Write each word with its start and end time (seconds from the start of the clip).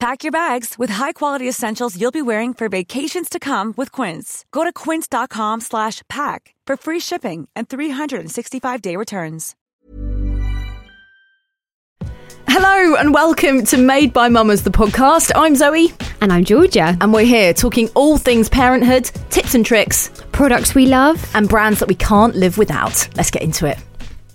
Pack 0.00 0.24
your 0.24 0.32
bags 0.32 0.78
with 0.78 0.88
high-quality 0.88 1.46
essentials 1.46 2.00
you'll 2.00 2.10
be 2.10 2.22
wearing 2.22 2.54
for 2.54 2.70
vacations 2.70 3.28
to 3.28 3.38
come 3.38 3.74
with 3.76 3.92
Quince. 3.92 4.46
Go 4.50 4.64
to 4.64 4.72
quince.com 4.72 5.60
slash 5.60 6.00
pack 6.08 6.54
for 6.66 6.78
free 6.78 7.00
shipping 7.00 7.50
and 7.54 7.68
365-day 7.68 8.96
returns. 8.96 9.54
Hello 12.48 12.96
and 12.96 13.12
welcome 13.12 13.62
to 13.64 13.76
Made 13.76 14.14
by 14.14 14.30
Mammas, 14.30 14.64
the 14.64 14.70
podcast. 14.70 15.32
I'm 15.34 15.54
Zoe. 15.54 15.92
And 16.22 16.32
I'm 16.32 16.46
Georgia. 16.46 16.96
And 17.02 17.12
we're 17.12 17.26
here 17.26 17.52
talking 17.52 17.90
all 17.90 18.16
things 18.16 18.48
parenthood, 18.48 19.04
tips 19.28 19.54
and 19.54 19.66
tricks, 19.66 20.10
products 20.32 20.74
we 20.74 20.86
love, 20.86 21.30
and 21.34 21.46
brands 21.46 21.78
that 21.80 21.88
we 21.88 21.94
can't 21.94 22.34
live 22.34 22.56
without. 22.56 23.06
Let's 23.16 23.30
get 23.30 23.42
into 23.42 23.66
it. 23.66 23.76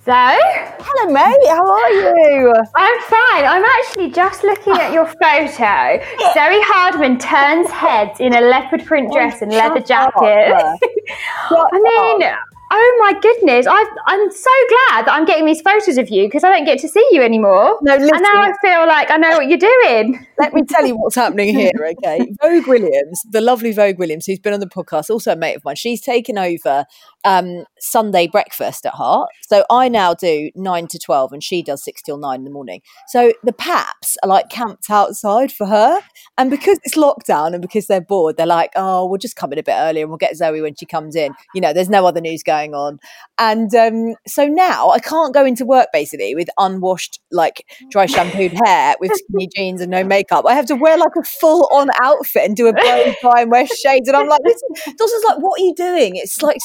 So, 0.05 0.11
hello, 0.13 1.11
mate. 1.11 1.47
How 1.47 1.65
are 1.65 1.89
you? 1.89 2.53
I'm 2.75 3.01
fine. 3.01 3.43
I'm 3.43 3.65
actually 3.65 4.11
just 4.11 4.43
looking 4.43 4.73
at 4.73 4.93
your 4.93 5.07
photo. 5.07 5.97
Zoe 6.35 6.61
Hardman 6.61 7.17
turns 7.17 7.71
heads 7.71 8.19
in 8.19 8.35
a 8.35 8.41
leopard 8.41 8.85
print 8.85 9.07
oh, 9.09 9.15
dress 9.15 9.41
and 9.41 9.51
leather 9.51 9.79
jacket. 9.79 10.53
I 11.49 12.19
mean, 12.19 12.29
Oh 12.71 12.97
my 12.99 13.19
goodness! 13.19 13.67
i 13.67 13.79
am 14.07 14.31
so 14.31 14.49
glad 14.69 15.05
that 15.05 15.11
I'm 15.13 15.25
getting 15.25 15.45
these 15.45 15.61
photos 15.61 15.99
of 15.99 16.09
you 16.09 16.25
because 16.25 16.43
I 16.43 16.49
don't 16.49 16.65
get 16.65 16.79
to 16.79 16.89
see 16.89 17.07
you 17.11 17.21
anymore. 17.21 17.77
No, 17.83 17.95
listen, 17.95 18.15
and 18.15 18.23
now 18.23 18.41
I 18.41 18.53
feel 18.59 18.87
like 18.87 19.11
I 19.11 19.17
know 19.17 19.37
what 19.37 19.47
you're 19.47 19.59
doing. 19.59 20.25
Let 20.39 20.53
me 20.53 20.63
tell 20.63 20.85
you 20.85 20.97
what's 20.97 21.15
happening 21.15 21.55
here, 21.55 21.71
okay? 22.03 22.27
Vogue 22.41 22.67
Williams, 22.67 23.21
the 23.29 23.39
lovely 23.39 23.71
Vogue 23.71 23.99
Williams, 23.99 24.25
who's 24.25 24.39
been 24.39 24.53
on 24.53 24.59
the 24.59 24.67
podcast, 24.67 25.11
also 25.11 25.31
a 25.31 25.35
mate 25.35 25.55
of 25.55 25.63
mine. 25.63 25.75
She's 25.75 26.01
taken 26.01 26.37
over 26.39 26.85
um, 27.25 27.65
Sunday 27.79 28.27
breakfast 28.27 28.85
at 28.85 28.93
Heart. 28.93 29.29
So 29.41 29.65
I 29.69 29.89
now 29.89 30.13
do 30.13 30.51
nine 30.55 30.87
to 30.87 30.99
twelve, 30.99 31.33
and 31.33 31.43
she 31.43 31.61
does 31.61 31.83
six 31.83 32.01
till 32.01 32.17
nine 32.17 32.39
in 32.39 32.43
the 32.45 32.51
morning. 32.51 32.81
So 33.07 33.33
the 33.43 33.53
Paps 33.53 34.15
are 34.23 34.29
like 34.29 34.49
camped 34.49 34.89
outside 34.89 35.51
for 35.51 35.67
her, 35.67 35.99
and 36.37 36.49
because 36.49 36.79
it's 36.83 36.95
lockdown 36.95 37.53
and 37.53 37.61
because 37.61 37.87
they're 37.87 38.01
bored, 38.01 38.37
they're 38.37 38.45
like, 38.45 38.71
"Oh, 38.75 39.05
we'll 39.07 39.17
just 39.17 39.35
come 39.35 39.51
in 39.51 39.59
a 39.59 39.63
bit 39.63 39.75
earlier, 39.75 40.03
and 40.03 40.09
we'll 40.09 40.17
get 40.17 40.37
Zoe 40.37 40.61
when 40.61 40.75
she 40.75 40.85
comes 40.85 41.15
in." 41.15 41.33
You 41.53 41.61
know, 41.61 41.73
there's 41.73 41.89
no 41.89 42.05
other 42.05 42.21
news 42.21 42.43
going 42.43 42.73
on, 42.73 42.99
and 43.37 43.73
um, 43.75 44.15
so 44.27 44.47
now 44.47 44.89
I 44.89 44.99
can't 44.99 45.33
go 45.33 45.45
into 45.45 45.65
work 45.65 45.89
basically 45.91 46.35
with 46.35 46.49
unwashed, 46.57 47.19
like 47.31 47.65
dry 47.89 48.05
shampooed 48.05 48.53
hair, 48.63 48.95
with 48.99 49.11
skinny 49.13 49.49
jeans 49.55 49.81
and 49.81 49.91
no 49.91 50.03
makeup. 50.03 50.45
I 50.47 50.53
have 50.53 50.67
to 50.67 50.75
wear 50.75 50.97
like 50.97 51.15
a 51.19 51.23
full 51.23 51.67
on 51.71 51.89
outfit 52.01 52.43
and 52.45 52.55
do 52.55 52.67
a 52.67 52.73
blow 52.73 53.13
dry 53.21 53.41
and 53.41 53.51
wear 53.51 53.65
shades, 53.67 54.07
and 54.07 54.15
I'm 54.15 54.27
like, 54.27 54.41
Dawson's 54.43 55.23
like, 55.27 55.39
"What 55.39 55.59
are 55.59 55.63
you 55.63 55.73
doing?" 55.75 56.15
It's 56.15 56.41
like 56.41 56.57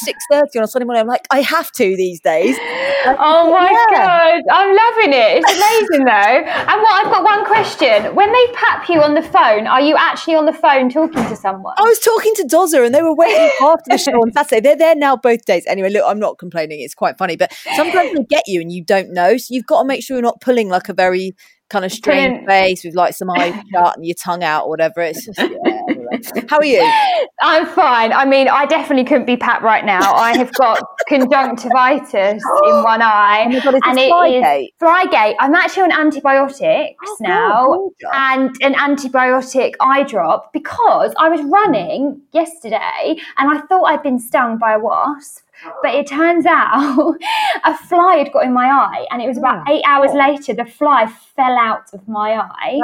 six 0.51 0.57
thirty 0.57 0.59
on 0.59 0.65
a 0.65 0.69
Sunday 0.69 0.85
morning. 0.85 1.01
I'm 1.01 1.07
like, 1.07 1.27
I 1.31 1.41
have 1.43 1.71
to 1.73 1.97
these 1.97 2.21
days. 2.21 2.57
oh 3.07 3.51
my 3.51 3.71
yeah. 3.71 3.97
god, 3.97 4.43
I'm 4.51 4.77
loving 4.77 5.13
it. 5.13 5.43
It's 5.43 5.51
amazing 5.51 6.05
though. 6.05 6.11
And 6.11 6.83
what 6.83 7.07
I've 7.07 7.13
got 7.13 7.25
one 7.25 7.45
question: 7.45 8.15
When 8.15 8.33
they 8.33 8.47
pap 8.55 8.89
you 8.89 9.03
on 9.03 9.15
the 9.15 9.23
phone, 9.23 9.67
are 9.67 9.81
you 9.81 9.97
actually 9.97 10.35
on 10.35 10.47
the 10.47 10.53
phone 10.53 10.91
talking 10.91 11.25
to 11.29 11.37
someone? 11.37 11.75
I 11.79 11.83
was 11.83 11.99
talking 11.99 12.35
to 12.37 12.45
Dozza, 12.45 12.85
and 12.85 12.95
they 12.95 13.03
were 13.03 13.15
waiting 13.15 13.51
after 13.63 13.91
the 13.91 13.99
show 13.99 14.13
on 14.13 14.33
Saturday. 14.33 14.61
They're 14.61 14.77
there 14.77 14.97
now 14.97 15.17
both 15.17 15.45
days. 15.45 15.65
Anyway, 15.67 15.91
look, 15.91 16.05
I'm 16.07 16.21
not 16.21 16.39
complaining. 16.39 16.81
It's 16.81 16.95
quite 16.95 17.19
funny, 17.19 17.37
but 17.37 17.53
sometimes 17.77 18.13
they 18.15 18.25
get 18.25 18.45
you 18.47 18.61
and 18.61 18.73
you 18.73 18.85
don't 18.85 19.13
know, 19.13 19.37
so 19.37 19.55
you've 19.55 19.67
got 19.67 19.83
to 19.83 19.89
make 19.89 20.03
sure 20.03 20.17
you're 20.17 20.23
not 20.23 20.41
pulling 20.41 20.69
like 20.69 20.89
a 20.89 20.95
very 20.95 21.35
kind 21.71 21.85
of 21.85 21.93
strange 21.93 22.45
face 22.47 22.85
with 22.85 22.95
like 22.95 23.15
some 23.15 23.31
eyes 23.31 23.55
shut 23.73 23.97
and 23.97 24.05
your 24.05 24.17
tongue 24.17 24.43
out 24.43 24.65
or 24.65 24.71
whatever. 24.71 25.01
It's 25.01 25.25
just, 25.25 25.39
yeah, 25.39 26.43
How 26.49 26.59
are 26.59 26.65
you? 26.65 26.83
I'm 27.43 27.65
fine. 27.67 28.13
I 28.13 28.25
mean, 28.25 28.49
I 28.49 28.67
definitely 28.67 29.05
couldn't 29.05 29.25
be 29.25 29.37
Pat 29.37 29.63
right 29.63 29.85
now. 29.85 30.13
I 30.13 30.37
have 30.37 30.53
got 30.53 30.83
conjunctivitis 31.09 32.43
in 32.43 32.83
one 32.83 33.01
eye. 33.01 33.47
Oh 33.49 33.61
God, 33.63 33.81
and 33.85 33.99
it 33.99 34.13
flygate? 34.13 34.65
is 34.65 34.71
flygate. 34.81 35.37
I'm 35.39 35.55
actually 35.55 35.85
on 35.85 35.93
antibiotics 35.93 36.97
oh, 37.07 37.17
now 37.21 37.91
and 38.13 38.55
an 38.61 38.75
antibiotic 38.75 39.75
eye 39.81 40.03
drop 40.03 40.53
because 40.53 41.15
I 41.19 41.29
was 41.29 41.41
running 41.43 42.21
yesterday 42.33 43.17
and 43.39 43.51
I 43.51 43.61
thought 43.67 43.85
I'd 43.85 44.03
been 44.03 44.19
stung 44.19 44.59
by 44.59 44.75
a 44.75 44.79
wasp. 44.79 45.45
But 45.83 45.95
it 45.95 46.07
turns 46.07 46.47
out 46.47 47.17
a 47.65 47.77
fly 47.77 48.17
had 48.17 48.33
got 48.33 48.45
in 48.45 48.53
my 48.53 48.67
eye, 48.67 49.07
and 49.11 49.23
it 49.23 49.27
was 49.27 49.39
about 49.39 49.65
oh. 49.67 49.73
eight 49.73 49.83
hours 49.87 50.13
later, 50.13 50.55
the 50.55 50.65
fly 50.65 51.07
fell 51.07 51.57
out 51.59 51.93
of 51.93 52.07
my 52.09 52.35
eye. 52.35 52.81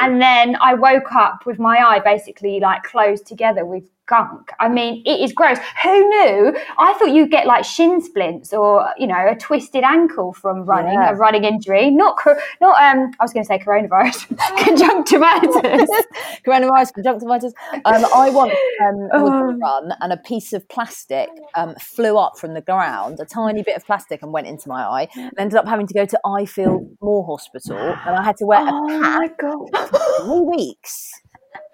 And 0.00 0.20
then 0.20 0.56
I 0.60 0.74
woke 0.74 1.12
up 1.12 1.46
with 1.46 1.58
my 1.58 1.78
eye 1.78 2.00
basically 2.00 2.60
like 2.60 2.82
closed 2.82 3.26
together 3.26 3.64
with 3.64 3.84
gunk. 4.08 4.50
I 4.58 4.68
mean, 4.68 5.02
it 5.06 5.20
is 5.20 5.32
gross. 5.32 5.58
Who 5.82 6.08
knew? 6.08 6.56
I 6.78 6.94
thought 6.94 7.10
you'd 7.12 7.30
get 7.30 7.46
like 7.46 7.64
shin 7.64 8.00
splints 8.00 8.52
or 8.52 8.88
you 8.98 9.06
know 9.06 9.28
a 9.28 9.36
twisted 9.36 9.84
ankle 9.84 10.32
from 10.32 10.64
running, 10.64 10.94
yeah. 10.94 11.10
a 11.10 11.14
running 11.14 11.44
injury. 11.44 11.90
Not 11.90 12.18
not 12.60 12.82
um. 12.82 13.12
I 13.20 13.24
was 13.24 13.32
going 13.32 13.44
to 13.44 13.46
say 13.46 13.58
coronavirus, 13.58 14.36
conjunctivitis, 14.64 15.90
coronavirus, 16.46 16.94
conjunctivitis. 16.94 17.52
Um, 17.84 18.04
I 18.14 18.30
once 18.30 18.54
um, 18.80 18.94
a 19.12 19.24
oh. 19.24 19.52
run 19.52 19.92
and 20.00 20.12
a 20.12 20.16
piece 20.16 20.52
of 20.52 20.68
plastic 20.68 21.28
um 21.54 21.74
flew 21.76 22.16
up 22.16 22.38
from 22.38 22.54
the 22.54 22.62
ground, 22.62 23.20
a 23.20 23.24
tiny 23.24 23.62
bit 23.62 23.76
of 23.76 23.84
plastic, 23.84 24.22
and 24.22 24.32
went 24.32 24.46
into 24.46 24.68
my 24.68 24.82
eye. 24.82 25.08
And 25.14 25.32
ended 25.38 25.58
up 25.58 25.68
having 25.68 25.86
to 25.86 25.94
go 25.94 26.06
to 26.06 26.20
Ifield 26.24 26.96
Moor 27.02 27.24
Hospital, 27.24 27.78
and 27.78 28.16
I 28.16 28.24
had 28.24 28.36
to 28.38 28.46
wear 28.46 28.60
oh 28.62 28.86
a 28.86 29.02
pack 29.02 29.40
for 29.40 30.24
three 30.24 30.40
weeks. 30.40 31.12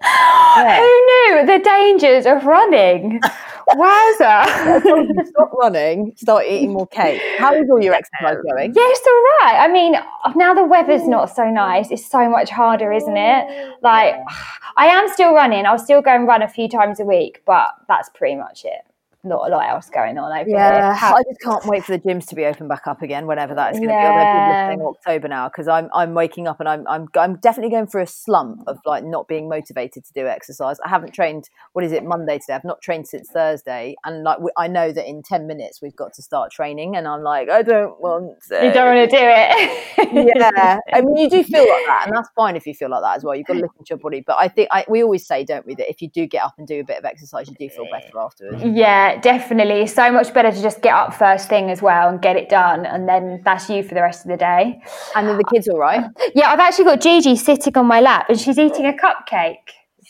Yeah. 0.01 0.79
Oh, 0.79 1.35
Who 1.35 1.35
knew 1.35 1.45
the 1.45 1.63
dangers 1.63 2.25
of 2.25 2.45
running? 2.45 3.19
Wowza! 3.69 5.25
stop 5.27 5.51
running, 5.53 6.13
start 6.15 6.45
eating 6.45 6.73
more 6.73 6.85
cake. 6.87 7.19
How 7.39 7.53
is 7.55 7.67
all 7.69 7.81
your 7.81 7.93
exercise 8.01 8.37
going? 8.47 8.73
Yes, 8.75 8.99
all 9.07 9.23
right. 9.41 9.57
I 9.59 9.67
mean, 9.67 9.95
now 10.35 10.53
the 10.53 10.63
weather's 10.63 11.07
not 11.07 11.35
so 11.35 11.49
nice. 11.49 11.89
It's 11.89 12.05
so 12.05 12.29
much 12.29 12.51
harder, 12.51 12.91
isn't 12.91 13.17
it? 13.17 13.73
Like, 13.81 14.15
I 14.77 14.85
am 14.87 15.11
still 15.11 15.33
running. 15.33 15.65
I'll 15.65 15.79
still 15.79 16.01
go 16.01 16.11
and 16.11 16.27
run 16.27 16.43
a 16.43 16.47
few 16.47 16.69
times 16.69 16.99
a 16.99 17.05
week, 17.05 17.41
but 17.45 17.69
that's 17.87 18.09
pretty 18.09 18.35
much 18.35 18.65
it 18.65 18.81
not 19.25 19.47
a 19.47 19.49
lot 19.49 19.67
else 19.69 19.89
going 19.89 20.17
on 20.17 20.31
over 20.31 20.49
yeah, 20.49 20.97
here. 20.97 21.13
I 21.13 21.23
just 21.29 21.41
can't 21.41 21.65
wait 21.65 21.83
for 21.83 21.91
the 21.97 21.99
gyms 21.99 22.25
to 22.27 22.35
be 22.35 22.45
open 22.45 22.67
back 22.67 22.87
up 22.87 23.01
again, 23.01 23.27
whenever 23.27 23.55
that 23.55 23.73
is 23.73 23.79
going 23.79 23.89
yeah. 23.89 24.69
to 24.71 24.77
be. 24.77 24.83
October 24.83 25.27
now 25.27 25.47
because 25.47 25.67
I'm 25.67 25.89
I'm 25.93 26.13
waking 26.13 26.47
up 26.47 26.59
and 26.59 26.69
I'm 26.69 26.87
I'm 26.87 27.07
I'm 27.15 27.37
definitely 27.37 27.71
going 27.71 27.87
through 27.87 28.03
a 28.03 28.07
slump 28.07 28.63
of 28.67 28.79
like 28.85 29.03
not 29.03 29.27
being 29.27 29.49
motivated 29.49 30.05
to 30.05 30.13
do 30.13 30.27
exercise. 30.27 30.77
I 30.85 30.89
haven't 30.89 31.13
trained. 31.13 31.49
What 31.73 31.83
is 31.85 31.91
it 31.91 32.03
Monday 32.03 32.39
today? 32.39 32.53
I've 32.53 32.63
not 32.63 32.81
trained 32.81 33.07
since 33.07 33.29
Thursday, 33.29 33.95
and 34.05 34.23
like 34.23 34.37
I 34.57 34.67
know 34.67 34.91
that 34.91 35.07
in 35.07 35.23
ten 35.23 35.47
minutes 35.47 35.81
we've 35.81 35.95
got 35.95 36.13
to 36.13 36.21
start 36.21 36.51
training, 36.51 36.95
and 36.95 37.07
I'm 37.07 37.23
like 37.23 37.49
I 37.49 37.61
don't 37.61 37.99
want 37.99 38.41
to. 38.49 38.65
You 38.65 38.71
don't 38.71 38.95
want 38.95 39.09
to 39.09 39.17
do 39.17 39.23
it. 39.23 40.35
yeah, 40.37 40.79
I 40.93 41.01
mean 41.01 41.17
you 41.17 41.29
do 41.29 41.43
feel 41.43 41.67
like 41.67 41.85
that, 41.85 42.03
and 42.05 42.15
that's 42.15 42.29
fine 42.35 42.55
if 42.55 42.65
you 42.65 42.73
feel 42.73 42.89
like 42.89 43.01
that 43.01 43.17
as 43.17 43.23
well. 43.23 43.35
You've 43.35 43.47
got 43.47 43.53
to 43.53 43.61
listen 43.61 43.83
to 43.85 43.89
your 43.89 43.99
body, 43.99 44.23
but 44.25 44.37
I 44.39 44.47
think 44.47 44.69
I, 44.71 44.85
we 44.87 45.03
always 45.03 45.25
say, 45.25 45.43
don't 45.43 45.65
we, 45.65 45.75
that 45.75 45.89
if 45.89 46.01
you 46.01 46.09
do 46.09 46.25
get 46.25 46.43
up 46.43 46.55
and 46.57 46.67
do 46.67 46.79
a 46.79 46.83
bit 46.83 46.97
of 46.97 47.05
exercise, 47.05 47.47
you 47.47 47.55
do 47.55 47.69
feel 47.69 47.85
better 47.91 48.19
afterwards. 48.19 48.63
Yeah, 48.63 49.14
definitely. 49.21 49.87
So 49.87 50.11
much 50.11 50.33
better 50.33 50.51
to 50.51 50.61
just 50.61 50.81
get 50.81 50.93
up 50.93 51.13
first 51.13 51.49
thing 51.49 51.69
as 51.69 51.81
well 51.81 52.09
and 52.09 52.21
get 52.21 52.35
it 52.35 52.49
done, 52.49 52.85
and 52.85 53.07
then 53.07 53.41
that's 53.43 53.69
you 53.69 53.83
for 53.83 53.95
the 53.95 54.01
rest 54.01 54.25
of 54.25 54.31
the 54.31 54.37
day. 54.37 54.81
And 55.15 55.27
then 55.27 55.37
the 55.37 55.45
kids 55.51 55.67
are 55.67 55.73
all 55.73 55.79
right? 55.79 56.05
Yeah, 56.33 56.51
I've 56.51 56.59
actually 56.59 56.85
got 56.85 57.01
Gigi 57.01 57.35
sitting 57.35 57.77
on 57.77 57.85
my 57.85 58.01
lap, 58.01 58.27
and 58.29 58.39
she's 58.39 58.57
eating 58.57 58.85
a 58.85 58.93
cupcake. 58.93 59.57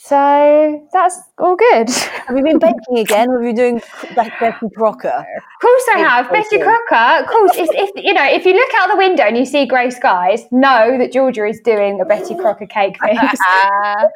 So 0.06 0.88
that's 0.94 1.20
all 1.40 1.56
good. 1.56 1.90
Have 1.90 2.38
you 2.38 2.44
been 2.44 2.60
baking 2.60 3.00
again, 3.00 3.28
or 3.28 3.40
are 3.40 3.48
you 3.48 3.56
doing 3.56 3.82
like 4.16 4.40
Betty 4.40 4.68
Crocker? 4.78 5.08
Of 5.08 5.62
course 5.62 5.84
I 5.96 5.98
have. 5.98 6.32
Betty 6.32 6.60
Crocker. 6.60 7.24
Of 7.24 7.28
course, 7.28 7.52
if 7.56 7.90
you 7.96 8.14
know, 8.14 8.24
if 8.24 8.46
you 8.46 8.54
look 8.54 8.70
out 8.76 8.92
the 8.92 8.98
window 8.98 9.24
and 9.24 9.36
you 9.36 9.46
see 9.46 9.66
grey 9.66 9.90
skies, 9.90 10.44
know 10.52 11.00
that 11.00 11.12
Georgia 11.12 11.48
is 11.48 11.60
doing 11.66 12.00
a 12.02 12.06
Betty 12.06 12.36
Crocker 12.36 12.68
cake 12.68 12.98
mix. 13.02 13.18
I 13.18 14.08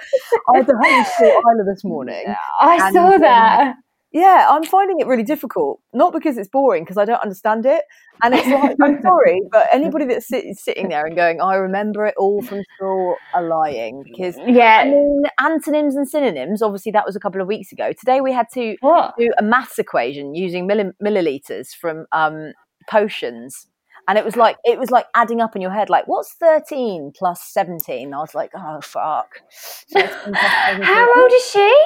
had 0.54 0.68
the 0.68 0.76
whole 0.78 1.28
Isla 1.28 1.64
this 1.66 1.84
morning. 1.84 2.36
I 2.60 2.92
saw 2.92 3.18
that. 3.18 3.74
Yeah, 4.12 4.48
I'm 4.50 4.64
finding 4.64 5.00
it 5.00 5.06
really 5.08 5.24
difficult. 5.24 5.82
Not 5.94 6.14
because 6.14 6.38
it's 6.38 6.50
boring, 6.50 6.84
because 6.84 6.98
I 6.98 7.06
don't 7.06 7.22
understand 7.22 7.66
it. 7.68 7.84
And 8.24 8.34
it's 8.34 8.48
like, 8.48 8.76
I'm 8.82 9.02
sorry, 9.04 9.40
but 9.52 9.68
anybody 9.72 10.06
that's 10.06 10.28
sit, 10.28 10.46
sitting 10.58 10.90
there 10.90 11.06
and 11.06 11.16
going, 11.16 11.40
I 11.42 11.56
remember 11.56 12.06
it 12.08 12.16
all 12.18 12.42
from 12.42 12.64
school 12.76 13.16
are 13.36 13.44
lying. 13.44 14.04
Because, 14.04 14.36
Yeah. 14.48 14.80
I 14.82 14.86
mean, 14.86 15.24
antonyms 15.40 15.96
and 15.96 16.10
synonyms, 16.10 16.62
obviously, 16.64 16.92
that 16.94 17.06
was 17.06 17.16
a 17.16 17.20
couple 17.20 17.40
of 17.40 17.48
weeks 17.48 17.72
ago. 17.72 17.94
Today 17.94 18.20
we 18.20 18.34
had 18.34 18.48
to 18.56 18.76
What? 18.82 19.14
do 19.18 19.30
a 19.38 19.44
maths 19.44 19.78
equation 19.78 20.34
using 20.34 20.68
milli- 20.68 20.94
milliliters 21.04 21.68
from 21.76 22.08
um, 22.12 22.54
potions. 22.90 23.68
And 24.08 24.18
it 24.18 24.26
was 24.26 24.36
like 24.36 24.58
it 24.66 24.80
was 24.80 24.90
like 24.90 25.06
adding 25.16 25.40
up 25.40 25.56
in 25.56 25.62
your 25.62 25.70
head, 25.70 25.88
like 25.88 26.08
what's 26.08 26.34
thirteen 26.34 27.12
plus 27.16 27.44
seventeen? 27.44 28.12
I 28.12 28.18
was 28.18 28.34
like, 28.34 28.50
oh 28.56 28.80
fuck. 28.82 29.42
13 29.94 30.10
17. 30.34 30.82
How 30.82 31.22
old 31.22 31.32
is 31.32 31.46
she? 31.52 31.84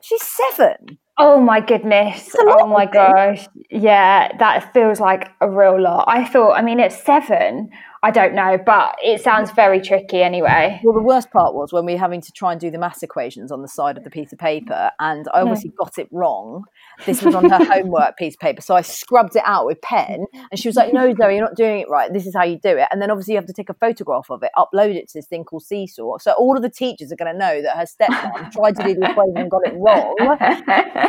She's 0.00 0.22
seven. 0.22 0.98
Oh 1.18 1.40
my 1.40 1.60
goodness. 1.60 2.34
Oh 2.38 2.66
my 2.66 2.86
gosh. 2.86 3.48
Yeah, 3.70 4.36
that 4.38 4.72
feels 4.72 5.00
like 5.00 5.30
a 5.40 5.50
real 5.50 5.80
lot. 5.80 6.04
I 6.06 6.24
thought, 6.24 6.52
I 6.52 6.62
mean, 6.62 6.78
it's 6.78 7.02
seven. 7.02 7.70
I 8.02 8.10
don't 8.12 8.34
know, 8.34 8.58
but 8.64 8.96
it 9.02 9.20
sounds 9.22 9.50
very 9.50 9.80
tricky 9.80 10.22
anyway. 10.22 10.80
Well, 10.84 10.94
the 10.94 11.02
worst 11.02 11.30
part 11.30 11.54
was 11.54 11.72
when 11.72 11.84
we 11.84 11.94
were 11.94 11.98
having 11.98 12.20
to 12.20 12.32
try 12.32 12.52
and 12.52 12.60
do 12.60 12.70
the 12.70 12.78
maths 12.78 13.02
equations 13.02 13.50
on 13.50 13.62
the 13.62 13.68
side 13.68 13.98
of 13.98 14.04
the 14.04 14.10
piece 14.10 14.32
of 14.32 14.38
paper, 14.38 14.90
and 15.00 15.26
I 15.34 15.40
hmm. 15.40 15.48
obviously 15.48 15.72
got 15.76 15.98
it 15.98 16.08
wrong. 16.12 16.64
This 17.06 17.22
was 17.22 17.34
on 17.34 17.50
her 17.50 17.64
homework 17.72 18.16
piece 18.16 18.34
of 18.34 18.40
paper, 18.40 18.60
so 18.60 18.76
I 18.76 18.82
scrubbed 18.82 19.34
it 19.34 19.42
out 19.44 19.66
with 19.66 19.80
pen, 19.82 20.26
and 20.32 20.60
she 20.60 20.68
was 20.68 20.76
like, 20.76 20.92
"No, 20.92 21.12
Zoe, 21.12 21.34
you're 21.34 21.44
not 21.44 21.56
doing 21.56 21.80
it 21.80 21.88
right. 21.88 22.12
This 22.12 22.26
is 22.26 22.34
how 22.34 22.44
you 22.44 22.58
do 22.58 22.76
it." 22.76 22.86
And 22.92 23.02
then 23.02 23.10
obviously 23.10 23.34
you 23.34 23.38
have 23.38 23.46
to 23.46 23.52
take 23.52 23.68
a 23.68 23.74
photograph 23.74 24.30
of 24.30 24.42
it, 24.44 24.50
upload 24.56 24.94
it 24.94 25.08
to 25.08 25.18
this 25.18 25.26
thing 25.26 25.44
called 25.44 25.64
Seesaw, 25.64 26.18
so 26.18 26.32
all 26.32 26.56
of 26.56 26.62
the 26.62 26.70
teachers 26.70 27.10
are 27.10 27.16
going 27.16 27.32
to 27.32 27.38
know 27.38 27.62
that 27.62 27.76
her 27.76 27.84
stepmom 27.84 28.52
tried 28.52 28.76
to 28.76 28.84
do 28.84 28.94
the 28.94 29.10
equation 29.10 29.36
and 29.36 29.50
got 29.50 29.66
it 29.66 29.74
wrong. 29.76 30.14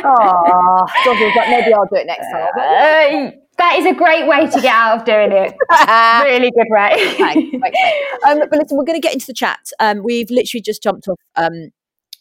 Ah, 0.02 0.06
oh, 0.06 0.86
Georgia 1.04 1.24
was 1.24 1.36
like, 1.36 1.48
"Maybe 1.50 1.72
I'll 1.72 1.86
do 1.86 1.96
it 1.96 2.06
next 2.06 2.26
time." 2.32 3.40
That 3.60 3.76
is 3.78 3.84
a 3.84 3.92
great 3.92 4.26
way 4.26 4.46
to 4.46 4.60
get 4.62 4.74
out 4.74 4.98
of 4.98 5.04
doing 5.04 5.32
it. 5.32 5.54
really 6.24 6.50
good 6.50 6.66
way. 6.70 7.14
Thanks. 7.18 7.66
Um, 8.26 8.38
but 8.38 8.58
listen, 8.58 8.76
we're 8.76 8.84
going 8.84 9.00
to 9.00 9.06
get 9.06 9.12
into 9.14 9.26
the 9.26 9.34
chat. 9.34 9.58
Um, 9.80 10.02
we've 10.02 10.30
literally 10.30 10.60
just 10.60 10.82
jumped 10.82 11.08
off 11.08 11.18
um, 11.36 11.70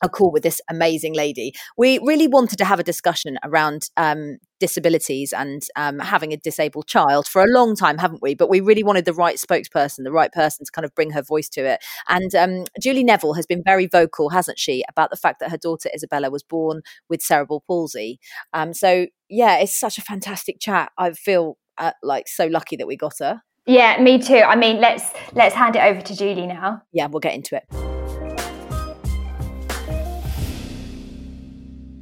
a 0.02 0.10
call 0.10 0.32
with 0.32 0.44
this 0.44 0.62
amazing 0.70 1.14
lady. 1.14 1.54
We 1.78 2.00
really 2.00 2.28
wanted 2.28 2.58
to 2.58 2.66
have 2.66 2.80
a 2.80 2.84
discussion 2.84 3.38
around 3.44 3.90
um, 3.98 4.38
disabilities 4.60 5.34
and 5.34 5.64
um, 5.76 6.00
having 6.00 6.34
a 6.34 6.38
disabled 6.38 6.88
child 6.88 7.28
for 7.28 7.42
a 7.42 7.48
long 7.48 7.76
time, 7.76 7.98
haven't 7.98 8.22
we? 8.22 8.36
But 8.36 8.50
we 8.50 8.60
really 8.62 8.84
wanted 8.84 9.06
the 9.06 9.14
right 9.14 9.38
spokesperson, 9.38 10.04
the 10.04 10.12
right 10.12 10.32
person 10.32 10.66
to 10.66 10.72
kind 10.72 10.86
of 10.86 10.94
bring 10.96 11.12
her 11.12 11.22
voice 11.22 11.50
to 11.50 11.62
it. 11.66 11.84
And 12.08 12.34
um, 12.36 12.66
Julie 12.82 13.04
Neville 13.04 13.34
has 13.34 13.46
been 13.46 13.64
very 13.64 13.88
vocal, 13.88 14.30
hasn't 14.30 14.60
she, 14.60 14.84
about 14.90 15.10
the 15.10 15.18
fact 15.18 15.40
that 15.40 15.52
her 15.52 15.58
daughter 15.58 15.90
Isabella 15.94 16.30
was 16.30 16.44
born 16.44 16.82
with 17.10 17.22
cerebral 17.22 17.64
palsy. 17.66 18.20
Um, 18.54 18.74
so 18.74 19.08
yeah, 19.30 19.58
it's 19.58 19.78
such 19.78 19.98
a 19.98 20.02
fantastic 20.02 20.60
chat. 20.60 20.92
I 20.98 21.12
feel 21.12 21.58
uh, 21.78 21.92
like 22.04 22.28
so 22.28 22.48
lucky 22.48 22.76
that 22.76 22.88
we 22.88 22.98
got 22.98 23.20
her. 23.20 23.42
Yeah, 23.66 24.02
me 24.02 24.20
too. 24.20 24.38
I 24.38 24.56
mean, 24.56 24.82
let's 24.82 25.12
let's 25.34 25.54
hand 25.54 25.76
it 25.76 25.84
over 25.84 26.02
to 26.02 26.16
Julie 26.16 26.48
now. 26.48 26.82
yeah, 26.92 27.08
we'll 27.08 27.20
get 27.20 27.36
into 27.36 27.56
it. 27.56 27.99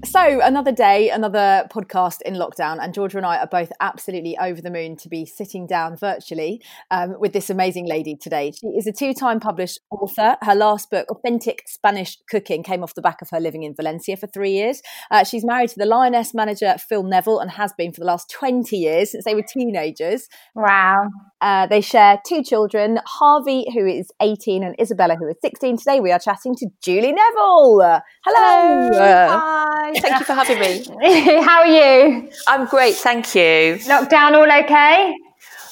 So, 0.09 0.39
another 0.41 0.71
day, 0.71 1.09
another 1.09 1.67
podcast 1.69 2.21
in 2.21 2.35
lockdown, 2.35 2.81
and 2.81 2.93
Georgia 2.93 3.17
and 3.17 3.25
I 3.25 3.39
are 3.39 3.47
both 3.47 3.73
absolutely 3.81 4.37
over 4.37 4.61
the 4.61 4.71
moon 4.71 4.95
to 4.97 5.09
be 5.09 5.25
sitting 5.25 5.67
down 5.67 5.97
virtually 5.97 6.61
um, 6.89 7.19
with 7.19 7.33
this 7.33 7.49
amazing 7.49 7.87
lady 7.87 8.15
today. 8.15 8.51
She 8.51 8.67
is 8.67 8.87
a 8.87 8.93
two 8.93 9.13
time 9.13 9.41
published 9.41 9.81
author. 9.91 10.37
Her 10.41 10.55
last 10.55 10.89
book, 10.89 11.11
Authentic 11.11 11.63
Spanish 11.67 12.17
Cooking, 12.29 12.63
came 12.63 12.83
off 12.83 12.95
the 12.95 13.01
back 13.01 13.21
of 13.21 13.29
her 13.31 13.41
living 13.41 13.63
in 13.63 13.75
Valencia 13.75 14.15
for 14.15 14.27
three 14.27 14.51
years. 14.53 14.81
Uh, 15.11 15.25
she's 15.25 15.43
married 15.43 15.71
to 15.71 15.77
the 15.77 15.85
Lioness 15.85 16.33
manager 16.33 16.77
Phil 16.77 17.03
Neville 17.03 17.39
and 17.39 17.51
has 17.51 17.73
been 17.73 17.91
for 17.91 17.99
the 17.99 18.07
last 18.07 18.29
20 18.29 18.77
years 18.77 19.11
since 19.11 19.25
they 19.25 19.35
were 19.35 19.43
teenagers. 19.43 20.29
Wow. 20.55 21.09
Uh, 21.39 21.67
they 21.67 21.81
share 21.81 22.19
two 22.25 22.43
children, 22.43 22.99
Harvey, 23.05 23.65
who 23.73 23.85
is 23.85 24.11
18, 24.21 24.63
and 24.63 24.75
Isabella, 24.81 25.15
who 25.15 25.27
is 25.27 25.35
16. 25.41 25.77
Today 25.77 25.99
we 25.99 26.11
are 26.11 26.19
chatting 26.19 26.55
to 26.55 26.67
Julie 26.81 27.13
Neville. 27.13 27.81
Uh, 27.81 27.99
Hello. 28.25 28.97
Uh, 28.97 29.39
Hi, 29.39 29.93
thank 29.99 30.19
you 30.19 30.25
for 30.25 30.33
having 30.33 30.59
me. 30.59 30.83
How 31.43 31.61
are 31.61 31.67
you? 31.67 32.29
I'm 32.47 32.65
great, 32.65 32.95
thank 32.95 33.35
you. 33.35 33.77
Lockdown 33.85 34.33
all 34.33 34.63
okay? 34.63 35.13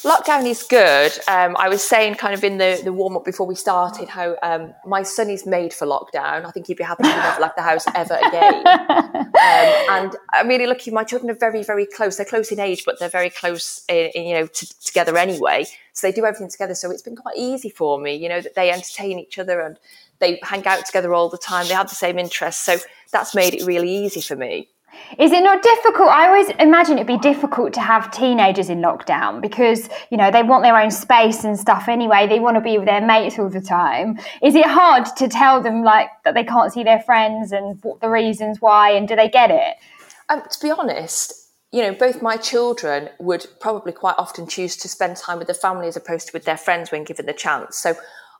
Lockdown 0.06 0.46
is 0.46 0.62
good. 0.62 1.10
Um, 1.26 1.56
I 1.58 1.68
was 1.68 1.82
saying 1.82 2.14
kind 2.14 2.32
of 2.32 2.44
in 2.44 2.58
the, 2.58 2.80
the 2.84 2.92
warm 2.92 3.16
up 3.16 3.24
before 3.24 3.44
we 3.44 3.56
started 3.56 4.08
how 4.08 4.36
um, 4.40 4.72
my 4.84 5.02
son 5.02 5.28
is 5.28 5.44
made 5.44 5.74
for 5.74 5.84
lockdown. 5.84 6.46
I 6.46 6.52
think 6.52 6.68
he'd 6.68 6.76
be 6.76 6.84
happy 6.84 7.02
to 7.02 7.08
never 7.08 7.40
left 7.40 7.56
the 7.56 7.62
house 7.62 7.84
ever 7.92 8.14
again. 8.14 8.64
um, 8.68 9.26
and 9.34 10.16
I'm 10.32 10.46
really 10.46 10.68
lucky. 10.68 10.92
My 10.92 11.02
children 11.02 11.28
are 11.28 11.34
very, 11.34 11.64
very 11.64 11.86
close. 11.86 12.18
They're 12.18 12.24
close 12.24 12.52
in 12.52 12.60
age, 12.60 12.84
but 12.86 13.00
they're 13.00 13.08
very 13.08 13.30
close, 13.30 13.82
in, 13.88 14.12
in, 14.14 14.26
you 14.26 14.34
know, 14.34 14.46
t- 14.46 14.68
together 14.84 15.18
anyway. 15.18 15.66
So 15.92 16.06
they 16.06 16.12
do 16.12 16.24
everything 16.24 16.50
together. 16.50 16.76
So 16.76 16.92
it's 16.92 17.02
been 17.02 17.16
quite 17.16 17.36
easy 17.36 17.68
for 17.68 17.98
me, 17.98 18.14
you 18.14 18.28
know, 18.28 18.40
that 18.40 18.54
they 18.54 18.70
entertain 18.70 19.18
each 19.18 19.40
other 19.40 19.60
and 19.60 19.76
they 20.20 20.38
hang 20.44 20.64
out 20.68 20.86
together 20.86 21.14
all 21.14 21.28
the 21.28 21.36
time. 21.36 21.66
They 21.66 21.74
have 21.74 21.88
the 21.88 21.96
same 21.96 22.20
interests. 22.20 22.64
So 22.64 22.76
that's 23.10 23.34
made 23.34 23.54
it 23.54 23.66
really 23.66 23.90
easy 23.90 24.20
for 24.20 24.36
me. 24.36 24.68
Is 25.18 25.32
it 25.32 25.42
not 25.42 25.62
difficult? 25.62 26.08
I 26.08 26.26
always 26.26 26.48
imagine 26.58 26.98
it'd 26.98 27.06
be 27.06 27.18
difficult 27.18 27.72
to 27.74 27.80
have 27.80 28.10
teenagers 28.10 28.68
in 28.68 28.80
lockdown 28.80 29.40
because, 29.40 29.88
you 30.10 30.16
know, 30.16 30.30
they 30.30 30.42
want 30.42 30.62
their 30.62 30.76
own 30.76 30.90
space 30.90 31.44
and 31.44 31.58
stuff 31.58 31.88
anyway. 31.88 32.26
They 32.26 32.40
want 32.40 32.56
to 32.56 32.60
be 32.60 32.76
with 32.76 32.86
their 32.86 33.04
mates 33.04 33.38
all 33.38 33.48
the 33.48 33.60
time. 33.60 34.18
Is 34.42 34.54
it 34.54 34.66
hard 34.66 35.06
to 35.16 35.28
tell 35.28 35.62
them, 35.62 35.82
like, 35.84 36.08
that 36.24 36.34
they 36.34 36.44
can't 36.44 36.72
see 36.72 36.82
their 36.82 37.00
friends 37.00 37.52
and 37.52 37.78
what 37.82 38.00
the 38.00 38.10
reasons 38.10 38.60
why, 38.60 38.90
and 38.90 39.06
do 39.06 39.14
they 39.14 39.28
get 39.28 39.50
it? 39.50 39.76
Um, 40.28 40.42
to 40.50 40.58
be 40.60 40.70
honest, 40.70 41.50
you 41.72 41.82
know, 41.82 41.94
both 41.94 42.20
my 42.20 42.36
children 42.36 43.08
would 43.20 43.46
probably 43.60 43.92
quite 43.92 44.16
often 44.18 44.46
choose 44.46 44.76
to 44.76 44.88
spend 44.88 45.16
time 45.16 45.38
with 45.38 45.46
the 45.46 45.54
family 45.54 45.88
as 45.88 45.96
opposed 45.96 46.28
to 46.28 46.32
with 46.32 46.44
their 46.44 46.56
friends 46.56 46.90
when 46.90 47.04
given 47.04 47.26
the 47.26 47.32
chance. 47.32 47.78
So 47.78 47.94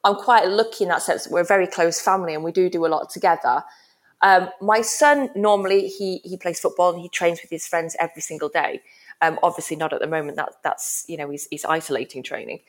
I'm 0.04 0.16
quite 0.16 0.46
lucky 0.48 0.84
in 0.84 0.90
that 0.90 1.02
sense 1.02 1.24
that 1.24 1.32
we're 1.32 1.40
a 1.40 1.44
very 1.44 1.66
close 1.66 2.00
family 2.00 2.34
and 2.34 2.42
we 2.42 2.52
do 2.52 2.68
do 2.70 2.86
a 2.86 2.88
lot 2.88 3.10
together. 3.10 3.62
Um, 4.22 4.48
my 4.60 4.80
son 4.80 5.30
normally 5.34 5.88
he 5.88 6.20
he 6.24 6.36
plays 6.36 6.60
football 6.60 6.92
and 6.92 7.00
he 7.00 7.08
trains 7.08 7.40
with 7.42 7.50
his 7.50 7.66
friends 7.66 7.96
every 8.00 8.22
single 8.22 8.48
day. 8.48 8.80
Um, 9.20 9.38
obviously 9.42 9.76
not 9.76 9.92
at 9.92 10.00
the 10.00 10.06
moment. 10.06 10.36
That 10.36 10.54
that's 10.62 11.04
you 11.08 11.16
know 11.16 11.30
he's, 11.30 11.46
he's 11.50 11.64
isolating 11.64 12.22
training. 12.22 12.60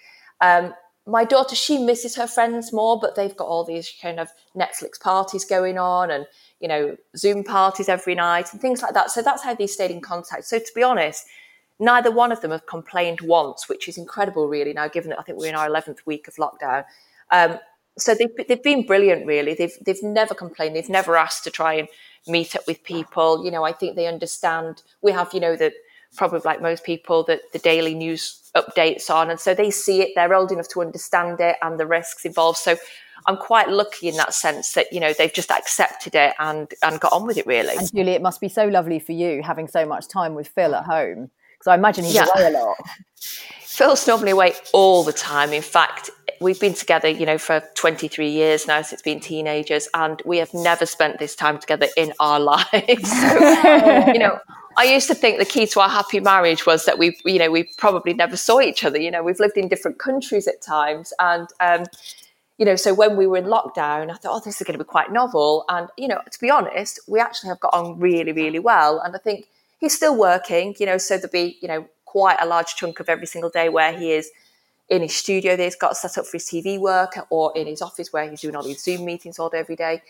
Um, 0.41 0.73
my 1.05 1.23
daughter 1.23 1.55
she 1.55 1.77
misses 1.77 2.15
her 2.17 2.27
friends 2.27 2.73
more, 2.73 2.99
but 2.99 3.15
they've 3.15 3.35
got 3.35 3.47
all 3.47 3.63
these 3.63 3.93
kind 4.01 4.19
of 4.19 4.27
Netflix 4.55 4.99
parties 4.99 5.45
going 5.45 5.77
on 5.77 6.11
and 6.11 6.25
you 6.59 6.67
know 6.67 6.97
Zoom 7.15 7.43
parties 7.43 7.87
every 7.87 8.15
night 8.15 8.51
and 8.51 8.61
things 8.61 8.81
like 8.81 8.93
that. 8.93 9.09
So 9.11 9.21
that's 9.21 9.43
how 9.43 9.55
they 9.55 9.67
stayed 9.67 9.91
in 9.91 10.01
contact. 10.01 10.45
So 10.45 10.59
to 10.59 10.71
be 10.75 10.83
honest, 10.83 11.25
neither 11.79 12.11
one 12.11 12.31
of 12.31 12.41
them 12.41 12.51
have 12.51 12.65
complained 12.65 13.21
once, 13.21 13.69
which 13.69 13.87
is 13.87 13.97
incredible, 13.97 14.47
really. 14.49 14.73
Now, 14.73 14.87
given 14.89 15.11
that 15.11 15.19
I 15.19 15.23
think 15.23 15.39
we're 15.39 15.49
in 15.49 15.55
our 15.55 15.67
eleventh 15.67 16.05
week 16.05 16.27
of 16.27 16.35
lockdown, 16.35 16.83
um, 17.31 17.59
so 17.97 18.15
they've 18.15 18.47
they've 18.47 18.63
been 18.63 18.85
brilliant. 18.85 19.25
Really, 19.25 19.53
they've 19.53 19.73
they've 19.85 20.01
never 20.03 20.33
complained. 20.33 20.75
They've 20.75 20.89
never 20.89 21.15
asked 21.17 21.43
to 21.45 21.51
try 21.51 21.73
and 21.75 21.87
meet 22.27 22.55
up 22.55 22.65
with 22.67 22.83
people. 22.83 23.43
You 23.43 23.51
know, 23.51 23.63
I 23.63 23.71
think 23.71 23.95
they 23.95 24.07
understand. 24.07 24.81
We 25.01 25.11
have, 25.11 25.33
you 25.33 25.39
know, 25.39 25.55
that 25.55 25.73
probably 26.15 26.41
like 26.45 26.61
most 26.61 26.83
people 26.83 27.23
that 27.23 27.41
the 27.53 27.59
daily 27.59 27.93
news 27.95 28.41
updates 28.55 29.09
on, 29.09 29.29
and 29.29 29.39
so 29.39 29.53
they 29.53 29.71
see 29.71 30.01
it. 30.01 30.09
They're 30.15 30.33
old 30.33 30.51
enough 30.51 30.67
to 30.69 30.81
understand 30.81 31.39
it 31.39 31.57
and 31.61 31.79
the 31.79 31.85
risks 31.87 32.25
involved. 32.25 32.57
So. 32.59 32.77
I'm 33.25 33.35
quite 33.35 33.67
lucky 33.67 34.07
in 34.07 34.15
that 34.17 34.33
sense 34.33 34.73
that 34.73 34.93
you 34.93 35.01
know 35.01 35.11
they've 35.11 35.33
just 35.33 35.51
accepted 35.51 36.15
it 36.15 36.33
and 36.39 36.71
and 36.81 36.97
got 36.99 37.11
on 37.11 37.25
with 37.25 37.37
it 37.37 37.45
really. 37.47 37.75
and 37.75 37.91
Julie, 37.91 38.11
it 38.13 38.21
must 38.21 38.39
be 38.39 38.47
so 38.47 38.67
lovely 38.67 38.99
for 38.99 39.11
you 39.11 39.41
having 39.43 39.67
so 39.67 39.85
much 39.85 40.07
time 40.07 40.33
with 40.33 40.47
Phil 40.47 40.73
at 40.75 40.85
home. 40.85 41.29
Because 41.57 41.71
I 41.71 41.75
imagine 41.75 42.05
he's 42.05 42.13
Yeah. 42.13 42.27
away 42.33 42.45
a 42.45 42.49
lot. 42.51 42.77
Phil's 43.61 44.07
normally 44.07 44.31
away 44.31 44.53
all 44.71 45.03
the 45.03 45.11
time. 45.11 45.51
In 45.51 45.61
fact, 45.63 46.09
we've 46.39 46.59
been 46.59 46.73
together, 46.73 47.07
you 47.07 47.25
know, 47.25 47.37
for 47.37 47.61
23 47.75 48.29
years 48.29 48.67
now 48.67 48.81
since 48.81 49.01
being 49.01 49.19
teenagers, 49.19 49.87
and 49.93 50.21
we 50.25 50.37
have 50.37 50.53
never 50.53 50.85
spent 50.85 51.19
this 51.19 51.35
time 51.35 51.57
together 51.57 51.87
in 51.95 52.13
our 52.19 52.39
lives. 52.39 53.11
So, 53.11 54.11
you 54.13 54.19
know, 54.19 54.39
I 54.77 54.83
used 54.83 55.07
to 55.07 55.15
think 55.15 55.39
the 55.39 55.45
key 55.45 55.65
to 55.67 55.79
our 55.79 55.89
happy 55.89 56.19
marriage 56.19 56.65
was 56.65 56.85
that 56.85 56.97
we, 56.97 57.17
you 57.25 57.39
know, 57.39 57.49
we 57.49 57.63
probably 57.77 58.13
never 58.13 58.37
saw 58.37 58.59
each 58.59 58.83
other. 58.83 58.99
You 58.99 59.11
know, 59.11 59.23
we've 59.23 59.39
lived 59.39 59.57
in 59.57 59.67
different 59.67 59.99
countries 59.99 60.47
at 60.47 60.61
times, 60.61 61.13
and 61.19 61.47
um, 61.59 61.85
you 62.57 62.65
know, 62.65 62.75
so 62.75 62.93
when 62.93 63.17
we 63.17 63.27
were 63.27 63.37
in 63.37 63.45
lockdown, 63.45 64.11
I 64.11 64.15
thought, 64.15 64.35
oh, 64.37 64.41
this 64.43 64.59
is 64.59 64.65
going 64.65 64.77
to 64.77 64.83
be 64.83 64.87
quite 64.87 65.11
novel. 65.11 65.65
And 65.69 65.89
you 65.97 66.07
know, 66.07 66.21
to 66.31 66.39
be 66.39 66.49
honest, 66.49 66.99
we 67.07 67.19
actually 67.19 67.49
have 67.49 67.59
got 67.59 67.73
on 67.73 67.99
really, 67.99 68.31
really 68.31 68.59
well. 68.59 68.99
And 68.99 69.15
I 69.15 69.19
think 69.19 69.47
he's 69.79 69.95
still 69.95 70.15
working. 70.15 70.75
You 70.79 70.85
know, 70.85 70.97
so 70.97 71.17
there'll 71.17 71.31
be, 71.31 71.57
you 71.61 71.67
know, 71.67 71.87
quite 72.05 72.37
a 72.39 72.45
large 72.45 72.75
chunk 72.75 72.99
of 72.99 73.09
every 73.09 73.27
single 73.27 73.49
day 73.49 73.69
where 73.69 73.97
he 73.97 74.11
is 74.11 74.31
in 74.89 75.01
his 75.01 75.15
studio 75.15 75.55
that 75.55 75.63
he's 75.63 75.75
got 75.75 75.97
set 75.97 76.17
up 76.17 76.25
for 76.25 76.37
his 76.37 76.45
TV 76.45 76.79
work, 76.79 77.17
or 77.29 77.51
in 77.55 77.67
his 77.67 77.81
office 77.81 78.13
where 78.13 78.29
he's 78.29 78.41
doing 78.41 78.55
all 78.55 78.63
these 78.63 78.83
Zoom 78.83 79.05
meetings 79.05 79.37
all 79.39 79.49
day 79.49 79.59
every 79.59 79.75
day. 79.75 80.01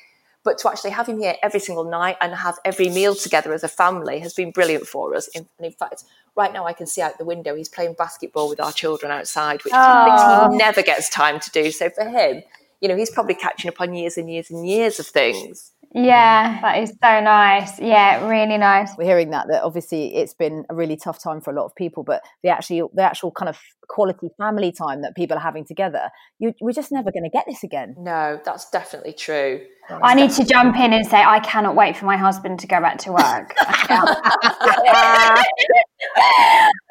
But 0.43 0.57
to 0.59 0.69
actually 0.69 0.91
have 0.91 1.07
him 1.07 1.19
here 1.19 1.35
every 1.43 1.59
single 1.59 1.83
night 1.83 2.15
and 2.21 2.33
have 2.33 2.57
every 2.63 2.89
meal 2.89 3.15
together 3.15 3.53
as 3.53 3.63
a 3.63 3.67
family 3.67 4.19
has 4.19 4.33
been 4.33 4.51
brilliant 4.51 4.85
for 4.87 5.13
us. 5.15 5.27
In, 5.29 5.45
and 5.57 5.65
in 5.65 5.73
fact, 5.73 6.03
right 6.35 6.53
now 6.53 6.65
I 6.65 6.73
can 6.73 6.87
see 6.87 7.01
out 7.01 7.17
the 7.17 7.25
window 7.25 7.55
he's 7.55 7.67
playing 7.67 7.95
basketball 7.97 8.47
with 8.47 8.59
our 8.61 8.71
children 8.71 9.11
outside, 9.11 9.63
which 9.65 9.73
Oh. 9.75 10.49
he 10.51 10.57
never 10.57 10.81
gets 10.83 11.09
time 11.09 11.39
to 11.41 11.51
do. 11.51 11.71
So 11.71 11.89
for 11.89 12.05
him, 12.05 12.43
you 12.79 12.87
know, 12.87 12.95
he's 12.95 13.09
probably 13.09 13.33
catching 13.35 13.67
up 13.69 13.81
on 13.81 13.93
years 13.93 14.17
and 14.17 14.31
years 14.31 14.49
and 14.49 14.65
years 14.67 14.99
of 14.99 15.07
things. 15.07 15.71
Yeah, 15.97 16.61
that 16.61 16.77
is 16.77 16.89
so 16.89 17.19
nice. 17.21 17.79
Yeah, 17.79 18.27
really 18.27 18.59
nice. 18.59 18.91
We're 18.99 19.05
hearing 19.05 19.31
that 19.31 19.47
that 19.49 19.63
obviously 19.63 20.15
it's 20.15 20.35
been 20.35 20.63
a 20.69 20.75
really 20.75 20.95
tough 20.95 21.19
time 21.21 21.41
for 21.41 21.51
a 21.51 21.55
lot 21.55 21.65
of 21.65 21.75
people, 21.75 22.03
but 22.03 22.21
the 22.43 22.49
actually 22.49 22.83
the 22.93 23.01
actual 23.01 23.31
kind 23.31 23.49
of 23.49 23.57
quality 23.89 24.29
family 24.37 24.71
time 24.71 25.01
that 25.01 25.15
people 25.15 25.37
are 25.37 25.41
having 25.41 25.65
together, 25.65 26.11
you, 26.37 26.53
we're 26.61 26.71
just 26.71 26.91
never 26.91 27.11
going 27.11 27.23
to 27.23 27.31
get 27.31 27.45
this 27.47 27.63
again. 27.63 27.95
No, 27.97 28.39
that's 28.45 28.69
definitely 28.69 29.13
true. 29.13 29.61
I 29.89 30.13
need 30.13 30.29
to 30.31 30.45
jump 30.45 30.77
in 30.77 30.93
and 30.93 31.07
say 31.07 31.17
I 31.17 31.39
cannot 31.39 31.75
wait 31.75 31.97
for 31.97 32.05
my 32.05 32.17
husband 32.17 32.59
to 32.59 32.67
go 32.67 32.79
back 32.79 32.99
to 32.99 33.13
work. 33.13 33.55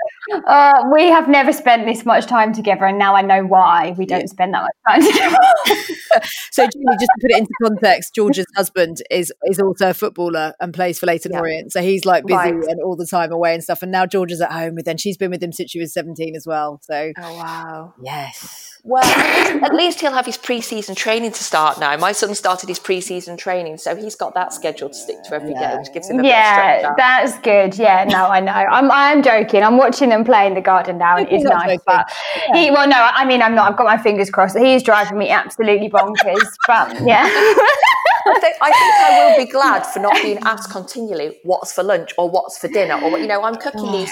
uh, 0.47 0.85
we 0.93 1.07
have 1.09 1.29
never 1.29 1.53
spent 1.53 1.87
this 1.87 2.05
much 2.05 2.27
time 2.27 2.53
together, 2.53 2.85
and 2.85 2.99
now 2.99 3.15
I 3.15 3.23
know 3.23 3.45
why 3.45 3.95
we 3.97 4.07
don't 4.07 4.29
spend 4.29 4.55
that 4.55 4.63
much 4.63 4.77
time 4.89 5.13
together. 5.13 6.27
so, 6.51 6.67
Julie, 6.67 6.97
just 6.99 7.11
to 7.15 7.21
put 7.21 7.31
it 7.31 7.39
into 7.39 7.53
context, 7.63 8.15
George's 8.15 8.47
husband 8.57 9.03
is 9.11 9.33
is 9.47 9.61
also 9.61 9.91
a 9.91 9.95
footballer 9.95 10.55
and 10.61 10.73
plays 10.75 10.99
for 10.99 11.07
Leyton 11.07 11.33
yeah. 11.33 11.41
Orient, 11.41 11.73
so 11.73 11.83
he's 11.83 12.05
like 12.05 12.25
busy 12.27 12.37
right. 12.37 12.55
and 12.55 12.81
all 12.83 12.97
the 12.97 13.07
time 13.07 13.33
away 13.33 13.55
and 13.55 13.63
stuff. 13.63 13.83
And 13.83 13.93
now 13.93 14.07
George 14.07 14.33
is 14.33 14.41
at 14.41 14.53
home 14.53 14.75
with, 14.75 14.89
and 14.89 15.01
she's 15.01 15.17
been 15.17 15.31
with 15.31 15.43
him 15.43 15.53
since 15.53 15.71
she 15.71 15.81
was 15.81 15.93
seventeen 15.93 16.35
as 16.37 16.47
well. 16.47 16.81
So, 16.83 17.13
oh 17.19 17.37
wow, 17.37 17.95
yes. 18.03 18.76
Well, 18.89 19.03
at 19.65 19.75
least 19.75 20.01
he'll 20.01 20.13
have 20.13 20.27
his 20.27 20.37
pre-season 20.37 20.95
training 20.95 21.33
to 21.33 21.43
start 21.43 21.81
now. 21.81 21.97
My 21.97 22.13
son 22.13 22.33
started 22.37 22.69
his 22.69 22.79
pre-season 22.79 23.37
training, 23.37 23.79
so 23.79 23.97
he's 23.97 24.15
got 24.15 24.33
that 24.35 24.53
scheduled 24.53 24.93
to 24.93 24.99
stick 24.99 25.17
to 25.25 25.35
every 25.35 25.51
yeah. 25.51 25.73
day, 25.73 25.79
which 25.79 25.93
gives 25.93 26.09
him 26.09 26.21
a 26.21 26.25
yeah, 26.25 26.95
that's 26.97 27.37
good. 27.41 27.77
Yeah, 27.77 28.05
no, 28.05 28.29
I 28.29 28.39
know. 28.39 28.53
I'm 28.53 28.89
I'm 28.93 29.25
joking. 29.25 29.65
I'm 29.65 29.77
watching 29.77 30.11
them 30.11 30.23
play 30.23 30.47
in 30.47 30.55
the 30.55 30.61
garden 30.61 30.99
now, 30.99 31.17
and 31.17 31.27
it's 31.29 31.43
nice. 31.43 31.81
But 31.85 32.09
yeah. 32.47 32.57
he, 32.63 32.71
well, 32.71 32.89
no, 32.89 32.97
I 32.97 33.25
mean, 33.25 33.43
I'm 33.43 33.57
not. 33.57 33.73
I've 33.73 33.77
got 33.77 33.87
my 33.87 33.99
fingers 33.99 34.31
crossed. 34.31 34.57
He's 34.57 34.85
driving 34.85 35.19
me 35.19 35.31
absolutely 35.31 35.91
bonkers. 35.91 36.47
but 36.69 36.95
yeah. 37.05 37.27
I 38.29 38.39
think, 38.41 38.57
I 38.61 38.71
think 38.71 38.95
I 38.95 39.27
will 39.27 39.45
be 39.45 39.51
glad 39.51 39.85
for 39.85 39.99
not 39.99 40.15
being 40.23 40.39
asked 40.39 40.71
continually 40.71 41.39
what's 41.43 41.73
for 41.73 41.83
lunch 41.83 42.13
or 42.19 42.29
what's 42.29 42.59
for 42.59 42.69
dinner 42.69 43.01
or 43.01 43.19
you 43.19 43.27
know 43.29 43.43
I'm 43.45 43.55
cooking 43.55 43.93
these 43.93 44.11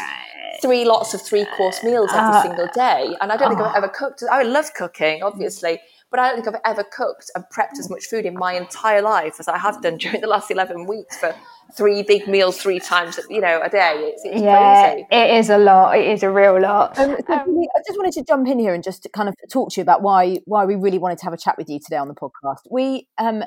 three 0.61 0.85
lots 0.85 1.15
of 1.15 1.23
three 1.23 1.47
course 1.57 1.83
meals 1.83 2.11
every 2.13 2.37
uh, 2.37 2.43
single 2.43 2.69
day. 2.75 3.15
And 3.21 3.33
I 3.33 3.37
don't 3.37 3.51
think 3.51 3.61
I've 3.61 3.77
ever 3.77 3.89
cooked. 3.89 4.23
I 4.31 4.43
love 4.43 4.73
cooking, 4.75 5.23
obviously, 5.23 5.79
but 6.11 6.21
I 6.21 6.29
don't 6.29 6.43
think 6.43 6.55
I've 6.55 6.63
ever 6.65 6.85
cooked 6.85 7.31
and 7.35 7.45
prepped 7.53 7.79
as 7.79 7.91
much 7.91 8.05
food 8.07 8.25
in 8.25 8.35
my 8.35 8.55
entire 8.55 9.03
life 9.03 9.37
as 9.41 9.49
I 9.49 9.59
have 9.59 9.83
done 9.83 9.97
during 9.99 10.21
the 10.21 10.29
last 10.29 10.51
11 10.51 10.87
weeks 10.87 11.19
for 11.19 11.35
three 11.77 12.03
big 12.03 12.29
meals 12.29 12.61
three 12.61 12.79
times 12.79 13.19
you 13.29 13.41
know 13.41 13.61
a 13.63 13.69
day. 13.69 13.95
It's, 13.97 14.23
it's 14.25 14.43
yeah 14.43 14.93
crazy. 14.93 15.07
it 15.11 15.39
is 15.39 15.51
a 15.51 15.59
lot. 15.59 15.99
It 15.99 16.07
is 16.07 16.23
a 16.23 16.31
real 16.31 16.61
lot. 16.61 16.99
Um, 16.99 17.17
so 17.27 17.35
um, 17.35 17.59
i 17.59 17.81
just 17.87 17.99
wanted 17.99 18.13
to 18.13 18.23
jump 18.23 18.47
in 18.49 18.59
here 18.59 18.75
and 18.75 18.85
just 18.85 19.07
kind 19.13 19.29
of 19.29 19.35
talk 19.51 19.71
to 19.73 19.81
you 19.81 19.83
about 19.83 20.03
why 20.03 20.39
why 20.45 20.65
we 20.65 20.77
really 20.77 20.99
wanted 20.99 21.19
to 21.19 21.25
have 21.25 21.33
a 21.33 21.39
chat 21.39 21.57
with 21.59 21.69
you 21.69 21.81
today 21.81 21.97
on 21.97 22.09
the 22.09 22.15
podcast. 22.15 22.59
We 22.71 23.09
um 23.19 23.45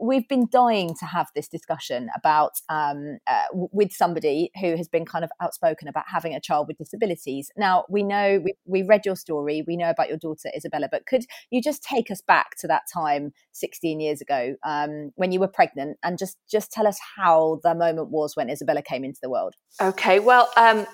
we've 0.00 0.28
been 0.28 0.46
dying 0.50 0.94
to 0.98 1.06
have 1.06 1.28
this 1.34 1.48
discussion 1.48 2.08
about 2.16 2.52
um, 2.68 3.18
uh, 3.26 3.44
with 3.52 3.92
somebody 3.92 4.50
who 4.60 4.76
has 4.76 4.88
been 4.88 5.04
kind 5.04 5.24
of 5.24 5.30
outspoken 5.40 5.88
about 5.88 6.04
having 6.06 6.34
a 6.34 6.40
child 6.40 6.68
with 6.68 6.78
disabilities. 6.78 7.50
Now 7.56 7.84
we 7.88 8.02
know 8.02 8.40
we, 8.44 8.54
we 8.66 8.82
read 8.82 9.02
your 9.04 9.16
story, 9.16 9.64
we 9.66 9.76
know 9.76 9.90
about 9.90 10.08
your 10.08 10.18
daughter 10.18 10.50
Isabella, 10.56 10.88
but 10.90 11.06
could 11.06 11.24
you 11.50 11.62
just 11.62 11.82
take 11.82 12.10
us 12.10 12.20
back 12.20 12.56
to 12.58 12.66
that 12.68 12.82
time 12.92 13.32
16 13.52 14.00
years 14.00 14.20
ago 14.20 14.54
um, 14.64 15.12
when 15.16 15.32
you 15.32 15.40
were 15.40 15.48
pregnant 15.48 15.98
and 16.02 16.18
just 16.18 16.38
just 16.50 16.70
tell 16.70 16.86
us 16.86 16.98
how 17.16 17.60
the 17.62 17.74
moment 17.74 18.10
was 18.10 18.36
when 18.36 18.50
Isabella 18.50 18.82
came 18.82 19.04
into 19.04 19.18
the 19.22 19.30
world? 19.30 19.54
Okay, 19.80 20.20
well. 20.20 20.50
Um, 20.56 20.86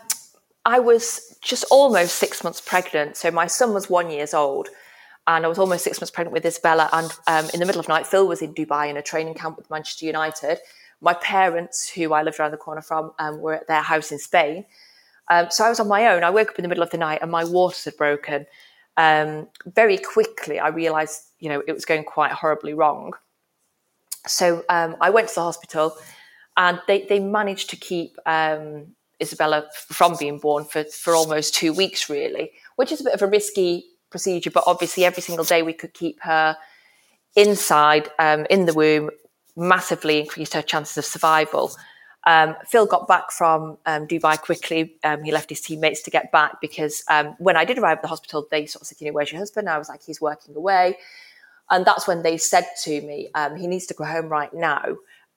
I 0.67 0.79
was 0.79 1.35
just 1.43 1.65
almost 1.71 2.17
six 2.17 2.45
months 2.45 2.61
pregnant, 2.61 3.17
so 3.17 3.31
my 3.31 3.47
son 3.47 3.73
was 3.73 3.89
one 3.89 4.11
years 4.11 4.35
old 4.35 4.69
and 5.27 5.45
I 5.45 5.49
was 5.49 5.59
almost 5.59 5.85
six 5.85 6.01
months 6.01 6.11
pregnant 6.11 6.33
with 6.33 6.45
Isabella. 6.47 6.89
And 6.93 7.13
um, 7.27 7.51
in 7.53 7.61
the 7.61 7.67
middle 7.67 7.81
of 7.81 7.89
night, 7.89 8.07
Phil 8.07 8.27
was 8.27 8.43
in 8.43 8.55
Dubai 8.55 8.89
in 8.89 8.97
a 8.97 9.03
training 9.03 9.35
camp 9.35 9.57
with 9.57 9.71
Manchester 9.71 10.07
United. 10.07 10.59
My 11.01 11.15
parents, 11.15 11.89
who 11.89 12.13
I 12.13 12.23
lived 12.23 12.41
around 12.41 12.51
the 12.51 12.57
corner 12.57 12.83
from, 12.83 13.13
um, 13.19 13.41
were 13.41 13.55
at 13.55 13.69
their 13.69 13.83
house 13.83 14.13
in 14.13 14.19
Spain. 14.19 14.65
Um, 15.31 15.47
so 15.51 15.65
I 15.65 15.69
was 15.69 15.81
on 15.81 15.89
my 15.89 16.09
own. 16.09 16.25
I 16.25 16.31
woke 16.31 16.51
up 16.51 16.59
in 16.59 16.63
the 16.63 16.69
middle 16.69 16.83
of 16.83 16.91
the 16.91 16.99
night 16.99 17.21
and 17.23 17.31
my 17.31 17.45
waters 17.45 17.85
had 17.85 17.97
broken. 17.97 18.47
Um, 18.97 19.49
very 19.65 19.97
quickly, 19.97 20.59
I 20.59 20.69
realised, 20.69 21.23
you 21.39 21.49
know, 21.49 21.63
it 21.67 21.73
was 21.73 21.85
going 21.85 22.05
quite 22.05 22.33
horribly 22.33 22.75
wrong. 22.75 23.13
So 24.27 24.65
um, 24.69 24.97
I 25.01 25.11
went 25.11 25.29
to 25.29 25.35
the 25.37 25.43
hospital, 25.43 25.97
and 26.57 26.81
they 26.87 27.07
they 27.07 27.21
managed 27.21 27.71
to 27.71 27.77
keep 27.77 28.19
um, 28.27 28.89
Isabella 29.23 29.69
from 29.73 30.17
being 30.19 30.39
born 30.39 30.65
for 30.65 30.85
for 30.85 31.15
almost 31.15 31.55
two 31.55 31.73
weeks, 31.73 32.11
really, 32.11 32.53
which 32.77 32.93
is 32.93 33.01
a 33.01 33.05
bit 33.05 33.15
of 33.15 33.23
a 33.23 33.27
risky 33.27 33.85
procedure, 34.11 34.51
but 34.51 34.65
obviously 34.67 35.05
every 35.05 35.23
single 35.23 35.45
day 35.45 35.63
we 35.63 35.73
could 35.73 35.95
keep 35.95 36.21
her 36.23 36.57
inside 37.37 38.09
um, 38.19 38.47
in 38.51 38.67
the 38.67 38.75
womb, 38.75 39.11
massively 39.57 40.21
increased 40.21 40.55
her 40.55 40.63
chances 40.63 40.99
of 40.99 41.05
survival. 41.05 41.73
Um, 42.27 42.55
Phil 42.67 42.87
got 42.87 43.09
back 43.09 43.31
from 43.33 43.79
um, 43.87 44.07
Dubai 44.07 44.41
quickly. 44.41 44.95
Um, 45.05 45.23
he 45.23 45.33
left 45.33 45.49
his 45.49 45.61
teammates 45.61 46.03
to 46.03 46.11
get 46.11 46.31
back 46.31 46.61
because 46.61 47.03
um, 47.09 47.35
when 47.39 47.57
I 47.57 47.65
did 47.65 47.79
arrive 47.79 47.99
at 47.99 48.03
the 48.03 48.09
hospital, 48.09 48.47
they 48.51 48.67
sort 48.67 48.83
of 48.83 48.89
said, 48.89 49.01
"You 49.01 49.07
know, 49.07 49.15
where's 49.15 49.33
your 49.33 49.39
husband?" 49.39 49.69
I 49.69 49.79
was 49.79 49.89
like, 49.89 50.03
"He's 50.03 50.21
working 50.21 50.55
away," 50.55 50.99
and 51.71 51.85
that's 51.85 52.07
when 52.07 52.23
they 52.23 52.37
said 52.37 52.67
to 52.83 53.01
me, 53.01 53.31
um, 53.35 53.57
"He 53.57 53.67
needs 53.67 53.87
to 53.87 53.95
go 53.95 54.05
home 54.05 54.29
right 54.29 54.53
now." 54.53 54.83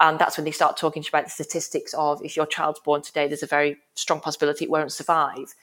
And 0.01 0.19
that's 0.19 0.37
when 0.37 0.43
they 0.43 0.51
start 0.51 0.75
talking 0.75 1.01
to 1.01 1.09
about 1.09 1.25
the 1.25 1.29
statistics 1.29 1.93
of 1.93 2.21
if 2.25 2.35
your 2.35 2.45
child's 2.45 2.79
born 2.81 3.01
today, 3.01 3.27
there's 3.27 3.43
a 3.43 3.47
very 3.47 3.77
strong 3.95 4.19
possibility 4.19 4.65
it 4.65 4.71
won't 4.71 4.91
survive. 4.91 5.55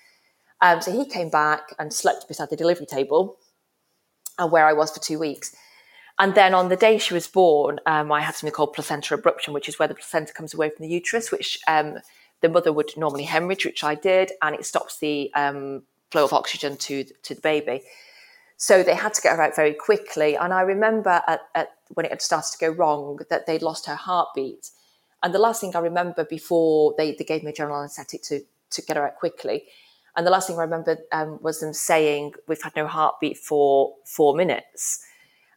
Um, 0.63 0.81
so 0.81 0.93
he 0.93 1.07
came 1.07 1.31
back 1.31 1.75
and 1.79 1.93
slept 1.93 2.29
beside 2.29 2.51
the 2.51 2.57
delivery 2.57 2.87
table, 2.87 3.39
and 4.39 4.47
uh, 4.47 4.51
where 4.51 4.67
I 4.67 4.73
was 4.73 4.91
for 4.91 5.01
two 5.01 5.19
weeks. 5.19 5.55
And 6.19 6.35
then 6.35 6.53
on 6.55 6.69
the 6.69 6.77
day 6.77 6.99
she 6.99 7.15
was 7.15 7.27
born, 7.27 7.81
um, 7.87 8.13
I 8.13 8.21
had 8.21 8.35
something 8.35 8.53
called 8.53 8.75
placenta 8.75 9.17
abruption, 9.17 9.55
which 9.55 9.69
is 9.69 9.79
where 9.79 9.89
the 9.89 9.95
placenta 9.95 10.35
comes 10.35 10.53
away 10.53 10.69
from 10.69 10.87
the 10.87 10.93
uterus, 10.93 11.33
which 11.33 11.59
um, 11.67 11.99
the 12.43 12.49
mother 12.51 12.73
would 12.73 12.91
normally 12.97 13.25
hemorrhage, 13.25 13.65
which 13.65 13.83
I 13.83 13.95
did, 13.95 14.33
and 14.43 14.55
it 14.55 14.67
stops 14.67 14.99
the 14.99 15.33
um, 15.35 15.83
flow 16.11 16.25
of 16.25 16.33
oxygen 16.33 16.77
to 16.77 17.05
to 17.05 17.35
the 17.35 17.41
baby. 17.41 17.83
So 18.59 18.83
they 18.83 18.95
had 18.95 19.15
to 19.15 19.23
get 19.23 19.37
her 19.37 19.43
out 19.43 19.57
very 19.57 19.73
quickly. 19.73 20.37
And 20.37 20.53
I 20.53 20.61
remember 20.61 21.23
at, 21.27 21.41
at, 21.55 21.77
when 21.95 22.05
it 22.05 22.13
had 22.13 22.21
started 22.21 22.53
to 22.53 22.59
go 22.59 22.69
wrong 22.69 23.19
that 23.31 23.47
they'd 23.47 23.63
lost 23.63 23.87
her 23.87 23.95
heartbeat. 23.95 24.69
And 25.23 25.33
the 25.33 25.39
last 25.39 25.63
thing 25.63 25.75
I 25.75 25.79
remember 25.79 26.27
before 26.27 26.95
they, 26.99 27.13
they 27.13 27.25
gave 27.25 27.43
me 27.43 27.53
a 27.53 27.55
general 27.55 27.79
anaesthetic 27.79 28.23
to 28.25 28.41
to 28.71 28.83
get 28.83 28.99
her 28.99 29.07
out 29.07 29.17
quickly 29.17 29.65
and 30.17 30.27
the 30.27 30.31
last 30.31 30.47
thing 30.47 30.59
I 30.59 30.63
remember 30.63 30.99
um, 31.13 31.39
was 31.41 31.61
them 31.61 31.73
saying, 31.73 32.35
We've 32.49 32.63
had 32.63 32.75
no 32.77 32.87
heartbeat 32.87 33.39
for 33.39 33.95
four 34.05 34.35
minutes. 34.35 35.05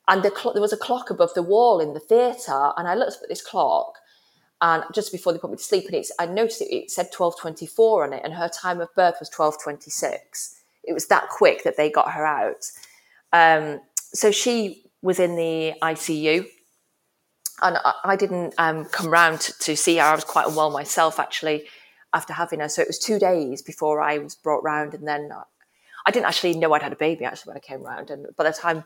And 0.07 0.21
the 0.21 0.29
cl- 0.35 0.53
there 0.53 0.61
was 0.61 0.73
a 0.73 0.77
clock 0.77 1.09
above 1.09 1.33
the 1.33 1.41
wall 1.41 1.79
in 1.79 1.93
the 1.93 1.99
theatre. 1.99 2.71
And 2.77 2.87
I 2.87 2.93
looked 2.95 3.17
at 3.23 3.29
this 3.29 3.41
clock, 3.41 3.95
and 4.61 4.83
just 4.93 5.11
before 5.11 5.33
they 5.33 5.39
put 5.39 5.51
me 5.51 5.57
to 5.57 5.63
sleep, 5.63 5.85
and 5.85 5.95
it's, 5.95 6.11
I 6.19 6.25
noticed 6.25 6.61
it, 6.61 6.73
it 6.73 6.91
said 6.91 7.11
12.24 7.11 8.03
on 8.03 8.13
it, 8.13 8.21
and 8.23 8.33
her 8.33 8.49
time 8.49 8.79
of 8.79 8.93
birth 8.95 9.15
was 9.19 9.29
12.26. 9.29 10.59
It 10.83 10.93
was 10.93 11.07
that 11.07 11.29
quick 11.29 11.63
that 11.63 11.77
they 11.77 11.89
got 11.89 12.11
her 12.11 12.25
out. 12.25 12.65
Um, 13.31 13.81
so 13.95 14.31
she 14.31 14.83
was 15.01 15.19
in 15.19 15.35
the 15.35 15.73
ICU 15.81 16.45
and 17.61 17.77
I, 17.77 17.93
I 18.03 18.15
didn't 18.15 18.53
um, 18.57 18.85
come 18.85 19.09
round 19.09 19.41
to, 19.41 19.57
to, 19.59 19.75
see 19.75 19.97
her. 19.97 20.03
I 20.03 20.15
was 20.15 20.23
quite 20.23 20.47
unwell 20.47 20.69
myself, 20.69 21.19
actually 21.19 21.65
after 22.13 22.33
having 22.33 22.59
her. 22.59 22.69
So 22.69 22.81
it 22.81 22.87
was 22.87 22.99
two 22.99 23.19
days 23.19 23.61
before 23.61 24.01
I 24.01 24.17
was 24.19 24.35
brought 24.35 24.63
round, 24.63 24.93
and 24.93 25.07
then 25.07 25.31
I 26.05 26.11
didn't 26.11 26.27
actually 26.27 26.55
know 26.55 26.73
I'd 26.73 26.83
had 26.83 26.93
a 26.93 26.97
baby 26.97 27.25
actually 27.25 27.51
when 27.51 27.57
I 27.57 27.61
came 27.61 27.81
round. 27.81 28.09
And 28.09 28.27
by 28.35 28.43
the 28.43 28.53
time 28.53 28.83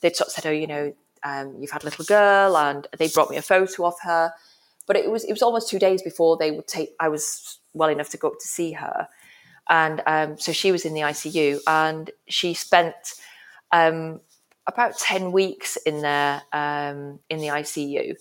they 0.00 0.12
sort 0.12 0.28
of 0.28 0.32
said, 0.32 0.46
"Oh, 0.46 0.52
you 0.52 0.66
know, 0.66 0.94
um, 1.22 1.56
you've 1.58 1.70
had 1.70 1.82
a 1.82 1.86
little 1.86 2.04
girl," 2.04 2.56
and 2.56 2.86
they 2.98 3.08
brought 3.08 3.30
me 3.30 3.36
a 3.36 3.42
photo 3.42 3.86
of 3.86 3.94
her, 4.02 4.32
but 4.86 4.96
it 4.96 5.10
was 5.10 5.24
it 5.24 5.32
was 5.32 5.42
almost 5.42 5.68
two 5.68 5.78
days 5.78 6.02
before 6.02 6.36
they 6.36 6.50
would 6.50 6.66
take. 6.66 6.94
I 6.98 7.08
was 7.08 7.58
well 7.74 7.90
enough 7.90 8.08
to 8.10 8.16
go 8.16 8.28
up 8.28 8.38
to 8.40 8.48
see 8.48 8.72
her, 8.72 9.08
and 9.68 10.02
um, 10.06 10.38
so 10.38 10.52
she 10.52 10.72
was 10.72 10.84
in 10.84 10.94
the 10.94 11.02
ICU, 11.02 11.60
and 11.66 12.10
she 12.28 12.54
spent. 12.54 12.94
Um, 13.72 14.20
about 14.66 14.96
10 14.98 15.32
weeks 15.32 15.76
in 15.76 16.00
there 16.00 16.42
um, 16.52 17.18
in 17.28 17.38
the 17.38 17.48
ICU 17.48 18.14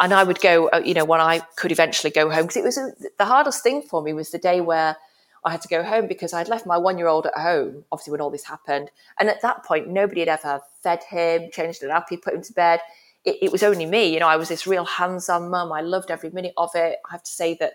and 0.00 0.14
I 0.14 0.24
would 0.24 0.40
go, 0.40 0.68
uh, 0.68 0.80
you 0.84 0.94
know, 0.94 1.04
when 1.04 1.20
I 1.20 1.40
could 1.56 1.70
eventually 1.70 2.10
go 2.10 2.30
home, 2.30 2.42
because 2.42 2.56
it 2.56 2.64
was 2.64 2.78
a, 2.78 2.92
the 3.18 3.26
hardest 3.26 3.62
thing 3.62 3.82
for 3.82 4.02
me 4.02 4.14
was 4.14 4.30
the 4.30 4.38
day 4.38 4.60
where 4.62 4.96
I 5.44 5.50
had 5.50 5.60
to 5.62 5.68
go 5.68 5.82
home 5.82 6.06
because 6.06 6.32
I'd 6.32 6.48
left 6.48 6.66
my 6.66 6.78
one 6.78 6.98
year 6.98 7.06
old 7.06 7.26
at 7.26 7.34
home, 7.34 7.84
obviously, 7.92 8.12
when 8.12 8.20
all 8.22 8.30
this 8.30 8.44
happened. 8.44 8.90
And 9.18 9.28
at 9.28 9.42
that 9.42 9.64
point, 9.64 9.88
nobody 9.88 10.20
had 10.20 10.28
ever 10.28 10.60
fed 10.82 11.02
him, 11.04 11.50
changed 11.52 11.84
up, 11.84 12.06
he 12.08 12.16
put 12.16 12.34
him 12.34 12.42
to 12.42 12.52
bed. 12.52 12.80
It, 13.24 13.36
it 13.42 13.52
was 13.52 13.62
only 13.62 13.84
me, 13.84 14.12
you 14.12 14.20
know, 14.20 14.28
I 14.28 14.36
was 14.36 14.48
this 14.48 14.66
real 14.66 14.86
hands 14.86 15.28
on 15.28 15.50
mum. 15.50 15.70
I 15.70 15.82
loved 15.82 16.10
every 16.10 16.30
minute 16.30 16.54
of 16.56 16.70
it. 16.74 16.98
I 17.06 17.12
have 17.12 17.22
to 17.22 17.30
say 17.30 17.54
that 17.60 17.74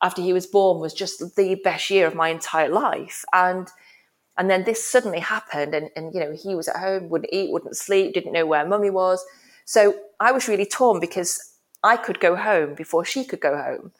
after 0.00 0.22
he 0.22 0.32
was 0.32 0.46
born 0.46 0.80
was 0.80 0.94
just 0.94 1.36
the 1.36 1.54
best 1.56 1.90
year 1.90 2.06
of 2.06 2.14
my 2.14 2.28
entire 2.28 2.68
life. 2.68 3.24
And 3.32 3.68
and 4.38 4.48
then 4.48 4.64
this 4.64 4.82
suddenly 4.82 5.18
happened, 5.18 5.74
and, 5.74 5.90
and 5.96 6.14
you 6.14 6.20
know, 6.20 6.32
he 6.32 6.54
was 6.54 6.66
at 6.66 6.76
home, 6.76 7.10
wouldn't 7.10 7.30
eat, 7.30 7.52
wouldn't 7.52 7.76
sleep, 7.76 8.14
didn't 8.14 8.32
know 8.32 8.46
where 8.46 8.64
mummy 8.64 8.88
was. 8.88 9.22
So 9.70 9.94
I 10.18 10.32
was 10.32 10.48
really 10.48 10.66
torn 10.66 10.98
because 10.98 11.40
I 11.84 11.96
could 11.96 12.18
go 12.18 12.34
home 12.34 12.74
before 12.74 13.04
she 13.04 13.24
could 13.24 13.38
go 13.38 13.56
home. 13.56 13.92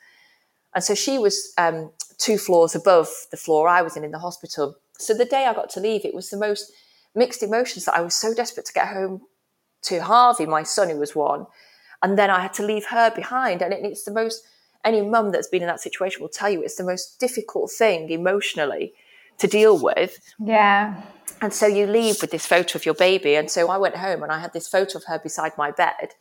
And 0.75 0.83
so 0.83 0.97
she 0.97 1.17
was 1.17 1.53
um, 1.59 1.93
two 2.19 2.39
floors 2.39 2.75
above 2.75 3.09
the 3.31 3.37
floor 3.37 3.69
I 3.69 3.83
was 3.83 3.97
in 3.97 4.03
in 4.03 4.11
the 4.11 4.19
hospital. 4.19 4.75
So 4.99 5.15
the 5.15 5.25
day 5.25 5.47
I 5.47 5.55
got 5.55 5.71
to 5.71 5.81
leave, 5.81 6.05
it 6.05 6.13
was 6.13 6.29
the 6.29 6.37
most 6.37 6.73
mixed 7.15 7.45
emotions 7.45 7.85
that 7.85 7.95
I 7.95 8.01
was 8.01 8.17
so 8.17 8.35
desperate 8.35 8.67
to 8.67 8.73
get 8.73 8.89
home 8.89 9.21
to 9.83 10.03
Harvey, 10.03 10.45
my 10.45 10.65
son, 10.65 10.91
who 10.91 10.99
was 10.99 11.15
one. 11.15 11.47
and 12.03 12.19
then 12.19 12.31
I 12.31 12.41
had 12.41 12.55
to 12.55 12.67
leave 12.67 12.87
her 12.87 13.13
behind. 13.15 13.63
And 13.63 13.73
it's 13.73 14.03
the 14.03 14.11
most 14.11 14.45
any 14.85 15.03
mum 15.03 15.31
that's 15.31 15.47
been 15.47 15.63
in 15.63 15.69
that 15.69 15.81
situation 15.81 16.21
will 16.21 16.31
tell 16.31 16.51
you 16.51 16.63
it's 16.63 16.83
the 16.83 16.93
most 16.93 17.21
difficult 17.21 17.71
thing 17.71 18.11
emotionally 18.11 18.93
to 19.41 19.47
deal 19.47 19.79
with. 19.79 20.19
Yeah. 20.39 21.03
And 21.43 21.53
so 21.53 21.67
you 21.67 21.87
leave 21.87 22.21
with 22.21 22.31
this 22.31 22.47
photo 22.47 22.79
of 22.79 22.85
your 22.85 22.95
baby. 22.95 23.35
And 23.35 23.51
so 23.51 23.69
I 23.69 23.79
went 23.79 23.97
home 23.97 24.23
and 24.23 24.31
I 24.31 24.39
had 24.39 24.53
this 24.53 24.69
photo 24.69 24.99
of 24.99 25.05
her 25.05 25.19
beside 25.19 25.53
my 25.57 25.71
bed 25.71 26.15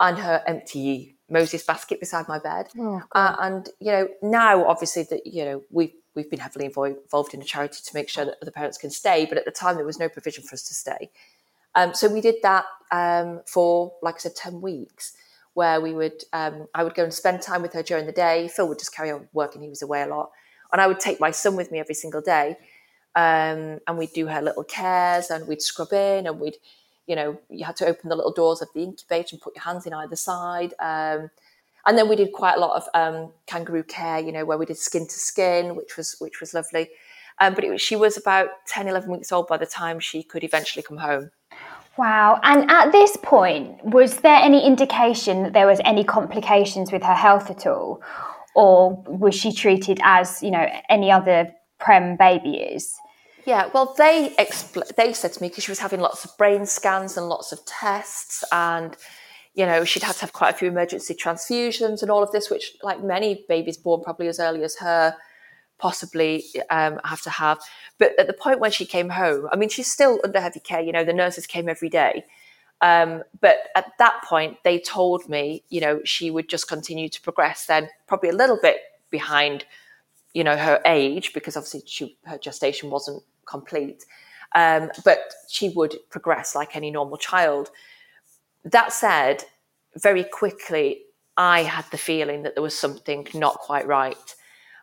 and 0.00 0.18
her 0.18 0.42
empty 0.46 1.16
Moses 1.28 1.62
basket 1.62 2.00
beside 2.00 2.26
my 2.28 2.38
bed. 2.38 2.68
Oh, 2.78 3.02
uh, 3.12 3.36
and, 3.40 3.68
you 3.80 3.92
know, 3.92 4.08
now 4.22 4.66
obviously 4.66 5.02
that, 5.10 5.26
you 5.26 5.44
know, 5.44 5.62
we've, 5.70 5.92
we've 6.14 6.30
been 6.30 6.40
heavily 6.40 6.64
involved 6.64 7.34
in 7.34 7.42
a 7.42 7.44
charity 7.44 7.80
to 7.84 7.94
make 7.94 8.08
sure 8.08 8.24
that 8.24 8.40
the 8.40 8.52
parents 8.52 8.78
can 8.78 8.90
stay. 8.90 9.26
But 9.26 9.36
at 9.36 9.44
the 9.44 9.50
time, 9.50 9.76
there 9.76 9.84
was 9.84 9.98
no 9.98 10.08
provision 10.08 10.42
for 10.42 10.54
us 10.54 10.62
to 10.64 10.74
stay. 10.74 11.10
Um, 11.74 11.92
so 11.92 12.08
we 12.08 12.22
did 12.22 12.36
that 12.42 12.64
um, 12.90 13.42
for, 13.46 13.92
like 14.00 14.14
I 14.14 14.18
said, 14.18 14.36
10 14.36 14.62
weeks 14.62 15.14
where 15.52 15.80
we 15.80 15.92
would, 15.92 16.22
um, 16.32 16.66
I 16.74 16.84
would 16.84 16.94
go 16.94 17.04
and 17.04 17.12
spend 17.12 17.42
time 17.42 17.60
with 17.60 17.74
her 17.74 17.82
during 17.82 18.06
the 18.06 18.12
day. 18.12 18.48
Phil 18.48 18.68
would 18.68 18.78
just 18.78 18.94
carry 18.94 19.10
on 19.10 19.28
working. 19.34 19.60
He 19.60 19.68
was 19.68 19.82
away 19.82 20.02
a 20.02 20.06
lot. 20.06 20.30
And 20.72 20.80
I 20.80 20.86
would 20.86 21.00
take 21.00 21.20
my 21.20 21.30
son 21.30 21.56
with 21.56 21.70
me 21.70 21.78
every 21.78 21.94
single 21.94 22.20
day. 22.20 22.56
Um, 23.14 23.80
and 23.86 23.96
we'd 23.96 24.12
do 24.12 24.26
her 24.26 24.42
little 24.42 24.64
cares 24.64 25.30
and 25.30 25.48
we'd 25.48 25.62
scrub 25.62 25.92
in 25.92 26.26
and 26.26 26.38
we'd, 26.38 26.56
you 27.06 27.16
know, 27.16 27.38
you 27.48 27.64
had 27.64 27.76
to 27.76 27.86
open 27.86 28.10
the 28.10 28.16
little 28.16 28.32
doors 28.32 28.60
of 28.60 28.68
the 28.74 28.82
incubator 28.82 29.28
and 29.32 29.40
put 29.40 29.54
your 29.56 29.62
hands 29.62 29.86
in 29.86 29.94
either 29.94 30.16
side. 30.16 30.74
Um, 30.78 31.30
and 31.86 31.96
then 31.96 32.08
we 32.08 32.16
did 32.16 32.32
quite 32.32 32.56
a 32.56 32.60
lot 32.60 32.76
of 32.76 32.88
um, 32.94 33.32
kangaroo 33.46 33.84
care, 33.84 34.18
you 34.18 34.32
know, 34.32 34.44
where 34.44 34.58
we 34.58 34.66
did 34.66 34.76
skin 34.76 35.06
to 35.06 35.18
skin, 35.18 35.76
which 35.76 35.96
was 35.96 36.16
which 36.18 36.40
was 36.40 36.52
lovely. 36.52 36.90
Um, 37.38 37.54
but 37.54 37.64
was, 37.68 37.80
she 37.80 37.96
was 37.96 38.16
about 38.16 38.48
10, 38.66 38.88
11 38.88 39.10
weeks 39.10 39.30
old 39.30 39.46
by 39.46 39.56
the 39.56 39.66
time 39.66 40.00
she 40.00 40.22
could 40.22 40.42
eventually 40.42 40.82
come 40.82 40.96
home. 40.96 41.30
Wow. 41.96 42.40
And 42.42 42.70
at 42.70 42.92
this 42.92 43.16
point, 43.22 43.82
was 43.84 44.18
there 44.18 44.36
any 44.36 44.66
indication 44.66 45.42
that 45.44 45.52
there 45.52 45.66
was 45.66 45.80
any 45.84 46.04
complications 46.04 46.92
with 46.92 47.02
her 47.02 47.14
health 47.14 47.50
at 47.50 47.66
all? 47.66 48.02
Or 48.56 49.04
was 49.06 49.34
she 49.34 49.52
treated 49.52 50.00
as, 50.02 50.42
you 50.42 50.50
know, 50.50 50.66
any 50.88 51.12
other 51.12 51.54
prem 51.78 52.16
baby 52.16 52.56
is? 52.56 52.98
Yeah, 53.44 53.68
well, 53.72 53.94
they 53.96 54.34
expl- 54.38 54.94
they 54.96 55.12
said 55.12 55.34
to 55.34 55.42
me 55.42 55.48
because 55.48 55.64
she 55.64 55.70
was 55.70 55.78
having 55.78 56.00
lots 56.00 56.24
of 56.24 56.36
brain 56.38 56.64
scans 56.64 57.18
and 57.18 57.28
lots 57.28 57.52
of 57.52 57.64
tests, 57.66 58.42
and 58.50 58.96
you 59.54 59.64
know 59.66 59.84
she'd 59.84 60.02
had 60.02 60.16
to 60.16 60.22
have 60.22 60.32
quite 60.32 60.54
a 60.54 60.56
few 60.56 60.68
emergency 60.68 61.14
transfusions 61.14 62.02
and 62.02 62.10
all 62.10 62.24
of 62.24 62.32
this, 62.32 62.50
which, 62.50 62.72
like 62.82 63.04
many 63.04 63.44
babies 63.46 63.76
born 63.76 64.02
probably 64.02 64.26
as 64.26 64.40
early 64.40 64.64
as 64.64 64.76
her, 64.78 65.14
possibly 65.78 66.44
um, 66.70 66.98
have 67.04 67.22
to 67.22 67.30
have. 67.30 67.60
But 67.98 68.18
at 68.18 68.26
the 68.26 68.32
point 68.32 68.58
when 68.58 68.72
she 68.72 68.84
came 68.84 69.10
home, 69.10 69.46
I 69.52 69.56
mean, 69.56 69.68
she's 69.68 69.92
still 69.92 70.18
under 70.24 70.40
heavy 70.40 70.60
care. 70.60 70.80
You 70.80 70.92
know, 70.92 71.04
the 71.04 71.12
nurses 71.12 71.46
came 71.46 71.68
every 71.68 71.90
day. 71.90 72.24
Um, 72.82 73.22
but 73.40 73.56
at 73.74 73.92
that 73.98 74.22
point, 74.24 74.58
they 74.64 74.78
told 74.78 75.28
me, 75.28 75.64
you 75.68 75.80
know, 75.80 76.00
she 76.04 76.30
would 76.30 76.48
just 76.48 76.68
continue 76.68 77.08
to 77.08 77.20
progress. 77.20 77.66
Then 77.66 77.88
probably 78.06 78.28
a 78.28 78.34
little 78.34 78.58
bit 78.60 78.78
behind, 79.10 79.64
you 80.34 80.44
know, 80.44 80.56
her 80.56 80.80
age 80.84 81.32
because 81.32 81.56
obviously 81.56 81.82
she, 81.86 82.18
her 82.24 82.38
gestation 82.38 82.90
wasn't 82.90 83.22
complete. 83.46 84.04
Um, 84.54 84.90
but 85.04 85.34
she 85.48 85.70
would 85.70 85.96
progress 86.10 86.54
like 86.54 86.76
any 86.76 86.90
normal 86.90 87.16
child. 87.16 87.70
That 88.64 88.92
said, 88.92 89.44
very 89.96 90.24
quickly, 90.24 91.02
I 91.36 91.62
had 91.62 91.84
the 91.90 91.98
feeling 91.98 92.42
that 92.42 92.54
there 92.54 92.62
was 92.62 92.78
something 92.78 93.26
not 93.34 93.58
quite 93.58 93.86
right. 93.86 94.34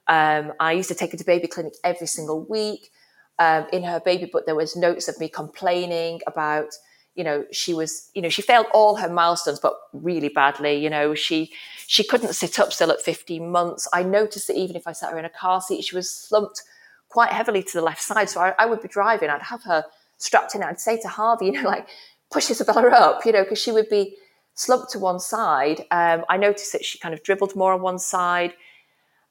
Um, 0.08 0.54
I 0.60 0.74
used 0.74 0.90
to 0.90 0.96
take 0.96 1.12
her 1.12 1.18
to 1.18 1.24
baby 1.24 1.48
clinic 1.48 1.74
every 1.84 2.08
single 2.08 2.44
week 2.44 2.92
um, 3.40 3.68
in 3.72 3.84
her 3.84 4.00
baby 4.00 4.26
book. 4.26 4.46
There 4.46 4.56
was 4.56 4.76
notes 4.76 5.08
of 5.08 5.20
me 5.20 5.30
complaining 5.30 6.22
about, 6.28 6.74
you 7.16 7.24
know, 7.24 7.46
she 7.52 7.74
was, 7.74 8.10
you 8.14 8.22
know, 8.22 8.30
she 8.30 8.42
failed 8.42 8.66
all 8.74 8.96
her 8.96 9.10
milestones, 9.10 9.60
but 9.60 9.76
really 9.94 10.30
badly. 10.30 10.76
You 10.76 10.90
know, 10.90 11.14
she 11.14 11.52
she 11.88 12.04
couldn't 12.04 12.34
sit 12.34 12.60
up 12.60 12.74
still 12.74 12.92
at 12.92 13.02
15 13.02 13.52
months. 13.52 13.88
I 13.94 14.04
noticed 14.04 14.48
that 14.48 14.58
even 14.58 14.76
if 14.76 14.88
I 14.88 14.94
sat 14.94 15.12
her 15.12 15.20
in 15.20 15.26
a 15.26 15.30
car 15.30 15.62
seat, 15.62 15.84
she 15.84 15.96
was 15.96 16.10
slumped 16.10 16.64
quite 17.10 17.32
heavily 17.32 17.62
to 17.62 17.74
the 17.74 17.82
left 17.82 18.02
side. 18.02 18.30
So 18.30 18.42
I, 18.42 18.54
I 18.58 18.66
would 18.66 18.82
be 18.82 18.88
driving, 18.88 19.30
I'd 19.30 19.42
have 19.44 19.64
her 19.64 19.86
strapped 20.18 20.56
in. 20.56 20.64
I'd 20.64 20.80
say 20.80 21.00
to 21.02 21.08
Harvey, 21.08 21.46
you 21.48 21.52
know, 21.52 21.70
like 21.70 21.88
push 22.32 22.50
Isabella 22.50 22.90
up, 22.90 23.26
you 23.26 23.32
know, 23.32 23.44
because 23.44 23.60
she 23.60 23.72
would 23.72 23.90
be 23.90 24.16
slumped 24.56 24.92
to 24.92 25.00
one 25.00 25.20
side. 25.20 25.86
Um, 25.92 26.26
I 26.30 26.38
noticed 26.38 26.72
that 26.74 26.84
she 26.86 26.98
kind 26.98 27.14
of 27.14 27.24
dribbled 27.24 27.56
more 27.56 27.74
on 27.74 27.82
one 27.82 28.00
side. 28.00 28.54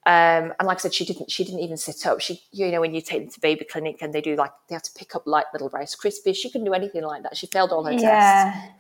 Um, 0.05 0.53
and 0.59 0.67
like 0.67 0.79
I 0.79 0.81
said, 0.81 0.95
she 0.95 1.05
didn't. 1.05 1.31
She 1.31 1.45
didn't 1.45 1.61
even 1.61 1.77
sit 1.77 2.05
up. 2.07 2.21
She, 2.21 2.43
you 2.51 2.73
know, 2.73 2.81
when 2.81 2.93
you 2.93 3.01
take 3.01 3.23
them 3.23 3.31
to 3.31 3.41
baby 3.41 3.65
clinic 3.65 4.03
and 4.03 4.13
they 4.13 4.21
do 4.21 4.35
like 4.35 4.51
they 4.69 4.75
have 4.75 4.83
to 4.83 4.91
pick 4.97 5.15
up 5.15 5.27
like 5.27 5.47
little 5.53 5.69
Rice 5.69 5.95
Krispies. 5.95 6.35
She 6.35 6.51
couldn't 6.51 6.65
do 6.65 6.75
anything 6.75 7.03
like 7.03 7.23
that. 7.23 7.37
She 7.37 7.47
failed 7.47 7.71
all 7.71 7.85
her 7.85 7.93
yeah. 7.93 8.53
tests. 8.53 8.73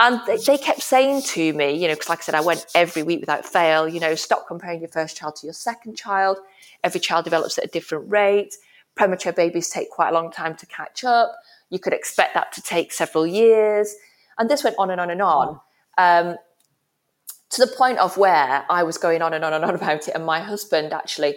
And 0.00 0.20
they, 0.28 0.36
they, 0.36 0.56
kept 0.56 0.80
saying 0.80 1.22
to 1.22 1.52
me, 1.54 1.72
you 1.72 1.88
know, 1.88 1.94
because 1.94 2.08
like 2.08 2.20
I 2.20 2.22
said, 2.22 2.36
I 2.36 2.40
went 2.40 2.64
every 2.76 3.02
week 3.02 3.18
without 3.18 3.44
fail. 3.44 3.88
You 3.88 3.98
know, 3.98 4.14
stop 4.14 4.46
comparing 4.46 4.78
your 4.78 4.90
first 4.90 5.16
child 5.16 5.34
to 5.36 5.46
your 5.46 5.54
second 5.54 5.96
child. 5.96 6.38
Every 6.84 7.00
child 7.00 7.24
develops 7.24 7.58
at 7.58 7.64
a 7.64 7.68
different 7.68 8.08
rate. 8.08 8.54
Premature 8.94 9.32
babies 9.32 9.68
take 9.68 9.90
quite 9.90 10.10
a 10.10 10.12
long 10.12 10.30
time 10.30 10.54
to 10.54 10.66
catch 10.66 11.02
up. 11.02 11.34
You 11.70 11.80
could 11.80 11.92
expect 11.92 12.34
that 12.34 12.52
to 12.52 12.62
take 12.62 12.92
several 12.92 13.26
years. 13.26 13.92
And 14.38 14.48
this 14.48 14.62
went 14.62 14.76
on 14.78 14.90
and 14.90 15.00
on 15.00 15.10
and 15.10 15.20
on. 15.20 15.60
Um, 15.98 16.36
to 17.50 17.64
the 17.64 17.72
point 17.72 17.98
of 17.98 18.16
where 18.16 18.64
I 18.68 18.82
was 18.82 18.98
going 18.98 19.22
on 19.22 19.34
and 19.34 19.44
on 19.44 19.52
and 19.52 19.64
on 19.64 19.74
about 19.74 20.08
it. 20.08 20.14
And 20.14 20.24
my 20.24 20.40
husband 20.40 20.92
actually, 20.92 21.36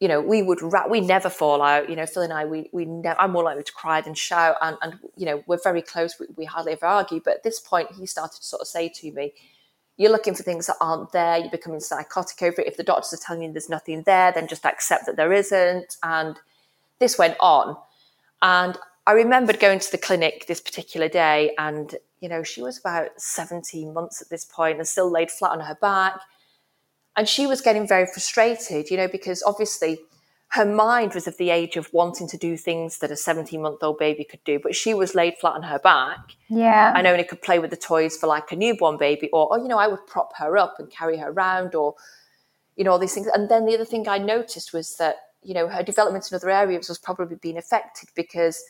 you 0.00 0.08
know, 0.08 0.20
we 0.20 0.42
would 0.42 0.62
ra- 0.62 0.88
we 0.88 1.00
never 1.00 1.28
fall 1.28 1.60
out. 1.60 1.90
You 1.90 1.96
know, 1.96 2.06
Phil 2.06 2.22
and 2.22 2.32
I, 2.32 2.46
we 2.46 2.70
we 2.72 2.86
never. 2.86 3.20
I'm 3.20 3.32
more 3.32 3.44
likely 3.44 3.64
to 3.64 3.72
cry 3.72 4.00
than 4.00 4.14
shout, 4.14 4.56
and 4.62 4.76
and 4.82 4.98
you 5.16 5.26
know, 5.26 5.44
we're 5.46 5.60
very 5.62 5.82
close. 5.82 6.18
We, 6.18 6.26
we 6.36 6.44
hardly 6.46 6.72
ever 6.72 6.86
argue. 6.86 7.20
But 7.22 7.34
at 7.34 7.42
this 7.42 7.60
point, 7.60 7.92
he 7.92 8.06
started 8.06 8.38
to 8.38 8.44
sort 8.44 8.62
of 8.62 8.68
say 8.68 8.88
to 8.88 9.12
me, 9.12 9.34
"You're 9.98 10.10
looking 10.10 10.34
for 10.34 10.42
things 10.42 10.66
that 10.68 10.76
aren't 10.80 11.12
there. 11.12 11.36
You're 11.36 11.50
becoming 11.50 11.80
psychotic 11.80 12.42
over 12.42 12.62
it. 12.62 12.66
If 12.66 12.78
the 12.78 12.82
doctors 12.82 13.12
are 13.12 13.22
telling 13.22 13.42
you 13.42 13.52
there's 13.52 13.68
nothing 13.68 14.02
there, 14.04 14.32
then 14.32 14.48
just 14.48 14.64
accept 14.64 15.04
that 15.04 15.16
there 15.16 15.34
isn't." 15.34 15.98
And 16.02 16.38
this 16.98 17.18
went 17.18 17.36
on, 17.38 17.76
and 18.40 18.78
I 19.06 19.12
remembered 19.12 19.60
going 19.60 19.78
to 19.78 19.90
the 19.90 19.98
clinic 19.98 20.46
this 20.46 20.60
particular 20.60 21.08
day, 21.08 21.54
and 21.58 21.94
you 22.20 22.28
know, 22.28 22.42
she 22.42 22.62
was 22.62 22.78
about 22.78 23.08
17 23.18 23.92
months 23.92 24.20
at 24.20 24.28
this 24.28 24.44
point 24.44 24.78
and 24.78 24.86
still 24.86 25.10
laid 25.10 25.30
flat 25.30 25.52
on 25.52 25.60
her 25.60 25.76
back. 25.80 26.20
And 27.16 27.28
she 27.28 27.46
was 27.46 27.60
getting 27.60 27.88
very 27.88 28.06
frustrated, 28.06 28.90
you 28.90 28.96
know, 28.96 29.08
because 29.08 29.42
obviously 29.42 29.98
her 30.50 30.64
mind 30.64 31.14
was 31.14 31.26
of 31.26 31.36
the 31.38 31.50
age 31.50 31.76
of 31.76 31.92
wanting 31.92 32.28
to 32.28 32.36
do 32.36 32.56
things 32.56 32.98
that 32.98 33.10
a 33.10 33.16
17 33.16 33.60
month 33.60 33.82
old 33.82 33.98
baby 33.98 34.24
could 34.24 34.42
do, 34.44 34.58
but 34.58 34.74
she 34.74 34.94
was 34.94 35.14
laid 35.14 35.38
flat 35.38 35.54
on 35.54 35.62
her 35.62 35.78
back. 35.78 36.18
Yeah. 36.48 36.92
And 36.94 37.06
only 37.06 37.24
could 37.24 37.40
play 37.40 37.58
with 37.58 37.70
the 37.70 37.76
toys 37.76 38.16
for 38.16 38.26
like 38.26 38.52
a 38.52 38.56
newborn 38.56 38.96
baby, 38.96 39.30
or, 39.32 39.50
or, 39.50 39.58
you 39.58 39.68
know, 39.68 39.78
I 39.78 39.86
would 39.86 40.06
prop 40.06 40.32
her 40.36 40.58
up 40.58 40.76
and 40.78 40.90
carry 40.90 41.16
her 41.18 41.30
around, 41.30 41.74
or, 41.74 41.94
you 42.76 42.84
know, 42.84 42.92
all 42.92 42.98
these 42.98 43.14
things. 43.14 43.28
And 43.28 43.48
then 43.48 43.64
the 43.64 43.74
other 43.74 43.84
thing 43.84 44.08
I 44.08 44.18
noticed 44.18 44.72
was 44.72 44.96
that, 44.96 45.16
you 45.42 45.54
know, 45.54 45.68
her 45.68 45.82
development 45.82 46.30
in 46.30 46.36
other 46.36 46.50
areas 46.50 46.88
was 46.88 46.98
probably 46.98 47.36
being 47.36 47.56
affected 47.56 48.08
because 48.14 48.62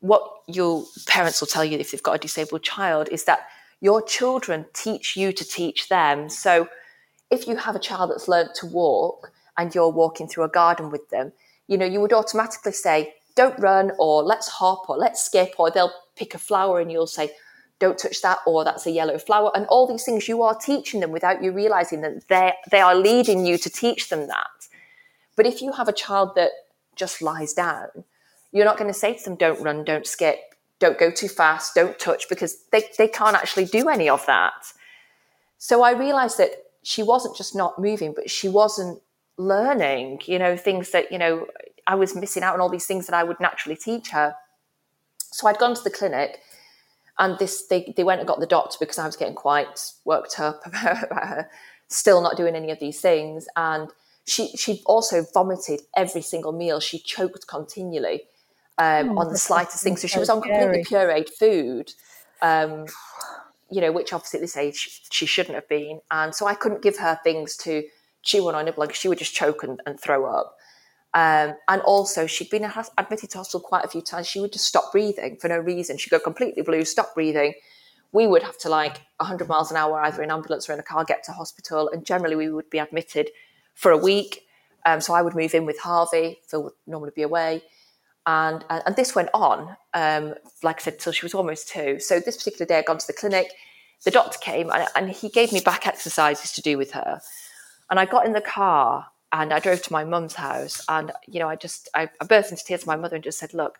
what 0.00 0.22
your 0.46 0.84
parents 1.06 1.40
will 1.40 1.48
tell 1.48 1.64
you 1.64 1.78
if 1.78 1.90
they've 1.90 2.02
got 2.02 2.16
a 2.16 2.18
disabled 2.18 2.62
child 2.62 3.08
is 3.10 3.24
that 3.24 3.48
your 3.80 4.02
children 4.02 4.66
teach 4.72 5.16
you 5.16 5.32
to 5.32 5.44
teach 5.44 5.88
them. 5.88 6.28
So 6.28 6.68
if 7.30 7.46
you 7.46 7.56
have 7.56 7.76
a 7.76 7.80
child 7.80 8.10
that's 8.10 8.28
learned 8.28 8.50
to 8.56 8.66
walk 8.66 9.32
and 9.56 9.74
you're 9.74 9.90
walking 9.90 10.28
through 10.28 10.44
a 10.44 10.48
garden 10.48 10.90
with 10.90 11.08
them, 11.10 11.32
you 11.66 11.76
know, 11.76 11.86
you 11.86 12.00
would 12.00 12.12
automatically 12.12 12.72
say, 12.72 13.14
don't 13.34 13.58
run 13.58 13.92
or 13.98 14.22
let's 14.22 14.48
hop 14.48 14.88
or 14.88 14.96
let's 14.96 15.24
skip 15.24 15.54
or 15.58 15.70
they'll 15.70 15.92
pick 16.16 16.34
a 16.34 16.38
flower 16.38 16.80
and 16.80 16.90
you'll 16.90 17.06
say, 17.06 17.30
don't 17.78 17.98
touch 17.98 18.20
that 18.22 18.38
or 18.46 18.64
that's 18.64 18.86
a 18.86 18.90
yellow 18.90 19.18
flower 19.18 19.50
and 19.54 19.66
all 19.66 19.86
these 19.86 20.04
things 20.04 20.28
you 20.28 20.42
are 20.42 20.54
teaching 20.56 21.00
them 21.00 21.12
without 21.12 21.42
you 21.42 21.52
realizing 21.52 22.00
that 22.00 22.26
they 22.28 22.52
they 22.70 22.80
are 22.80 22.94
leading 22.94 23.46
you 23.46 23.56
to 23.56 23.70
teach 23.70 24.08
them 24.08 24.26
that 24.26 24.66
but 25.36 25.46
if 25.46 25.62
you 25.62 25.72
have 25.72 25.88
a 25.88 25.92
child 25.92 26.34
that 26.34 26.50
just 26.96 27.22
lies 27.22 27.52
down 27.52 27.88
you're 28.58 28.64
not 28.64 28.76
going 28.76 28.92
to 28.92 28.98
say 28.98 29.14
to 29.14 29.24
them, 29.24 29.36
don't 29.36 29.62
run, 29.62 29.84
don't 29.84 30.06
skip, 30.06 30.38
don't 30.80 30.98
go 30.98 31.10
too 31.10 31.28
fast, 31.28 31.74
don't 31.76 31.96
touch, 31.98 32.28
because 32.28 32.64
they, 32.72 32.82
they 32.98 33.06
can't 33.06 33.36
actually 33.36 33.66
do 33.66 33.88
any 33.88 34.08
of 34.08 34.26
that. 34.26 34.72
So 35.58 35.82
I 35.82 35.92
realized 35.92 36.38
that 36.38 36.50
she 36.82 37.02
wasn't 37.02 37.36
just 37.36 37.54
not 37.54 37.78
moving, 37.78 38.12
but 38.14 38.28
she 38.28 38.48
wasn't 38.48 39.00
learning, 39.36 40.22
you 40.26 40.38
know, 40.38 40.56
things 40.56 40.90
that, 40.90 41.12
you 41.12 41.18
know, 41.18 41.46
I 41.86 41.94
was 41.94 42.16
missing 42.16 42.42
out 42.42 42.54
on 42.54 42.60
all 42.60 42.68
these 42.68 42.86
things 42.86 43.06
that 43.06 43.14
I 43.14 43.22
would 43.22 43.38
naturally 43.38 43.76
teach 43.76 44.10
her. 44.10 44.34
So 45.18 45.46
I'd 45.46 45.58
gone 45.58 45.74
to 45.74 45.82
the 45.82 45.90
clinic 45.90 46.40
and 47.18 47.38
this 47.38 47.66
they, 47.66 47.92
they 47.96 48.04
went 48.04 48.20
and 48.20 48.28
got 48.28 48.40
the 48.40 48.46
doctor 48.46 48.76
because 48.80 48.98
I 48.98 49.06
was 49.06 49.16
getting 49.16 49.34
quite 49.34 49.92
worked 50.04 50.40
up 50.40 50.66
about, 50.66 50.96
her 50.96 51.48
still 51.88 52.20
not 52.20 52.36
doing 52.36 52.54
any 52.54 52.70
of 52.70 52.80
these 52.80 53.00
things. 53.00 53.46
And 53.56 53.90
she 54.26 54.48
she 54.56 54.82
also 54.86 55.24
vomited 55.34 55.80
every 55.96 56.22
single 56.22 56.52
meal. 56.52 56.80
She 56.80 56.98
choked 56.98 57.46
continually 57.46 58.22
um, 58.78 59.10
oh, 59.10 59.22
on 59.22 59.32
the 59.32 59.38
slightest 59.38 59.82
thing. 59.82 59.96
So 59.96 60.06
she 60.08 60.18
was 60.18 60.30
on 60.30 60.40
completely 60.40 60.84
pureed 60.84 61.28
food, 61.28 61.92
um, 62.42 62.86
you 63.70 63.80
know, 63.80 63.92
which 63.92 64.12
obviously 64.12 64.38
at 64.38 64.42
this 64.42 64.56
age 64.56 65.02
she 65.10 65.26
shouldn't 65.26 65.54
have 65.54 65.68
been. 65.68 66.00
And 66.10 66.34
so 66.34 66.46
I 66.46 66.54
couldn't 66.54 66.82
give 66.82 66.98
her 66.98 67.18
things 67.22 67.56
to 67.58 67.84
chew 68.22 68.48
on 68.48 68.54
or 68.54 68.62
nibble 68.62 68.84
because 68.84 68.98
she 68.98 69.08
would 69.08 69.18
just 69.18 69.34
choke 69.34 69.62
and, 69.62 69.80
and 69.86 70.00
throw 70.00 70.26
up. 70.26 70.54
Um, 71.14 71.54
and 71.68 71.80
also, 71.82 72.26
she'd 72.26 72.50
been 72.50 72.70
admitted 72.98 73.30
to 73.30 73.38
hospital 73.38 73.60
quite 73.60 73.84
a 73.84 73.88
few 73.88 74.02
times. 74.02 74.26
She 74.26 74.40
would 74.40 74.52
just 74.52 74.66
stop 74.66 74.92
breathing 74.92 75.36
for 75.40 75.48
no 75.48 75.58
reason. 75.58 75.96
She'd 75.96 76.10
go 76.10 76.18
completely 76.18 76.62
blue, 76.62 76.84
stop 76.84 77.14
breathing. 77.14 77.54
we 78.12 78.26
would 78.26 78.42
have 78.42 78.56
to 78.58 78.68
like 78.68 79.00
100 79.16 79.48
miles 79.48 79.70
an 79.70 79.76
hour, 79.76 80.00
either 80.00 80.22
in 80.22 80.30
ambulance 80.30 80.68
or 80.68 80.74
in 80.74 80.78
a 80.78 80.82
car, 80.82 81.04
get 81.04 81.24
to 81.24 81.32
hospital. 81.32 81.90
And 81.92 82.04
generally, 82.04 82.36
we 82.36 82.50
would 82.50 82.70
be 82.70 82.78
admitted 82.78 83.30
for 83.74 83.90
a 83.90 83.98
week. 83.98 84.46
Um, 84.86 85.00
so 85.00 85.12
I 85.12 85.22
would 85.22 85.34
move 85.34 85.54
in 85.54 85.66
with 85.66 85.78
Harvey. 85.80 86.40
Phil 86.46 86.62
would 86.64 86.72
normally 86.86 87.12
be 87.14 87.22
away. 87.22 87.62
And, 88.28 88.62
and 88.68 88.94
this 88.94 89.14
went 89.14 89.30
on, 89.32 89.74
um, 89.94 90.34
like 90.62 90.80
I 90.80 90.82
said, 90.82 90.98
till 90.98 91.12
she 91.14 91.24
was 91.24 91.32
almost 91.32 91.70
two. 91.70 91.98
So 91.98 92.20
this 92.20 92.36
particular 92.36 92.66
day, 92.66 92.76
I'd 92.76 92.84
gone 92.84 92.98
to 92.98 93.06
the 93.06 93.14
clinic. 93.14 93.52
The 94.04 94.10
doctor 94.10 94.38
came 94.38 94.70
and, 94.70 94.86
and 94.94 95.08
he 95.08 95.30
gave 95.30 95.50
me 95.50 95.60
back 95.60 95.86
exercises 95.86 96.52
to 96.52 96.60
do 96.60 96.76
with 96.76 96.90
her. 96.92 97.22
And 97.88 97.98
I 97.98 98.04
got 98.04 98.26
in 98.26 98.34
the 98.34 98.42
car 98.42 99.06
and 99.32 99.50
I 99.50 99.60
drove 99.60 99.80
to 99.80 99.92
my 99.94 100.04
mum's 100.04 100.34
house. 100.34 100.84
And, 100.90 101.10
you 101.26 101.40
know, 101.40 101.48
I 101.48 101.56
just, 101.56 101.88
I, 101.94 102.10
I 102.20 102.26
burst 102.26 102.50
into 102.50 102.62
tears 102.62 102.82
to 102.82 102.86
my 102.86 102.96
mother 102.96 103.16
and 103.16 103.24
just 103.24 103.38
said, 103.38 103.54
look, 103.54 103.78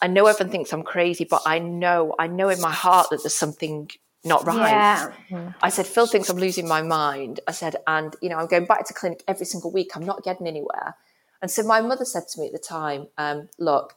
I 0.00 0.06
know 0.06 0.26
everyone 0.26 0.52
thinks 0.52 0.72
I'm 0.72 0.84
crazy, 0.84 1.24
but 1.24 1.42
I 1.44 1.58
know, 1.58 2.14
I 2.16 2.28
know 2.28 2.50
in 2.50 2.60
my 2.60 2.70
heart 2.70 3.08
that 3.10 3.24
there's 3.24 3.34
something 3.34 3.90
not 4.22 4.46
right. 4.46 4.70
Yeah. 4.70 5.52
I 5.62 5.70
said, 5.70 5.86
Phil 5.86 6.06
thinks 6.06 6.28
I'm 6.28 6.38
losing 6.38 6.68
my 6.68 6.82
mind. 6.82 7.40
I 7.48 7.52
said, 7.52 7.74
and 7.88 8.14
you 8.22 8.28
know, 8.28 8.36
I'm 8.36 8.46
going 8.46 8.66
back 8.66 8.86
to 8.86 8.94
clinic 8.94 9.24
every 9.26 9.46
single 9.46 9.72
week. 9.72 9.96
I'm 9.96 10.06
not 10.06 10.22
getting 10.22 10.46
anywhere. 10.46 10.94
And 11.40 11.50
so 11.50 11.62
my 11.62 11.80
mother 11.80 12.04
said 12.04 12.24
to 12.28 12.40
me 12.40 12.46
at 12.46 12.52
the 12.52 12.58
time, 12.58 13.08
um, 13.16 13.48
look, 13.58 13.94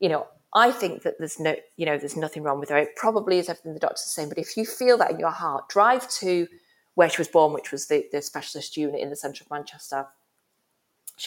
you 0.00 0.08
know, 0.08 0.26
I 0.54 0.70
think 0.70 1.02
that 1.02 1.14
there's 1.18 1.40
no, 1.40 1.56
you 1.76 1.86
know, 1.86 1.96
there's 1.96 2.16
nothing 2.16 2.42
wrong 2.42 2.60
with 2.60 2.68
her. 2.68 2.76
It 2.76 2.96
probably 2.96 3.38
is 3.38 3.48
everything 3.48 3.72
the 3.72 3.80
doctor's 3.80 4.02
saying. 4.02 4.28
But 4.28 4.38
if 4.38 4.56
you 4.56 4.66
feel 4.66 4.98
that 4.98 5.10
in 5.10 5.18
your 5.18 5.30
heart, 5.30 5.68
drive 5.68 6.08
to 6.10 6.46
where 6.94 7.08
she 7.08 7.18
was 7.18 7.28
born, 7.28 7.52
which 7.52 7.72
was 7.72 7.86
the, 7.86 8.04
the 8.12 8.20
specialist 8.20 8.76
unit 8.76 9.00
in 9.00 9.10
the 9.10 9.16
centre 9.16 9.42
of 9.44 9.50
Manchester. 9.50 10.06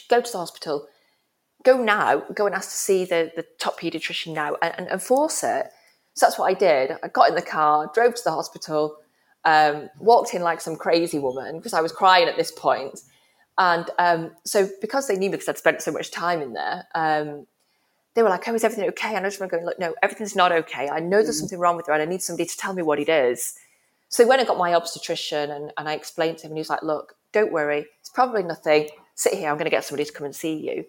Go 0.10 0.22
to 0.22 0.32
the 0.32 0.38
hospital, 0.38 0.88
go 1.64 1.82
now, 1.82 2.24
go 2.34 2.46
and 2.46 2.56
ask 2.56 2.70
to 2.70 2.76
see 2.76 3.06
the, 3.06 3.32
the 3.36 3.46
top 3.60 3.80
paediatrician 3.80 4.34
now 4.34 4.56
and, 4.62 4.76
and, 4.78 4.88
and 4.88 5.02
force 5.02 5.44
it. 5.44 5.68
So 6.14 6.26
that's 6.26 6.38
what 6.38 6.46
I 6.46 6.54
did. 6.54 6.92
I 7.04 7.08
got 7.08 7.30
in 7.30 7.36
the 7.36 7.42
car, 7.42 7.90
drove 7.94 8.16
to 8.16 8.22
the 8.24 8.32
hospital, 8.32 8.98
um, 9.44 9.90
walked 10.00 10.34
in 10.34 10.42
like 10.42 10.62
some 10.62 10.76
crazy 10.76 11.20
woman 11.20 11.58
because 11.58 11.74
I 11.74 11.82
was 11.82 11.92
crying 11.92 12.28
at 12.28 12.38
this 12.38 12.52
point. 12.52 13.00
And 13.58 13.90
um, 14.00 14.32
so, 14.44 14.70
because 14.82 15.08
they 15.08 15.16
knew 15.16 15.30
me 15.30 15.38
because 15.38 15.48
I'd 15.48 15.58
spent 15.58 15.82
so 15.82 15.92
much 15.92 16.12
time 16.12 16.42
in 16.42 16.54
there, 16.54 16.88
um, 16.94 17.48
they 18.14 18.24
were 18.24 18.30
like, 18.30 18.48
"Oh, 18.48 18.54
is 18.54 18.64
everything 18.64 18.88
okay?" 18.90 19.16
And 19.16 19.26
I 19.26 19.30
just 19.30 19.40
remember 19.40 19.58
going, 19.58 19.66
"Look, 19.66 19.80
no, 19.80 19.96
everything's 20.04 20.36
not 20.36 20.52
okay. 20.52 20.90
I 20.90 21.00
know 21.00 21.22
there's 21.24 21.38
mm. 21.38 21.42
something 21.42 21.60
wrong 21.60 21.78
with 21.78 21.88
her, 21.88 21.94
and 21.94 22.02
I 22.02 22.06
need 22.06 22.22
somebody 22.22 22.48
to 22.48 22.58
tell 22.58 22.74
me 22.74 22.82
what 22.82 23.00
it 23.00 23.10
is." 23.10 23.56
So 24.10 24.24
they 24.24 24.30
went 24.30 24.40
and 24.40 24.48
got 24.48 24.58
my 24.58 24.74
obstetrician, 24.74 25.52
and, 25.52 25.72
and 25.78 25.88
I 25.88 25.94
explained 25.94 26.38
to 26.40 26.48
him, 26.48 26.52
and 26.52 26.58
he 26.58 26.62
was 26.62 26.70
like, 26.70 26.84
"Look, 26.84 27.16
don't 27.32 27.52
worry. 27.52 27.88
It's 28.00 28.10
probably 28.10 28.44
nothing. 28.44 28.90
Sit 29.16 29.34
here. 29.34 29.50
I'm 29.50 29.56
going 29.56 29.66
to 29.66 29.72
get 29.72 29.86
somebody 29.86 30.06
to 30.06 30.14
come 30.14 30.26
and 30.26 30.36
see 30.36 30.56
you." 30.56 30.86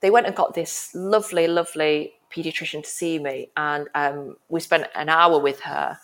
They 0.00 0.10
went 0.10 0.26
and 0.26 0.36
got 0.36 0.54
this 0.54 0.90
lovely, 0.94 1.46
lovely 1.46 2.14
pediatrician 2.34 2.82
to 2.82 2.88
see 2.88 3.18
me, 3.18 3.50
and 3.56 3.88
um, 3.94 4.36
we 4.48 4.60
spent 4.60 4.88
an 4.94 5.08
hour 5.08 5.38
with 5.38 5.60
her. 5.60 5.98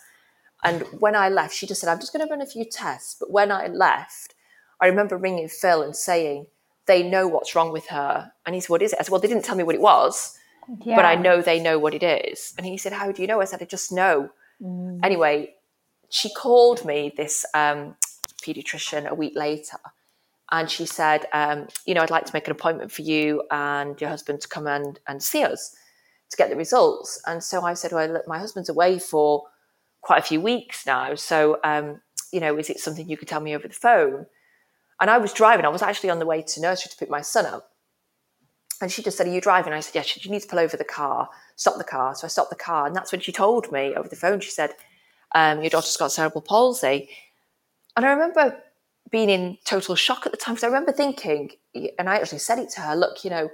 And 0.63 0.81
when 0.99 1.15
I 1.15 1.29
left, 1.29 1.53
she 1.53 1.67
just 1.67 1.81
said, 1.81 1.91
"I'm 1.91 1.99
just 1.99 2.11
going 2.11 2.25
to 2.25 2.31
run 2.31 2.41
a 2.41 2.45
few 2.47 2.65
tests." 2.65 3.15
But 3.19 3.29
when 3.29 3.51
I 3.51 3.67
left, 3.67 4.35
I 4.81 4.87
remember 4.87 5.17
ringing 5.17 5.49
Phil 5.49 5.81
and 5.81 5.95
saying, 5.95 6.47
they 6.89 7.03
know 7.03 7.27
what's 7.27 7.55
wrong 7.55 7.71
with 7.71 7.87
her. 7.87 8.31
And 8.45 8.55
he 8.55 8.61
said, 8.61 8.69
What 8.69 8.81
is 8.81 8.93
it? 8.93 8.99
I 8.99 9.03
said, 9.03 9.11
Well, 9.11 9.21
they 9.21 9.27
didn't 9.27 9.45
tell 9.45 9.55
me 9.55 9.63
what 9.63 9.75
it 9.75 9.81
was, 9.81 10.35
yeah. 10.83 10.95
but 10.95 11.05
I 11.05 11.15
know 11.15 11.41
they 11.41 11.59
know 11.59 11.77
what 11.77 11.93
it 11.93 12.01
is. 12.03 12.55
And 12.57 12.65
he 12.65 12.77
said, 12.77 12.93
How 12.93 13.11
do 13.11 13.21
you 13.21 13.27
know? 13.27 13.39
I 13.39 13.45
said, 13.45 13.61
I 13.61 13.65
just 13.65 13.91
know. 13.91 14.29
Mm. 14.61 14.99
Anyway, 15.03 15.53
she 16.09 16.33
called 16.33 16.83
me, 16.83 17.13
this 17.15 17.45
um, 17.53 17.95
pediatrician, 18.43 19.07
a 19.07 19.13
week 19.13 19.33
later. 19.35 19.77
And 20.51 20.69
she 20.69 20.87
said, 20.87 21.27
um, 21.31 21.67
You 21.85 21.93
know, 21.93 22.01
I'd 22.01 22.09
like 22.09 22.25
to 22.25 22.33
make 22.33 22.47
an 22.47 22.51
appointment 22.51 22.91
for 22.91 23.03
you 23.03 23.43
and 23.51 24.01
your 24.01 24.09
husband 24.09 24.41
to 24.41 24.47
come 24.47 24.65
and, 24.65 24.99
and 25.07 25.21
see 25.21 25.43
us 25.43 25.75
to 26.31 26.37
get 26.37 26.49
the 26.49 26.55
results. 26.55 27.21
And 27.27 27.43
so 27.43 27.63
I 27.63 27.75
said, 27.75 27.91
Well, 27.91 28.07
look, 28.07 28.27
my 28.27 28.39
husband's 28.39 28.69
away 28.69 28.97
for 28.97 29.43
quite 30.01 30.17
a 30.17 30.25
few 30.25 30.41
weeks 30.41 30.87
now. 30.87 31.13
So, 31.13 31.59
um, 31.63 32.01
you 32.33 32.39
know, 32.39 32.57
is 32.57 32.71
it 32.71 32.79
something 32.79 33.07
you 33.07 33.17
could 33.17 33.27
tell 33.27 33.41
me 33.41 33.55
over 33.55 33.67
the 33.67 33.75
phone? 33.75 34.25
And 35.01 35.09
I 35.09 35.17
was 35.17 35.33
driving. 35.33 35.65
I 35.65 35.69
was 35.69 35.81
actually 35.81 36.09
on 36.09 36.19
the 36.19 36.25
way 36.25 36.41
to 36.41 36.61
nursery 36.61 36.89
to 36.91 36.97
pick 36.97 37.09
my 37.09 37.21
son 37.21 37.45
up. 37.45 37.71
And 38.81 38.91
she 38.91 39.03
just 39.03 39.17
said, 39.17 39.27
Are 39.27 39.31
you 39.31 39.41
driving? 39.41 39.73
I 39.73 39.79
said, 39.79 39.95
Yes. 39.95 40.15
Yeah. 40.15 40.23
you 40.23 40.31
need 40.31 40.41
to 40.41 40.47
pull 40.47 40.59
over 40.59 40.77
the 40.77 40.83
car, 40.83 41.29
stop 41.55 41.77
the 41.77 41.83
car. 41.83 42.15
So 42.15 42.25
I 42.25 42.29
stopped 42.29 42.49
the 42.49 42.55
car. 42.55 42.87
And 42.87 42.95
that's 42.95 43.11
when 43.11 43.21
she 43.21 43.31
told 43.31 43.71
me 43.71 43.93
over 43.95 44.07
the 44.07 44.15
phone, 44.15 44.39
she 44.39 44.51
said, 44.51 44.71
um, 45.35 45.61
Your 45.61 45.69
daughter's 45.69 45.97
got 45.97 46.11
cerebral 46.11 46.41
palsy. 46.41 47.09
And 47.95 48.05
I 48.05 48.11
remember 48.11 48.57
being 49.11 49.29
in 49.29 49.57
total 49.65 49.95
shock 49.95 50.25
at 50.25 50.31
the 50.31 50.37
time 50.37 50.55
because 50.55 50.63
I 50.63 50.67
remember 50.67 50.91
thinking, 50.91 51.51
and 51.97 52.09
I 52.09 52.17
actually 52.17 52.39
said 52.39 52.59
it 52.59 52.69
to 52.71 52.81
her, 52.81 52.95
Look, 52.95 53.23
you 53.23 53.29
know, 53.29 53.49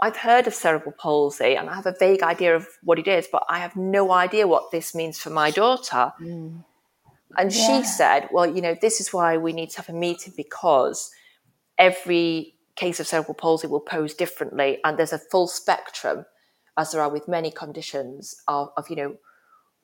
I've 0.00 0.16
heard 0.16 0.48
of 0.48 0.54
cerebral 0.54 0.94
palsy 0.98 1.54
and 1.54 1.70
I 1.70 1.76
have 1.76 1.86
a 1.86 1.94
vague 1.98 2.22
idea 2.24 2.56
of 2.56 2.66
what 2.82 2.98
it 2.98 3.06
is, 3.06 3.28
but 3.30 3.44
I 3.48 3.60
have 3.60 3.76
no 3.76 4.10
idea 4.10 4.48
what 4.48 4.72
this 4.72 4.94
means 4.94 5.18
for 5.18 5.30
my 5.30 5.52
daughter. 5.52 6.12
Mm. 6.20 6.64
And 7.36 7.54
yeah. 7.54 7.80
she 7.80 7.84
said, 7.84 8.28
well, 8.32 8.46
you 8.46 8.60
know, 8.60 8.76
this 8.80 9.00
is 9.00 9.12
why 9.12 9.36
we 9.36 9.52
need 9.52 9.70
to 9.70 9.76
have 9.78 9.88
a 9.88 9.92
meeting 9.92 10.32
because 10.36 11.10
every 11.78 12.54
case 12.76 13.00
of 13.00 13.06
cerebral 13.06 13.34
palsy 13.34 13.66
will 13.66 13.80
pose 13.80 14.14
differently. 14.14 14.78
And 14.84 14.98
there's 14.98 15.12
a 15.12 15.18
full 15.18 15.46
spectrum, 15.46 16.24
as 16.76 16.92
there 16.92 17.00
are 17.00 17.10
with 17.10 17.28
many 17.28 17.50
conditions, 17.50 18.42
of, 18.48 18.70
of 18.76 18.88
you 18.90 18.96
know, 18.96 19.16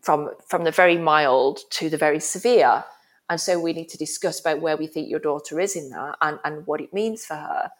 from, 0.00 0.30
from 0.46 0.64
the 0.64 0.70
very 0.70 0.96
mild 0.96 1.60
to 1.70 1.90
the 1.90 1.96
very 1.96 2.20
severe. 2.20 2.84
And 3.30 3.40
so 3.40 3.60
we 3.60 3.72
need 3.72 3.88
to 3.90 3.98
discuss 3.98 4.40
about 4.40 4.60
where 4.60 4.76
we 4.76 4.86
think 4.86 5.08
your 5.08 5.20
daughter 5.20 5.60
is 5.60 5.76
in 5.76 5.90
that 5.90 6.16
and, 6.22 6.38
and 6.44 6.66
what 6.66 6.80
it 6.80 6.94
means 6.94 7.26
for 7.26 7.34
her. 7.36 7.70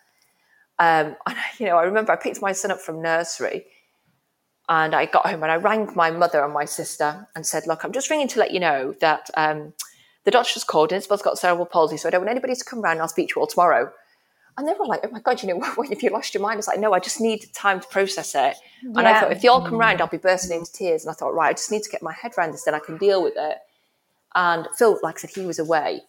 Um, 0.79 1.17
and, 1.27 1.37
you 1.59 1.67
know, 1.67 1.77
I 1.77 1.85
remember 1.85 2.13
I 2.13 2.17
picked 2.17 2.43
my 2.43 2.53
son 2.53 2.71
up 2.71 2.81
from 2.81 3.03
nursery 3.03 3.67
and 4.69 4.95
I 4.95 5.07
got 5.07 5.27
home 5.27 5.43
and 5.43 5.51
I 5.51 5.57
rang 5.57 5.91
my 5.95 6.11
mother 6.11 6.45
and 6.45 6.53
my 6.53 6.67
sister 6.67 7.27
and 7.35 7.47
said, 7.47 7.67
Look, 7.67 7.85
I'm 7.85 7.93
just 7.93 8.11
ringing 8.11 8.29
to 8.29 8.39
let 8.39 8.51
you 8.51 8.61
know 8.61 8.95
that 9.01 9.31
um, 9.37 9.73
the 10.25 10.31
doctor's 10.31 10.65
called 10.65 10.93
and 10.93 10.99
Isabel's 10.99 11.23
got 11.23 11.39
cerebral 11.39 11.67
palsy, 11.67 11.97
so 11.97 12.09
I 12.09 12.11
don't 12.11 12.21
want 12.21 12.31
anybody 12.31 12.55
to 12.55 12.65
come 12.65 12.81
around. 12.81 13.01
I'll 13.01 13.09
speak 13.09 13.29
to 13.29 13.35
you 13.37 13.41
all 13.41 13.47
tomorrow. 13.47 13.91
And 14.57 14.69
they 14.69 14.75
were 14.79 14.87
like, 14.87 15.01
Oh 15.05 15.11
my 15.11 15.21
God, 15.21 15.43
you 15.43 15.49
know, 15.49 15.59
what 15.77 15.91
if 15.91 16.03
you 16.03 16.11
lost 16.11 16.35
your 16.35 16.43
mind? 16.43 16.55
I 16.55 16.57
was 16.57 16.69
like, 16.69 16.81
No, 16.81 16.93
I 16.93 17.01
just 17.01 17.21
need 17.21 17.47
time 17.55 17.81
to 17.81 17.89
process 17.89 18.35
it. 18.35 18.57
And. 18.99 19.09
I 19.09 19.21
thought, 19.21 19.33
if 19.33 19.41
they 19.41 19.49
all 19.49 19.63
come 19.63 19.81
around, 19.81 20.01
I'll 20.01 20.09
be 20.09 20.19
bursting 20.19 20.57
into 20.57 20.73
tears. 20.73 21.05
And 21.05 21.11
I 21.11 21.15
thought, 21.15 21.35
Right, 21.35 21.49
I 21.49 21.53
just 21.53 21.71
need 21.71 21.83
to 21.85 21.91
get 21.91 22.03
my 22.03 22.13
head 22.13 22.33
around 22.37 22.53
this, 22.53 22.65
then 22.65 22.75
I 22.75 22.81
can 22.81 22.99
deal 22.99 23.23
with 23.23 23.35
it. 23.37 23.59
And 24.35 24.69
Phil, 24.77 24.99
like 25.03 25.17
I 25.17 25.19
said, 25.21 25.31
he 25.31 25.47
was 25.47 25.59
away. 25.59 26.03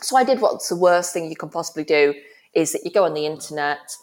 So 0.00 0.16
I 0.16 0.24
did 0.24 0.40
what's 0.40 0.68
the 0.68 0.76
worst 0.76 1.12
thing 1.12 1.28
you 1.28 1.36
can 1.36 1.50
possibly 1.50 1.84
do 1.84 2.14
is 2.54 2.72
that 2.72 2.84
you 2.84 2.90
go 2.90 3.04
on 3.04 3.14
the 3.14 3.26
internet, 3.26 3.96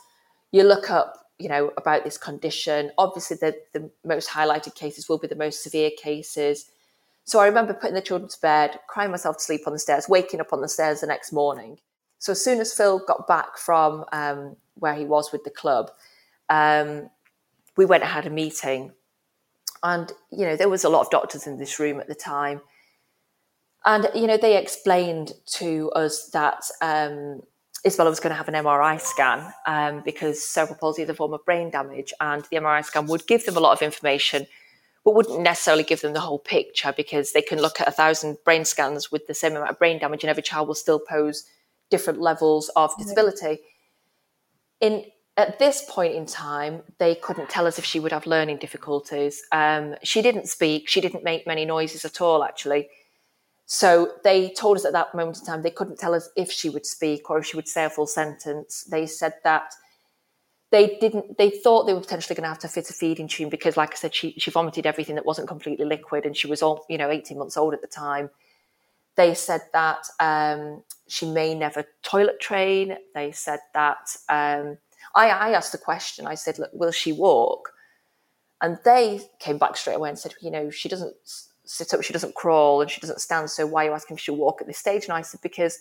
you 0.52 0.64
look 0.64 0.90
up 0.90 1.19
you 1.40 1.50
know, 1.50 1.72
about 1.78 2.04
this 2.04 2.18
condition. 2.18 2.92
Obviously, 2.98 3.38
the, 3.38 3.56
the 3.74 3.90
most 4.06 4.30
highlighted 4.30 4.76
cases 4.76 5.08
will 5.08 5.18
be 5.18 5.28
the 5.28 5.36
most 5.36 5.64
severe 5.64 5.90
cases. 5.98 6.70
So 7.24 7.40
I 7.40 7.48
remember 7.48 7.74
putting 7.74 7.96
the 7.96 8.02
children 8.02 8.30
to 8.30 8.42
bed, 8.42 8.80
crying 8.88 9.12
myself 9.12 9.38
to 9.38 9.44
sleep 9.44 9.62
on 9.66 9.74
the 9.74 9.80
stairs, 9.80 10.10
waking 10.10 10.42
up 10.42 10.52
on 10.52 10.62
the 10.62 10.68
stairs 10.68 11.02
the 11.02 11.08
next 11.08 11.32
morning. 11.32 11.78
So 12.18 12.34
as 12.34 12.44
soon 12.44 12.60
as 12.60 12.74
Phil 12.74 13.00
got 13.08 13.28
back 13.28 13.58
from 13.58 14.04
um, 14.12 14.58
where 14.76 14.94
he 14.96 15.06
was 15.06 15.32
with 15.32 15.44
the 15.44 15.50
club, 15.50 15.92
um, 16.50 17.10
we 17.78 17.86
went 17.86 18.04
and 18.04 18.12
had 18.12 18.26
a 18.26 18.30
meeting. 18.30 18.92
And, 19.84 20.12
you 20.32 20.46
know, 20.46 20.58
there 20.58 20.68
was 20.70 20.84
a 20.84 20.90
lot 20.90 21.02
of 21.02 21.12
doctors 21.12 21.48
in 21.48 21.58
this 21.58 21.80
room 21.80 22.00
at 22.00 22.08
the 22.08 22.16
time. 22.16 22.62
And, 23.86 24.10
you 24.14 24.28
know, 24.28 24.36
they 24.36 24.58
explained 24.58 25.32
to 25.54 25.90
us 25.92 26.30
that 26.32 26.64
um, 26.82 27.44
Isabella 27.86 28.10
was 28.10 28.20
going 28.20 28.32
to 28.32 28.36
have 28.36 28.48
an 28.48 28.56
MRI 28.56 29.00
scan 29.00 29.54
um, 29.66 30.02
because 30.04 30.46
cerebral 30.46 30.78
palsy 30.78 31.04
is 31.04 31.10
a 31.10 31.14
form 31.14 31.34
of 31.34 31.46
brain 31.46 31.70
damage, 31.70 32.14
and 32.20 32.44
the 32.52 32.58
MRI 32.58 32.84
scan 32.84 33.08
would 33.08 33.26
give 33.28 33.46
them 33.46 33.56
a 33.58 33.60
lot 33.60 33.74
of 33.74 33.82
information, 33.82 34.48
but 35.06 35.16
wouldn't 35.16 35.42
necessarily 35.42 35.84
give 35.84 36.02
them 36.02 36.14
the 36.14 36.20
whole 36.20 36.40
picture 36.40 36.94
because 36.96 37.32
they 37.32 37.42
can 37.42 37.62
look 37.62 37.80
at 37.80 37.88
a 37.88 37.92
thousand 37.92 38.38
brain 38.44 38.66
scans 38.66 39.12
with 39.12 39.28
the 39.28 39.34
same 39.34 39.54
amount 39.56 39.72
of 39.72 39.80
brain 39.80 40.00
damage, 40.00 40.24
and 40.24 40.30
every 40.30 40.44
child 40.44 40.68
will 40.68 40.76
still 40.76 41.00
pose 41.00 41.46
different 41.90 42.20
levels 42.20 42.70
of 42.76 42.96
disability. 42.98 43.60
In 44.82 45.06
at 45.38 45.58
this 45.58 45.86
point 45.88 46.16
in 46.16 46.26
time, 46.26 46.84
they 46.98 47.16
couldn't 47.16 47.50
tell 47.50 47.66
us 47.66 47.80
if 47.80 47.86
she 47.86 48.02
would 48.02 48.12
have 48.12 48.26
learning 48.26 48.58
difficulties. 48.58 49.42
Um, 49.54 49.96
she 50.04 50.22
didn't 50.22 50.48
speak. 50.48 50.90
She 50.90 51.00
didn't 51.00 51.24
make 51.24 51.48
many 51.48 51.64
noises 51.64 52.04
at 52.04 52.20
all, 52.20 52.44
actually. 52.44 52.90
So 53.72 54.14
they 54.24 54.50
told 54.50 54.78
us 54.78 54.86
at 54.86 54.94
that 54.94 55.14
moment 55.14 55.38
in 55.38 55.46
time 55.46 55.62
they 55.62 55.70
couldn't 55.70 56.00
tell 56.00 56.16
us 56.16 56.28
if 56.36 56.52
she 56.52 56.72
would 56.72 56.88
speak 56.88 57.30
or 57.30 57.38
if 57.38 57.46
she 57.46 57.56
would 57.56 57.68
say 57.68 57.86
a 57.86 57.90
full 57.90 58.08
sentence. 58.08 58.84
They 58.86 59.06
said 59.06 59.36
that 59.44 59.76
they 60.72 60.98
didn't 61.00 61.38
they 61.38 61.52
thought 61.52 61.86
they 61.86 61.94
were 61.94 62.00
potentially 62.00 62.36
going 62.36 62.46
to 62.46 62.50
have 62.50 62.58
to 62.60 62.68
fit 62.68 62.90
a 62.90 62.94
feeding 62.94 63.28
tube 63.28 63.52
because 63.52 63.78
like 63.78 63.92
i 63.92 63.96
said 63.96 64.14
she, 64.14 64.34
she 64.40 64.50
vomited 64.50 64.88
everything 64.88 65.16
that 65.16 65.26
wasn't 65.26 65.48
completely 65.48 65.86
liquid 65.86 66.26
and 66.26 66.36
she 66.36 66.48
was 66.48 66.64
all 66.64 66.84
you 66.90 66.98
know 66.98 67.12
18 67.12 67.38
months 67.38 67.58
old 67.58 67.76
at 67.76 67.82
the 67.82 67.88
time. 67.88 68.32
They 69.16 69.36
said 69.36 69.62
that 69.74 70.08
um, 70.20 70.82
she 71.08 71.30
may 71.30 71.54
never 71.54 71.86
toilet 72.02 72.40
train. 72.40 72.98
They 73.14 73.32
said 73.32 73.60
that 73.76 74.16
um, 74.30 74.80
I, 75.14 75.30
I 75.30 75.52
asked 75.52 75.74
the 75.74 75.78
question. 75.78 76.26
I 76.26 76.34
said 76.34 76.58
Look, 76.58 76.72
will 76.74 76.92
she 76.92 77.12
walk? 77.12 77.72
And 78.62 78.80
they 78.84 79.22
came 79.38 79.60
back 79.60 79.78
straight 79.78 79.96
away 79.96 80.10
and 80.10 80.18
said 80.18 80.34
you 80.42 80.50
know 80.50 80.72
she 80.72 80.90
doesn't 80.90 81.16
sit 81.70 81.94
up, 81.94 82.04
she 82.04 82.14
doesn't 82.14 82.36
crawl, 82.36 82.82
and 82.82 82.90
she 82.90 83.00
doesn't 83.00 83.22
stand. 83.22 83.50
So 83.50 83.68
why 83.68 83.84
are 83.84 83.90
you 83.90 83.94
asking 83.94 84.18
if 84.18 84.22
she'll 84.22 84.36
walk 84.36 84.60
at 84.60 84.68
this 84.68 84.80
stage? 84.80 85.04
And 85.04 85.14
I 85.14 85.22
said, 85.22 85.42
because 85.42 85.78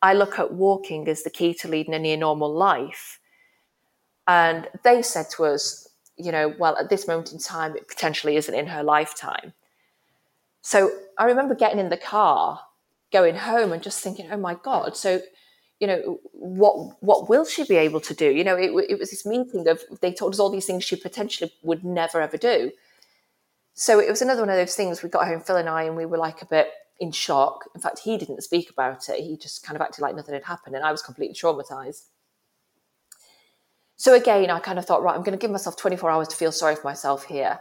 I 0.00 0.14
look 0.14 0.38
at 0.38 0.54
walking 0.54 1.06
as 1.08 1.22
the 1.22 1.30
key 1.30 1.52
to 1.54 1.68
leading 1.68 1.94
a 1.94 1.98
near 1.98 2.16
normal 2.16 2.52
life. 2.52 3.20
And 4.26 4.68
they 4.84 5.02
said 5.02 5.26
to 5.36 5.44
us, 5.44 5.88
you 6.16 6.32
know, 6.32 6.54
well, 6.58 6.76
at 6.78 6.88
this 6.88 7.06
moment 7.06 7.32
in 7.32 7.38
time, 7.38 7.76
it 7.76 7.88
potentially 7.88 8.36
isn't 8.36 8.54
in 8.54 8.66
her 8.66 8.82
lifetime. 8.82 9.52
So 10.62 10.90
I 11.18 11.24
remember 11.26 11.54
getting 11.54 11.78
in 11.78 11.90
the 11.90 11.96
car, 11.96 12.60
going 13.12 13.36
home, 13.36 13.72
and 13.72 13.82
just 13.82 14.02
thinking, 14.02 14.28
"Oh 14.30 14.36
my 14.36 14.54
god!" 14.54 14.96
So 14.96 15.20
you 15.80 15.86
know 15.86 16.20
what 16.32 17.02
what 17.02 17.28
will 17.28 17.44
she 17.44 17.64
be 17.64 17.76
able 17.76 18.00
to 18.00 18.14
do? 18.14 18.30
You 18.30 18.44
know, 18.44 18.56
it, 18.56 18.70
it 18.88 18.98
was 18.98 19.10
this 19.10 19.24
meeting 19.24 19.68
of 19.68 19.82
they 20.00 20.12
told 20.12 20.34
us 20.34 20.40
all 20.40 20.50
these 20.50 20.66
things 20.66 20.84
she 20.84 20.96
potentially 20.96 21.52
would 21.62 21.84
never 21.84 22.20
ever 22.20 22.36
do. 22.36 22.72
So 23.80 24.00
it 24.00 24.10
was 24.10 24.22
another 24.22 24.40
one 24.40 24.50
of 24.50 24.56
those 24.56 24.74
things. 24.74 25.04
We 25.04 25.08
got 25.08 25.28
home, 25.28 25.40
Phil 25.40 25.56
and 25.56 25.68
I, 25.68 25.84
and 25.84 25.96
we 25.96 26.04
were 26.04 26.18
like 26.18 26.42
a 26.42 26.46
bit 26.46 26.72
in 26.98 27.12
shock. 27.12 27.60
In 27.76 27.80
fact, 27.80 28.00
he 28.00 28.18
didn't 28.18 28.42
speak 28.42 28.70
about 28.70 29.08
it. 29.08 29.20
He 29.20 29.36
just 29.36 29.62
kind 29.62 29.76
of 29.76 29.82
acted 29.82 30.02
like 30.02 30.16
nothing 30.16 30.34
had 30.34 30.42
happened, 30.42 30.74
and 30.74 30.84
I 30.84 30.90
was 30.90 31.00
completely 31.00 31.36
traumatized. 31.36 32.06
So 33.94 34.14
again, 34.14 34.50
I 34.50 34.58
kind 34.58 34.80
of 34.80 34.84
thought, 34.84 35.04
right, 35.04 35.14
I'm 35.14 35.22
going 35.22 35.38
to 35.38 35.40
give 35.40 35.52
myself 35.52 35.76
24 35.76 36.10
hours 36.10 36.26
to 36.26 36.34
feel 36.34 36.50
sorry 36.50 36.74
for 36.74 36.88
myself 36.88 37.26
here, 37.26 37.60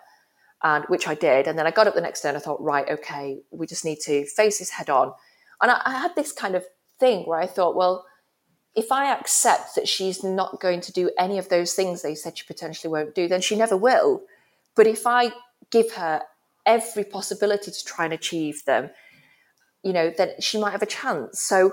and 0.64 0.86
which 0.86 1.08
I 1.08 1.14
did. 1.14 1.46
And 1.46 1.58
then 1.58 1.68
I 1.68 1.72
got 1.72 1.86
up 1.86 1.94
the 1.94 2.02
next 2.02 2.22
day 2.22 2.30
and 2.30 2.38
I 2.38 2.42
thought, 2.42 2.64
right, 2.64 2.90
okay, 2.90 3.44
we 3.52 3.68
just 3.68 3.86
need 3.86 4.00
to 4.06 4.26
face 4.26 4.58
this 4.58 4.72
head 4.72 4.90
on. 4.90 5.14
And 5.62 5.70
I, 5.70 5.82
I 5.86 6.00
had 6.00 6.16
this 6.16 6.32
kind 6.32 6.56
of 6.56 6.66
thing 7.00 7.28
where 7.28 7.40
I 7.40 7.46
thought, 7.46 7.76
well, 7.76 8.08
if 8.74 8.92
I 8.92 9.14
accept 9.14 9.76
that 9.76 9.88
she's 9.88 10.24
not 10.24 10.60
going 10.60 10.82
to 10.82 10.92
do 10.92 11.12
any 11.20 11.38
of 11.38 11.50
those 11.50 11.76
things 11.76 12.02
they 12.02 12.16
said 12.16 12.40
she 12.40 12.46
potentially 12.48 12.92
won't 12.92 13.14
do, 13.14 13.28
then 13.28 13.42
she 13.42 13.56
never 13.56 13.78
will. 13.78 14.24
But 14.76 14.88
if 14.88 15.06
I 15.06 15.32
give 15.72 15.94
her 15.94 16.22
every 16.66 17.04
possibility 17.04 17.72
to 17.72 17.86
try 17.86 18.06
and 18.06 18.14
achieve 18.14 18.64
them, 18.66 18.90
you 19.84 19.94
know, 19.94 20.12
then 20.16 20.32
she 20.40 20.60
might 20.60 20.72
have 20.72 20.82
a 20.82 20.88
chance. 20.88 21.40
So 21.42 21.72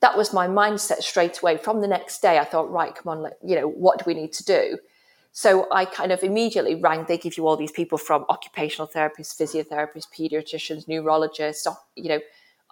that 0.00 0.16
was 0.16 0.32
my 0.32 0.48
mindset 0.48 1.02
straight 1.02 1.40
away. 1.40 1.56
From 1.56 1.80
the 1.80 1.88
next 1.88 2.20
day, 2.22 2.38
I 2.38 2.44
thought, 2.44 2.70
right, 2.70 2.94
come 2.94 3.24
on, 3.24 3.30
you 3.44 3.54
know, 3.56 3.68
what 3.68 3.98
do 3.98 4.04
we 4.06 4.14
need 4.14 4.32
to 4.34 4.44
do? 4.44 4.78
So 5.32 5.68
I 5.70 5.84
kind 5.84 6.10
of 6.10 6.22
immediately 6.22 6.74
rang. 6.74 7.04
They 7.04 7.18
give 7.18 7.36
you 7.36 7.46
all 7.46 7.56
these 7.56 7.70
people 7.70 7.98
from 7.98 8.24
occupational 8.28 8.88
therapists, 8.88 9.36
physiotherapists, 9.40 10.06
pediatricians, 10.12 10.88
neurologists, 10.88 11.66
you 11.94 12.08
know, 12.08 12.20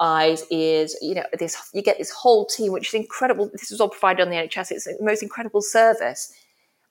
eyes, 0.01 0.45
ears. 0.51 0.97
You 1.01 1.15
know, 1.17 1.25
this 1.39 1.57
you 1.73 1.83
get 1.83 1.99
this 1.99 2.11
whole 2.11 2.47
team, 2.47 2.73
which 2.73 2.89
is 2.89 2.95
incredible. 2.95 3.49
This 3.53 3.71
is 3.71 3.81
all 3.81 3.89
provided 3.89 4.23
on 4.23 4.31
the 4.31 4.37
NHS. 4.37 4.73
It's 4.73 4.85
the 4.85 4.97
most 5.01 5.23
incredible 5.23 5.63
service. 5.63 6.33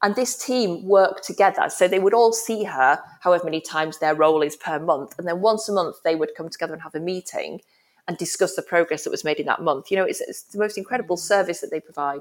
And 0.03 0.15
this 0.15 0.37
team 0.37 0.85
worked 0.85 1.23
together. 1.23 1.69
So 1.69 1.87
they 1.87 1.99
would 1.99 2.13
all 2.13 2.31
see 2.31 2.63
her 2.65 3.01
however 3.21 3.45
many 3.45 3.61
times 3.61 3.97
their 3.97 4.13
role 4.13 4.43
is 4.43 4.55
per 4.55 4.77
month. 4.77 5.15
And 5.17 5.27
then 5.27 5.41
once 5.41 5.67
a 5.67 5.73
month, 5.73 5.97
they 6.03 6.15
would 6.15 6.35
come 6.37 6.49
together 6.49 6.73
and 6.73 6.83
have 6.83 6.93
a 6.93 6.99
meeting 6.99 7.61
and 8.07 8.17
discuss 8.17 8.55
the 8.55 8.61
progress 8.61 9.03
that 9.03 9.09
was 9.09 9.23
made 9.23 9.39
in 9.39 9.47
that 9.47 9.61
month. 9.61 9.89
You 9.89 9.97
know, 9.97 10.05
it's, 10.05 10.21
it's 10.21 10.43
the 10.43 10.59
most 10.59 10.77
incredible 10.77 11.17
service 11.17 11.61
that 11.61 11.71
they 11.71 11.79
provide. 11.79 12.19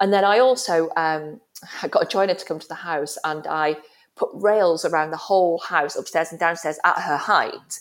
And 0.00 0.12
then 0.12 0.24
I 0.24 0.38
also 0.38 0.90
um, 0.96 1.40
I 1.82 1.88
got 1.88 2.02
a 2.02 2.06
joiner 2.06 2.34
to 2.34 2.44
come 2.44 2.58
to 2.58 2.68
the 2.68 2.74
house 2.74 3.18
and 3.24 3.46
I 3.46 3.76
put 4.16 4.30
rails 4.32 4.84
around 4.84 5.10
the 5.10 5.16
whole 5.16 5.58
house, 5.58 5.96
upstairs 5.96 6.30
and 6.30 6.40
downstairs, 6.40 6.78
at 6.84 6.98
her 7.00 7.16
height. 7.16 7.80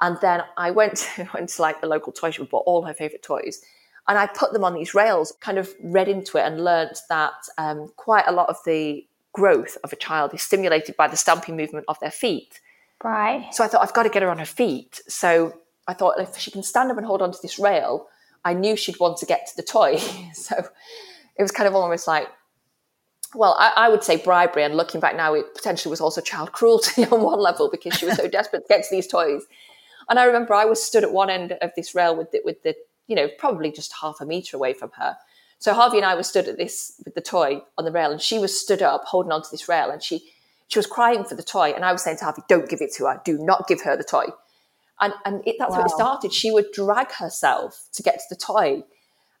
And 0.00 0.18
then 0.20 0.42
I 0.56 0.70
went 0.70 0.96
to, 0.96 1.28
went 1.34 1.48
to 1.50 1.62
like 1.62 1.80
the 1.80 1.86
local 1.86 2.12
toy 2.12 2.30
shop, 2.30 2.40
and 2.40 2.48
bought 2.48 2.64
all 2.66 2.82
her 2.82 2.94
favourite 2.94 3.22
toys, 3.22 3.60
and 4.08 4.18
I 4.18 4.26
put 4.26 4.52
them 4.52 4.64
on 4.64 4.74
these 4.74 4.94
rails, 4.94 5.32
kind 5.40 5.58
of 5.58 5.74
read 5.82 6.08
into 6.08 6.38
it 6.38 6.42
and 6.42 6.62
learnt 6.62 6.98
that 7.08 7.32
um, 7.56 7.90
quite 7.96 8.24
a 8.26 8.32
lot 8.32 8.48
of 8.48 8.56
the 8.66 9.06
growth 9.32 9.76
of 9.82 9.92
a 9.92 9.96
child 9.96 10.34
is 10.34 10.42
stimulated 10.42 10.96
by 10.96 11.08
the 11.08 11.16
stamping 11.16 11.56
movement 11.56 11.86
of 11.88 11.98
their 12.00 12.10
feet. 12.10 12.60
Right. 13.02 13.48
So 13.52 13.64
I 13.64 13.68
thought, 13.68 13.82
I've 13.82 13.94
got 13.94 14.04
to 14.04 14.08
get 14.08 14.22
her 14.22 14.30
on 14.30 14.38
her 14.38 14.44
feet. 14.44 15.00
So 15.08 15.54
I 15.86 15.94
thought 15.94 16.18
if 16.18 16.36
she 16.36 16.50
can 16.50 16.62
stand 16.62 16.90
up 16.90 16.96
and 16.96 17.06
hold 17.06 17.22
onto 17.22 17.38
this 17.42 17.58
rail, 17.58 18.08
I 18.44 18.54
knew 18.54 18.76
she'd 18.76 19.00
want 19.00 19.18
to 19.18 19.26
get 19.26 19.46
to 19.48 19.56
the 19.56 19.62
toy. 19.62 19.96
so 20.34 20.56
it 21.36 21.42
was 21.42 21.50
kind 21.50 21.66
of 21.66 21.74
almost 21.74 22.06
like, 22.06 22.28
well, 23.34 23.56
I, 23.58 23.72
I, 23.76 23.88
would 23.88 24.04
say 24.04 24.16
bribery. 24.16 24.62
And 24.62 24.76
looking 24.76 25.00
back 25.00 25.16
now, 25.16 25.34
it 25.34 25.54
potentially 25.54 25.90
was 25.90 26.00
also 26.00 26.20
child 26.20 26.52
cruelty 26.52 27.04
on 27.10 27.22
one 27.22 27.40
level 27.40 27.68
because 27.68 27.94
she 27.94 28.06
was 28.06 28.16
so 28.16 28.28
desperate 28.30 28.62
to 28.62 28.68
get 28.68 28.84
to 28.84 28.94
these 28.94 29.08
toys. 29.08 29.42
And 30.08 30.18
I 30.18 30.24
remember 30.24 30.54
I 30.54 30.66
was 30.66 30.82
stood 30.82 31.02
at 31.02 31.12
one 31.12 31.30
end 31.30 31.52
of 31.52 31.70
this 31.76 31.94
rail 31.94 32.14
with 32.16 32.30
the, 32.30 32.42
with 32.44 32.62
the, 32.62 32.76
you 33.06 33.16
know, 33.16 33.28
probably 33.38 33.70
just 33.70 33.92
half 34.00 34.20
a 34.20 34.26
meter 34.26 34.56
away 34.56 34.72
from 34.72 34.90
her. 34.98 35.16
So 35.58 35.72
Harvey 35.72 35.98
and 35.98 36.06
I 36.06 36.14
were 36.14 36.22
stood 36.22 36.48
at 36.48 36.58
this 36.58 37.00
with 37.04 37.14
the 37.14 37.20
toy 37.20 37.62
on 37.78 37.84
the 37.84 37.92
rail, 37.92 38.10
and 38.10 38.20
she 38.20 38.38
was 38.38 38.58
stood 38.58 38.82
up 38.82 39.04
holding 39.04 39.32
onto 39.32 39.48
this 39.50 39.68
rail, 39.68 39.90
and 39.90 40.02
she 40.02 40.30
she 40.68 40.78
was 40.78 40.86
crying 40.86 41.24
for 41.24 41.34
the 41.34 41.42
toy. 41.42 41.70
And 41.70 41.84
I 41.84 41.92
was 41.92 42.02
saying 42.02 42.18
to 42.18 42.24
Harvey, 42.24 42.42
"Don't 42.48 42.68
give 42.68 42.80
it 42.80 42.92
to 42.94 43.06
her. 43.06 43.20
Do 43.24 43.38
not 43.38 43.68
give 43.68 43.82
her 43.82 43.96
the 43.96 44.04
toy." 44.04 44.26
and 45.00 45.12
and 45.24 45.42
it, 45.46 45.56
that's 45.58 45.72
wow. 45.72 45.78
how 45.78 45.84
it 45.84 45.90
started. 45.90 46.32
She 46.32 46.50
would 46.50 46.70
drag 46.72 47.12
herself 47.12 47.88
to 47.92 48.02
get 48.02 48.18
to 48.18 48.24
the 48.30 48.36
toy, 48.36 48.82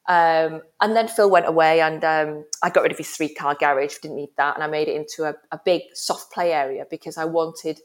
um, 0.08 0.62
and 0.80 0.96
then 0.96 1.08
Phil 1.08 1.30
went 1.30 1.46
away, 1.46 1.80
and 1.80 2.04
um, 2.04 2.44
I 2.62 2.70
got 2.70 2.82
rid 2.82 2.92
of 2.92 2.98
his 2.98 3.10
three 3.10 3.32
car 3.32 3.56
garage. 3.58 3.98
Didn't 3.98 4.16
need 4.16 4.30
that, 4.36 4.54
and 4.54 4.64
I 4.64 4.66
made 4.66 4.88
it 4.88 4.96
into 4.96 5.24
a, 5.24 5.34
a 5.52 5.60
big 5.64 5.82
soft 5.94 6.32
play 6.32 6.52
area 6.52 6.84
because 6.90 7.18
I 7.18 7.24
wanted. 7.24 7.80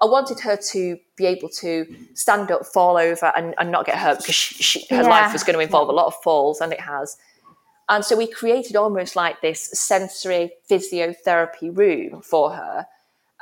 I 0.00 0.06
wanted 0.06 0.40
her 0.40 0.56
to 0.56 0.98
be 1.16 1.26
able 1.26 1.48
to 1.60 1.86
stand 2.14 2.50
up, 2.50 2.66
fall 2.66 2.98
over, 2.98 3.32
and, 3.36 3.54
and 3.58 3.70
not 3.70 3.86
get 3.86 3.96
hurt 3.96 4.18
because 4.18 4.34
she, 4.34 4.62
she, 4.62 4.86
her 4.94 5.02
yeah. 5.02 5.08
life 5.08 5.32
was 5.32 5.42
going 5.42 5.56
to 5.56 5.62
involve 5.62 5.88
a 5.88 5.92
lot 5.92 6.06
of 6.06 6.14
falls, 6.22 6.60
and 6.60 6.72
it 6.72 6.80
has. 6.80 7.16
And 7.88 8.04
so 8.04 8.16
we 8.16 8.26
created 8.26 8.76
almost 8.76 9.16
like 9.16 9.40
this 9.40 9.70
sensory 9.72 10.52
physiotherapy 10.68 11.76
room 11.76 12.20
for 12.20 12.50
her 12.50 12.86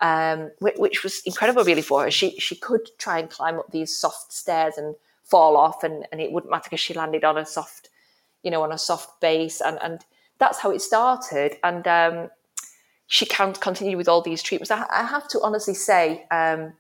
um, 0.03 0.51
which, 0.59 0.77
which, 0.77 1.03
was 1.05 1.23
incredible 1.25 1.65
really 1.65 1.83
for 1.83 2.03
her. 2.03 2.11
She 2.11 2.39
she 2.39 2.57
could 2.57 2.91
try 2.99 3.19
and 3.19 3.31
climb 3.31 3.59
up 3.59 3.71
these 3.71 3.97
soft 3.97 4.33
stairs 4.33 4.77
and 4.77 4.97
fall 5.23 5.57
off, 5.57 5.85
and, 5.85 6.07
and 6.11 6.21
it 6.21 6.33
wouldn't 6.33 6.51
matter 6.51 6.65
because 6.65 6.81
she 6.81 6.95
landed 6.95 7.25
on 7.25 7.39
a 7.39 7.47
soft, 7.47 7.91
you 8.43 8.51
know, 8.51 8.63
on 8.63 8.73
a 8.73 8.79
soft 8.79 9.21
base, 9.21 9.61
and 9.61 9.79
and 9.83 10.05
that's 10.39 10.59
how 10.59 10.71
it 10.71 10.83
started. 10.83 11.57
And 11.63 11.87
um, 11.87 12.31
she 13.07 13.27
can't 13.27 13.61
continue 13.61 13.97
with 13.97 14.09
all 14.09 14.23
these 14.23 14.43
treatments. 14.43 14.71
I, 14.71 14.87
I 14.91 15.05
have 15.05 15.29
to 15.29 15.41
honestly 15.43 15.75
say, 15.75 16.27
um, 16.31 16.73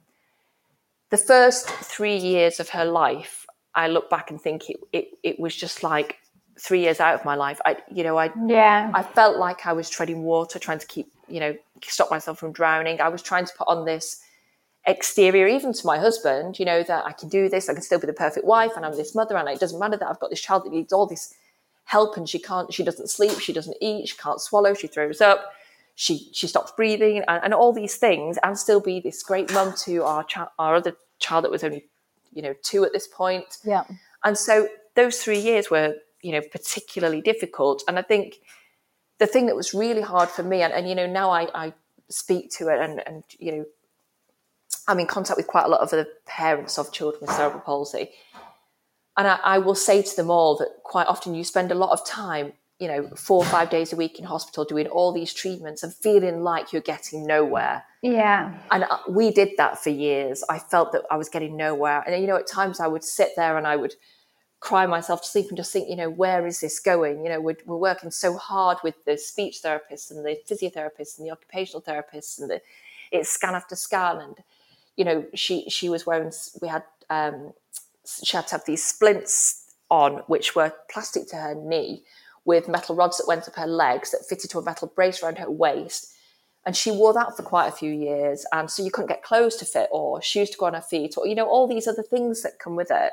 the 1.10 1.16
first 1.16 1.68
three 1.68 2.16
years 2.16 2.60
of 2.60 2.70
her 2.70 2.84
life, 2.84 3.46
I 3.74 3.88
look 3.88 4.08
back 4.08 4.30
and 4.30 4.40
think 4.40 4.70
it, 4.70 4.76
it, 4.92 5.08
it 5.22 5.40
was 5.40 5.54
just 5.54 5.82
like 5.82 6.16
three 6.58 6.80
years 6.80 7.00
out 7.00 7.14
of 7.14 7.24
my 7.24 7.34
life. 7.34 7.60
I, 7.64 7.76
you 7.92 8.04
know, 8.04 8.16
I, 8.16 8.30
yeah, 8.46 8.90
I 8.94 9.02
felt 9.02 9.38
like 9.38 9.66
I 9.66 9.72
was 9.72 9.90
treading 9.90 10.22
water, 10.22 10.58
trying 10.58 10.78
to 10.78 10.86
keep 10.86 11.08
you 11.28 11.40
know, 11.40 11.56
stop 11.82 12.10
myself 12.10 12.38
from 12.38 12.52
drowning. 12.52 13.00
I 13.00 13.08
was 13.08 13.22
trying 13.22 13.46
to 13.46 13.52
put 13.56 13.68
on 13.68 13.84
this 13.84 14.20
exterior, 14.86 15.46
even 15.46 15.72
to 15.72 15.86
my 15.86 15.98
husband, 15.98 16.58
you 16.58 16.64
know, 16.64 16.82
that 16.82 17.06
I 17.06 17.12
can 17.12 17.28
do 17.28 17.48
this, 17.48 17.68
I 17.68 17.72
can 17.72 17.82
still 17.82 17.98
be 17.98 18.06
the 18.06 18.12
perfect 18.12 18.46
wife, 18.46 18.72
and 18.76 18.84
I'm 18.84 18.96
this 18.96 19.14
mother, 19.14 19.36
and 19.36 19.48
it 19.48 19.60
doesn't 19.60 19.78
matter 19.78 19.96
that 19.96 20.08
I've 20.08 20.20
got 20.20 20.30
this 20.30 20.42
child 20.42 20.64
that 20.64 20.72
needs 20.72 20.92
all 20.92 21.06
this 21.06 21.34
help, 21.84 22.16
and 22.16 22.28
she 22.28 22.38
can't, 22.38 22.72
she 22.72 22.84
doesn't 22.84 23.08
sleep, 23.08 23.38
she 23.40 23.52
doesn't 23.52 23.76
eat, 23.80 24.08
she 24.08 24.16
can't 24.16 24.40
swallow, 24.40 24.74
she 24.74 24.86
throws 24.86 25.20
up, 25.20 25.52
she 25.94 26.30
she 26.32 26.46
stops 26.46 26.72
breathing, 26.72 27.22
and, 27.28 27.44
and 27.44 27.54
all 27.54 27.72
these 27.72 27.96
things, 27.96 28.38
and 28.42 28.58
still 28.58 28.80
be 28.80 29.00
this 29.00 29.22
great 29.22 29.52
mum 29.52 29.74
to 29.84 30.02
our 30.04 30.24
child, 30.24 30.48
our 30.58 30.76
other 30.76 30.96
child 31.18 31.44
that 31.44 31.50
was 31.50 31.64
only, 31.64 31.86
you 32.32 32.42
know, 32.42 32.54
two 32.62 32.84
at 32.84 32.92
this 32.92 33.06
point. 33.06 33.58
Yeah. 33.64 33.84
And 34.24 34.36
so 34.36 34.68
those 34.94 35.22
three 35.22 35.38
years 35.38 35.70
were, 35.70 35.94
you 36.22 36.32
know, 36.32 36.40
particularly 36.52 37.20
difficult, 37.20 37.82
and 37.86 37.98
I 37.98 38.02
think 38.02 38.36
the 39.18 39.26
thing 39.26 39.46
that 39.46 39.56
was 39.56 39.72
really 39.72 40.02
hard 40.02 40.28
for 40.28 40.42
me, 40.42 40.62
and, 40.62 40.72
and 40.72 40.88
you 40.88 40.94
know, 40.94 41.06
now 41.06 41.30
I, 41.30 41.48
I 41.54 41.72
speak 42.08 42.50
to 42.58 42.68
it, 42.68 42.80
and, 42.80 43.02
and 43.06 43.22
you 43.38 43.52
know, 43.52 43.64
I'm 44.88 45.00
in 45.00 45.06
contact 45.06 45.36
with 45.36 45.46
quite 45.46 45.64
a 45.64 45.68
lot 45.68 45.80
of 45.80 45.90
the 45.90 46.08
parents 46.26 46.78
of 46.78 46.92
children 46.92 47.22
with 47.22 47.30
cerebral 47.30 47.60
palsy. 47.60 48.10
And 49.16 49.28
I, 49.28 49.38
I, 49.44 49.58
will 49.58 49.76
say 49.76 50.02
to 50.02 50.16
them 50.16 50.30
all 50.30 50.56
that 50.56 50.82
quite 50.82 51.06
often 51.06 51.34
you 51.34 51.44
spend 51.44 51.70
a 51.70 51.76
lot 51.76 51.90
of 51.90 52.04
time, 52.04 52.54
you 52.84 52.90
know, 52.90 53.08
four 53.16 53.38
or 53.38 53.46
five 53.46 53.70
days 53.70 53.94
a 53.94 53.96
week 53.96 54.18
in 54.18 54.26
hospital 54.26 54.62
doing 54.62 54.86
all 54.88 55.10
these 55.10 55.32
treatments 55.32 55.82
and 55.82 55.94
feeling 55.94 56.42
like 56.42 56.70
you're 56.70 56.82
getting 56.82 57.26
nowhere. 57.26 57.82
Yeah. 58.02 58.52
And 58.70 58.84
uh, 58.84 58.98
we 59.08 59.30
did 59.30 59.52
that 59.56 59.82
for 59.82 59.88
years. 59.88 60.44
I 60.50 60.58
felt 60.58 60.92
that 60.92 61.04
I 61.10 61.16
was 61.16 61.30
getting 61.30 61.56
nowhere. 61.56 62.04
And, 62.06 62.20
you 62.20 62.26
know, 62.26 62.36
at 62.36 62.46
times 62.46 62.80
I 62.80 62.86
would 62.86 63.02
sit 63.02 63.30
there 63.36 63.56
and 63.56 63.66
I 63.66 63.76
would 63.76 63.94
cry 64.60 64.84
myself 64.84 65.22
to 65.22 65.28
sleep 65.28 65.46
and 65.48 65.56
just 65.56 65.72
think, 65.72 65.88
you 65.88 65.96
know, 65.96 66.10
where 66.10 66.46
is 66.46 66.60
this 66.60 66.78
going? 66.78 67.24
You 67.24 67.30
know, 67.30 67.40
we're, 67.40 67.56
we're 67.64 67.78
working 67.78 68.10
so 68.10 68.36
hard 68.36 68.76
with 68.84 69.02
the 69.06 69.16
speech 69.16 69.62
therapists 69.64 70.10
and 70.10 70.22
the 70.22 70.36
physiotherapists 70.46 71.16
and 71.16 71.26
the 71.26 71.32
occupational 71.32 71.80
therapists 71.80 72.38
and 72.38 72.50
the, 72.50 72.60
it's 73.10 73.30
scan 73.30 73.54
after 73.54 73.76
scan. 73.76 74.18
And, 74.18 74.36
you 74.98 75.06
know, 75.06 75.24
she, 75.32 75.70
she 75.70 75.88
was 75.88 76.04
wearing, 76.04 76.32
we 76.60 76.68
had, 76.68 76.82
um, 77.08 77.54
she 78.22 78.36
had 78.36 78.46
to 78.48 78.56
have 78.56 78.66
these 78.66 78.84
splints 78.84 79.72
on, 79.90 80.16
which 80.26 80.54
were 80.54 80.74
plastic 80.90 81.28
to 81.28 81.36
her 81.36 81.54
knee 81.54 82.02
with 82.44 82.68
metal 82.68 82.94
rods 82.94 83.18
that 83.18 83.26
went 83.26 83.48
up 83.48 83.56
her 83.56 83.66
legs 83.66 84.10
that 84.10 84.26
fitted 84.28 84.50
to 84.50 84.58
a 84.58 84.64
metal 84.64 84.92
brace 84.94 85.22
around 85.22 85.38
her 85.38 85.50
waist. 85.50 86.12
And 86.66 86.76
she 86.76 86.90
wore 86.90 87.12
that 87.12 87.36
for 87.36 87.42
quite 87.42 87.68
a 87.68 87.72
few 87.72 87.92
years. 87.92 88.46
And 88.52 88.70
so 88.70 88.82
you 88.82 88.90
couldn't 88.90 89.08
get 89.08 89.22
clothes 89.22 89.56
to 89.56 89.64
fit 89.64 89.88
or 89.92 90.22
shoes 90.22 90.50
to 90.50 90.58
go 90.58 90.66
on 90.66 90.74
her 90.74 90.80
feet 90.80 91.14
or, 91.18 91.26
you 91.26 91.34
know, 91.34 91.46
all 91.46 91.66
these 91.66 91.86
other 91.86 92.02
things 92.02 92.42
that 92.42 92.58
come 92.58 92.74
with 92.74 92.90
it. 92.90 93.12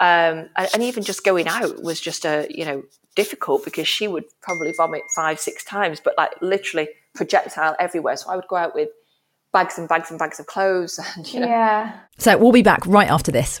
Um, 0.00 0.48
and, 0.56 0.68
and, 0.74 0.82
even 0.84 1.02
just 1.02 1.24
going 1.24 1.48
out 1.48 1.82
was 1.82 2.00
just 2.00 2.24
a 2.24 2.46
you 2.50 2.64
know 2.64 2.84
difficult 3.16 3.64
because 3.64 3.88
she 3.88 4.06
would 4.06 4.26
probably 4.42 4.72
vomit 4.76 5.02
five 5.16 5.40
six 5.40 5.64
times, 5.64 5.98
but 5.98 6.14
like 6.16 6.30
literally 6.40 6.88
projectile 7.16 7.74
everywhere. 7.80 8.16
So 8.16 8.30
I 8.30 8.36
would 8.36 8.46
go 8.46 8.54
out 8.54 8.76
with 8.76 8.90
bags 9.52 9.76
and 9.76 9.88
bags 9.88 10.10
and 10.10 10.18
bags 10.18 10.38
of 10.38 10.46
clothes, 10.46 11.00
and 11.16 11.32
you 11.32 11.40
know. 11.40 11.48
Yeah. 11.48 11.98
So 12.16 12.38
we'll 12.38 12.52
be 12.52 12.62
back 12.62 12.86
right 12.86 13.10
after 13.10 13.32
this. 13.32 13.60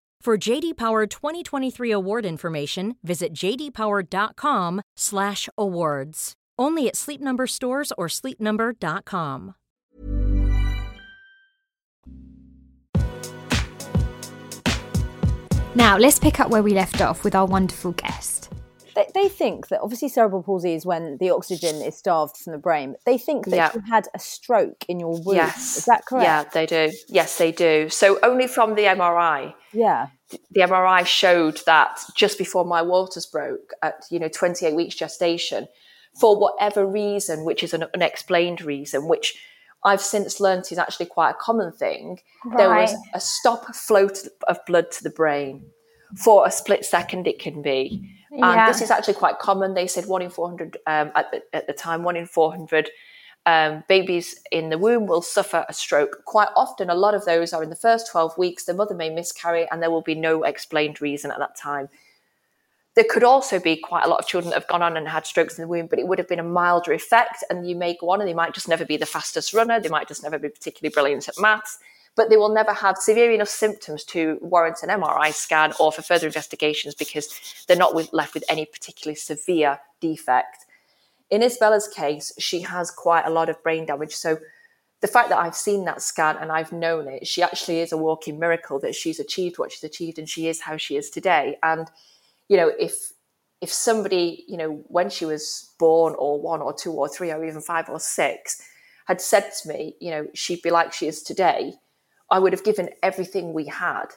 For 0.21 0.37
JD 0.37 0.77
Power 0.77 1.07
2023 1.07 1.89
award 1.89 2.27
information, 2.27 2.95
visit 3.01 3.33
jdpower.com/awards. 3.33 6.33
Only 6.59 6.87
at 6.87 6.95
Sleep 6.95 7.21
Number 7.21 7.47
stores 7.47 7.91
or 7.97 8.07
sleepnumber.com. 8.07 9.55
Now, 15.73 15.97
let's 15.97 16.19
pick 16.19 16.39
up 16.39 16.51
where 16.51 16.61
we 16.61 16.75
left 16.75 17.01
off 17.01 17.23
with 17.23 17.33
our 17.33 17.47
wonderful 17.47 17.93
guest. 17.93 18.53
They, 18.95 19.07
they 19.13 19.29
think 19.29 19.67
that 19.69 19.81
obviously 19.81 20.09
cerebral 20.09 20.43
palsy 20.43 20.73
is 20.73 20.85
when 20.85 21.17
the 21.19 21.29
oxygen 21.29 21.75
is 21.81 21.97
starved 21.97 22.37
from 22.37 22.53
the 22.53 22.59
brain. 22.59 22.95
They 23.05 23.17
think 23.17 23.45
that 23.47 23.55
Yeah. 23.55 23.71
you 23.73 23.81
had 23.89 24.07
a 24.13 24.19
stroke 24.19 24.85
in 24.87 24.99
your 24.99 25.19
womb. 25.21 25.35
Yes. 25.35 25.77
Is 25.77 25.85
that 25.85 26.05
correct? 26.05 26.23
Yeah, 26.25 26.43
they 26.53 26.65
do. 26.65 26.91
Yes, 27.07 27.37
they 27.37 27.51
do. 27.51 27.89
So 27.89 28.19
only 28.23 28.47
from 28.47 28.75
the 28.75 28.83
MRI, 28.85 29.53
Yeah. 29.73 30.07
the 30.51 30.61
MRI 30.61 31.03
showed 31.05 31.61
that 31.65 31.99
just 32.15 32.37
before 32.37 32.65
my 32.65 32.81
waters 32.81 33.25
broke 33.25 33.73
at 33.81 34.05
you 34.09 34.19
know 34.19 34.27
28 34.29 34.75
weeks 34.75 34.95
gestation, 34.95 35.67
for 36.19 36.37
whatever 36.37 36.85
reason, 36.85 37.45
which 37.45 37.63
is 37.63 37.73
an 37.73 37.85
unexplained 37.93 38.61
reason, 38.61 39.07
which 39.07 39.37
I've 39.83 40.01
since 40.01 40.39
learnt 40.39 40.71
is 40.71 40.77
actually 40.77 41.07
quite 41.07 41.31
a 41.31 41.33
common 41.39 41.71
thing, 41.71 42.19
there 42.57 42.69
was 42.69 42.93
a 43.13 43.19
stop 43.19 43.73
flow 43.73 44.09
of 44.47 44.59
blood 44.67 44.91
to 44.91 45.03
the 45.03 45.09
brain. 45.09 45.65
For 46.15 46.45
a 46.45 46.51
split 46.51 46.85
second, 46.85 47.27
it 47.27 47.39
can 47.39 47.61
be. 47.61 48.09
Yeah. 48.31 48.65
And 48.65 48.73
this 48.73 48.81
is 48.81 48.91
actually 48.91 49.15
quite 49.15 49.39
common. 49.39 49.73
They 49.73 49.87
said 49.87 50.05
one 50.05 50.21
in 50.21 50.29
400 50.29 50.77
um, 50.87 51.11
at, 51.15 51.31
the, 51.31 51.43
at 51.53 51.67
the 51.67 51.73
time, 51.73 52.03
one 52.03 52.15
in 52.15 52.25
400 52.25 52.89
um, 53.45 53.83
babies 53.87 54.41
in 54.51 54.69
the 54.69 54.77
womb 54.77 55.07
will 55.07 55.21
suffer 55.21 55.65
a 55.67 55.73
stroke. 55.73 56.23
Quite 56.25 56.49
often, 56.55 56.89
a 56.89 56.95
lot 56.95 57.15
of 57.15 57.25
those 57.25 57.53
are 57.53 57.63
in 57.63 57.69
the 57.69 57.75
first 57.75 58.11
12 58.11 58.37
weeks. 58.37 58.65
The 58.65 58.73
mother 58.73 58.95
may 58.95 59.09
miscarry, 59.09 59.67
and 59.71 59.81
there 59.81 59.91
will 59.91 60.01
be 60.01 60.15
no 60.15 60.43
explained 60.43 61.01
reason 61.01 61.31
at 61.31 61.39
that 61.39 61.55
time. 61.55 61.89
There 62.93 63.05
could 63.09 63.23
also 63.23 63.59
be 63.59 63.77
quite 63.77 64.03
a 64.03 64.09
lot 64.09 64.19
of 64.19 64.27
children 64.27 64.49
that 64.49 64.59
have 64.59 64.67
gone 64.67 64.83
on 64.83 64.97
and 64.97 65.07
had 65.07 65.25
strokes 65.25 65.57
in 65.57 65.63
the 65.63 65.67
womb, 65.67 65.87
but 65.87 65.97
it 65.97 66.07
would 66.07 66.19
have 66.19 66.27
been 66.27 66.39
a 66.39 66.43
milder 66.43 66.91
effect. 66.91 67.43
And 67.49 67.67
you 67.67 67.75
may 67.75 67.95
go 67.95 68.09
on 68.09 68.19
and 68.19 68.29
they 68.29 68.33
might 68.33 68.53
just 68.53 68.67
never 68.67 68.85
be 68.85 68.97
the 68.97 69.05
fastest 69.05 69.53
runner. 69.53 69.79
They 69.79 69.89
might 69.89 70.09
just 70.09 70.23
never 70.23 70.37
be 70.37 70.49
particularly 70.49 70.93
brilliant 70.93 71.27
at 71.29 71.39
maths, 71.39 71.79
but 72.15 72.29
they 72.29 72.37
will 72.37 72.53
never 72.53 72.73
have 72.73 72.97
severe 72.97 73.31
enough 73.31 73.49
symptoms 73.49 74.03
to 74.03 74.37
warrant 74.41 74.83
an 74.83 74.89
MRI 74.89 75.33
scan 75.33 75.73
or 75.79 75.91
for 75.91 76.01
further 76.01 76.27
investigations 76.27 76.93
because 76.93 77.29
they're 77.67 77.77
not 77.77 77.95
with, 77.95 78.11
left 78.11 78.33
with 78.33 78.43
any 78.49 78.65
particularly 78.65 79.15
severe 79.15 79.79
defect. 79.99 80.65
In 81.29 81.41
Isabella's 81.41 81.87
case, 81.87 82.33
she 82.37 82.61
has 82.61 82.91
quite 82.91 83.25
a 83.25 83.29
lot 83.29 83.49
of 83.49 83.61
brain 83.63 83.85
damage. 83.85 84.13
So 84.13 84.39
the 84.99 85.07
fact 85.07 85.29
that 85.29 85.39
I've 85.39 85.55
seen 85.55 85.85
that 85.85 86.01
scan 86.01 86.37
and 86.37 86.51
I've 86.51 86.71
known 86.71 87.07
it, 87.07 87.25
she 87.25 87.41
actually 87.41 87.79
is 87.79 87.91
a 87.91 87.97
walking 87.97 88.37
miracle 88.39 88.79
that 88.79 88.95
she's 88.95 89.19
achieved 89.19 89.57
what 89.57 89.71
she's 89.71 89.83
achieved 89.83 90.19
and 90.19 90.29
she 90.29 90.47
is 90.47 90.61
how 90.61 90.77
she 90.77 90.97
is 90.97 91.09
today. 91.09 91.57
And 91.63 91.89
you 92.49 92.57
know, 92.57 92.71
if 92.79 93.13
if 93.61 93.71
somebody, 93.71 94.43
you 94.47 94.57
know, 94.57 94.83
when 94.87 95.09
she 95.09 95.23
was 95.23 95.71
born 95.79 96.15
or 96.17 96.41
one 96.41 96.61
or 96.61 96.73
two 96.73 96.91
or 96.91 97.07
three 97.07 97.31
or 97.31 97.45
even 97.45 97.61
five 97.61 97.87
or 97.89 97.99
six 97.99 98.61
had 99.05 99.21
said 99.21 99.51
to 99.61 99.69
me, 99.69 99.95
you 99.99 100.11
know, 100.11 100.27
she'd 100.33 100.61
be 100.61 100.71
like 100.71 100.91
she 100.91 101.07
is 101.07 101.21
today, 101.21 101.73
I 102.31 102.39
would 102.39 102.53
have 102.53 102.63
given 102.63 102.89
everything 103.03 103.53
we 103.53 103.65
had 103.65 104.07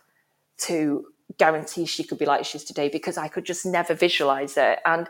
to 0.59 1.07
guarantee 1.37 1.85
she 1.85 2.05
could 2.05 2.19
be 2.19 2.27
like 2.27 2.45
she 2.45 2.59
is 2.59 2.65
today 2.65 2.89
because 2.89 3.19
I 3.19 3.29
could 3.29 3.45
just 3.45 3.67
never 3.67 3.93
visualize 3.93 4.57
it. 4.57 4.79
And, 4.87 5.09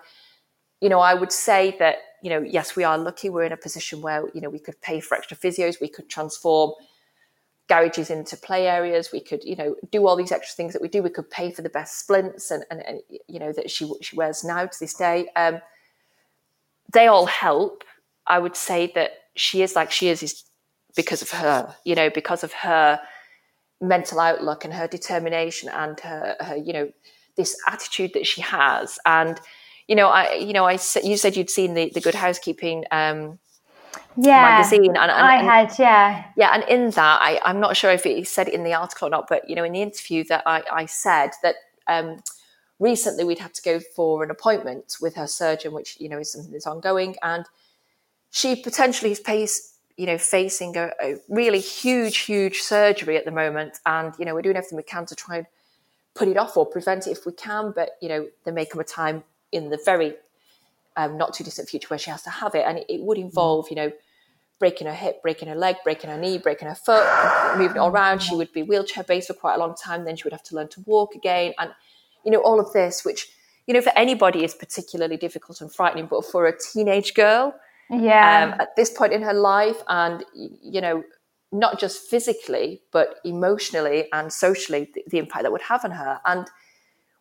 you 0.81 0.89
know, 0.89 1.01
I 1.01 1.15
would 1.15 1.31
say 1.31 1.77
that, 1.79 1.97
you 2.23 2.31
know, 2.31 2.41
yes, 2.41 2.75
we 2.75 2.85
are 2.85 2.97
lucky. 2.97 3.29
We're 3.29 3.45
in 3.45 3.53
a 3.53 3.59
position 3.59 4.01
where, 4.01 4.29
you 4.35 4.41
know, 4.41 4.49
we 4.49 4.59
could 4.59 4.81
pay 4.81 5.01
for 5.01 5.17
extra 5.17 5.37
physios, 5.37 5.81
we 5.81 5.89
could 5.89 6.09
transform 6.09 6.73
garages 7.69 8.11
into 8.11 8.37
play 8.37 8.69
areas. 8.69 9.11
We 9.13 9.21
could, 9.21 9.43
you 9.45 9.57
know, 9.57 9.77
do 9.91 10.07
all 10.07 10.17
these 10.17 10.33
extra 10.33 10.55
things 10.55 10.73
that 10.73 10.83
we 10.83 10.89
do. 10.89 11.03
We 11.03 11.11
could 11.11 11.31
pay 11.31 11.51
for 11.51 11.63
the 11.63 11.71
best 11.71 11.99
splints 11.99 12.51
and, 12.51 12.65
and, 12.71 12.81
and 12.87 13.01
you 13.29 13.39
know, 13.39 13.53
that 13.53 13.71
she 13.71 13.91
she 14.01 14.17
wears 14.17 14.45
now 14.45 14.67
to 14.67 14.81
this 14.81 14.95
day. 14.95 15.29
Um, 15.37 15.61
they 16.93 17.07
all 17.07 17.27
help. 17.27 17.85
I 18.27 18.39
would 18.39 18.57
say 18.57 18.93
that 18.95 19.13
she 19.35 19.63
is 19.63 19.75
like 19.75 19.91
she 19.91 20.09
is 20.09 20.23
is 20.23 20.45
because 20.97 21.23
of 21.23 21.31
her, 21.31 21.75
you 21.85 21.95
know, 21.95 22.11
because 22.11 22.45
of 22.45 22.53
her 22.53 23.01
mental 23.81 24.21
outlook 24.21 24.65
and 24.65 24.75
her 24.75 24.87
determination 24.87 25.69
and 25.69 25.99
her, 26.01 26.37
her 26.41 26.57
you 26.57 26.73
know, 26.73 26.93
this 27.37 27.57
attitude 27.67 28.13
that 28.15 28.27
she 28.27 28.41
has. 28.41 28.99
And, 29.05 29.41
you 29.89 29.97
know, 29.97 30.09
I, 30.09 30.35
you 30.35 30.53
know, 30.53 30.65
I 30.65 30.77
said, 30.77 31.05
you 31.05 31.17
said 31.17 31.37
you'd 31.37 31.51
seen 31.51 31.75
the, 31.75 31.91
the 31.93 32.01
Good 32.01 32.15
Housekeeping 32.15 32.85
um, 32.91 33.39
yeah, 34.17 34.43
magazine. 34.43 34.87
And, 34.87 34.97
and, 34.97 35.11
I 35.11 35.43
had, 35.43 35.79
yeah. 35.79 36.25
yeah, 36.37 36.55
and 36.55 36.65
in 36.65 36.91
that, 36.91 37.23
I, 37.23 37.41
I'm 37.45 37.61
not 37.61 37.77
sure 37.77 37.91
if 37.91 38.05
he 38.05 38.25
said 38.25 38.49
it 38.49 38.55
in 38.55 38.65
the 38.65 38.75
article 38.75 39.09
or 39.09 39.11
not, 39.11 39.27
but 39.29 39.49
you 39.49 39.57
know, 39.57 39.65
in 39.65 39.73
the 39.73 39.83
interview 39.83 40.25
that 40.25 40.43
I, 40.47 40.63
I 40.73 40.87
said 40.87 41.31
that 41.43 41.57
um, 41.89 42.23
recently 42.79 43.25
we'd 43.25 43.39
had 43.39 43.55
to 43.55 43.63
go 43.63 43.81
for 43.81 44.23
an 44.23 44.31
appointment 44.31 44.97
with 45.01 45.17
her 45.17 45.27
surgeon, 45.27 45.73
which 45.73 45.99
you 46.01 46.09
know 46.09 46.19
is 46.19 46.33
something 46.33 46.53
that's 46.53 46.67
ongoing, 46.67 47.17
and 47.23 47.47
she 48.31 48.57
potentially 48.57 49.13
is 49.13 49.19
face, 49.19 49.74
you 49.97 50.07
know, 50.07 50.19
facing 50.19 50.77
a, 50.77 50.91
a 51.03 51.17
really 51.29 51.61
huge, 51.61 52.19
huge 52.19 52.61
surgery 52.61 53.17
at 53.17 53.25
the 53.25 53.31
moment, 53.31 53.79
and 53.87 54.15
you 54.19 54.25
know, 54.25 54.35
we're 54.35 54.43
doing 54.43 54.57
everything 54.57 54.77
we 54.77 54.83
can 54.83 55.07
to 55.07 55.15
try 55.15 55.39
and 55.39 55.47
put 56.15 56.29
it 56.29 56.37
off 56.37 56.57
or 56.57 56.67
prevent 56.67 57.07
it 57.07 57.11
if 57.11 57.27
we 57.27 57.33
can, 57.33 57.73
but 57.75 57.91
you 58.01 58.09
know, 58.09 58.29
there 58.45 58.55
may 58.55 58.65
come 58.65 58.81
a 58.81 58.85
time 58.85 59.25
in 59.53 59.71
the 59.71 59.79
very 59.85 60.15
um, 60.97 61.17
not 61.19 61.35
too 61.35 61.45
distant 61.45 61.69
future 61.69 61.89
where 61.89 61.99
she 61.99 62.11
has 62.11 62.23
to 62.23 62.31
have 62.31 62.55
it, 62.55 62.65
and 62.67 62.79
it, 62.79 62.87
it 62.89 63.01
would 63.03 63.19
involve, 63.19 63.69
you 63.71 63.77
know 63.77 63.93
breaking 64.59 64.87
her 64.87 64.95
hip, 64.95 65.21
breaking 65.23 65.49
her 65.49 65.55
leg, 65.55 65.77
breaking 65.85 66.11
her 66.11 66.17
knee, 66.17 66.39
breaking 66.39 66.69
her 66.69 66.75
foot, 66.75 67.05
moving 67.59 67.77
it 67.77 67.79
all 67.79 67.91
around. 67.91 68.21
She 68.21 68.35
would 68.35 68.53
be 68.53 68.63
wheelchair 68.63 69.05
based 69.05 69.29
for 69.29 69.35
quite 69.35 69.57
a 69.57 69.59
long 69.59 69.75
time. 69.75 70.05
Then 70.05 70.17
she 70.17 70.25
would 70.25 70.33
have 70.33 70.43
to 70.45 70.55
learn 70.55 70.69
to 70.69 70.81
walk 70.87 71.15
again. 71.15 71.53
And, 71.59 71.71
you 72.25 72.31
know, 72.31 72.39
all 72.39 72.61
of 72.61 72.73
this, 72.73 73.05
which, 73.05 73.29
you 73.67 73.75
know, 73.75 73.81
for 73.81 73.93
anybody 73.97 74.45
is 74.45 74.55
particularly 74.55 75.17
difficult 75.17 75.61
and 75.61 75.73
frightening, 75.73 76.07
but 76.07 76.25
for 76.25 76.47
a 76.47 76.59
teenage 76.59 77.15
girl 77.15 77.55
Yeah. 77.91 78.53
um, 78.55 78.61
at 78.61 78.77
this 78.77 78.91
point 78.91 79.13
in 79.13 79.23
her 79.23 79.35
life, 79.35 79.83
and, 79.89 80.25
you 80.35 80.81
know, 80.81 81.05
not 81.53 81.79
just 81.79 82.09
physically, 82.09 82.83
but 82.93 83.17
emotionally 83.25 84.09
and 84.13 84.33
socially, 84.33 84.91
the, 84.95 85.05
the 85.09 85.19
impact 85.19 85.43
that 85.43 85.53
would 85.53 85.63
have 85.63 85.85
on 85.85 85.93
her. 85.93 86.21
And 86.25 86.47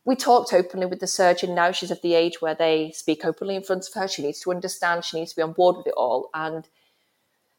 we 0.06 0.16
talked 0.16 0.54
openly 0.54 0.86
with 0.86 1.00
the 1.00 1.08
surgeon. 1.08 1.54
Now 1.54 1.72
she's 1.72 1.92
of 1.92 2.02
the 2.02 2.16
age 2.16 2.42
where 2.42 2.56
they 2.56 2.92
speak 2.92 3.24
openly 3.26 3.56
in 3.56 3.64
front 3.64 3.88
of 3.88 3.94
her. 3.94 4.08
She 4.08 4.24
needs 4.24 4.40
to 4.42 4.52
understand, 4.52 5.06
she 5.06 5.20
needs 5.20 5.32
to 5.32 5.36
be 5.36 5.44
on 5.44 5.54
board 5.54 5.78
with 5.78 5.88
it 5.88 5.94
all. 5.96 6.30
And 6.34 6.68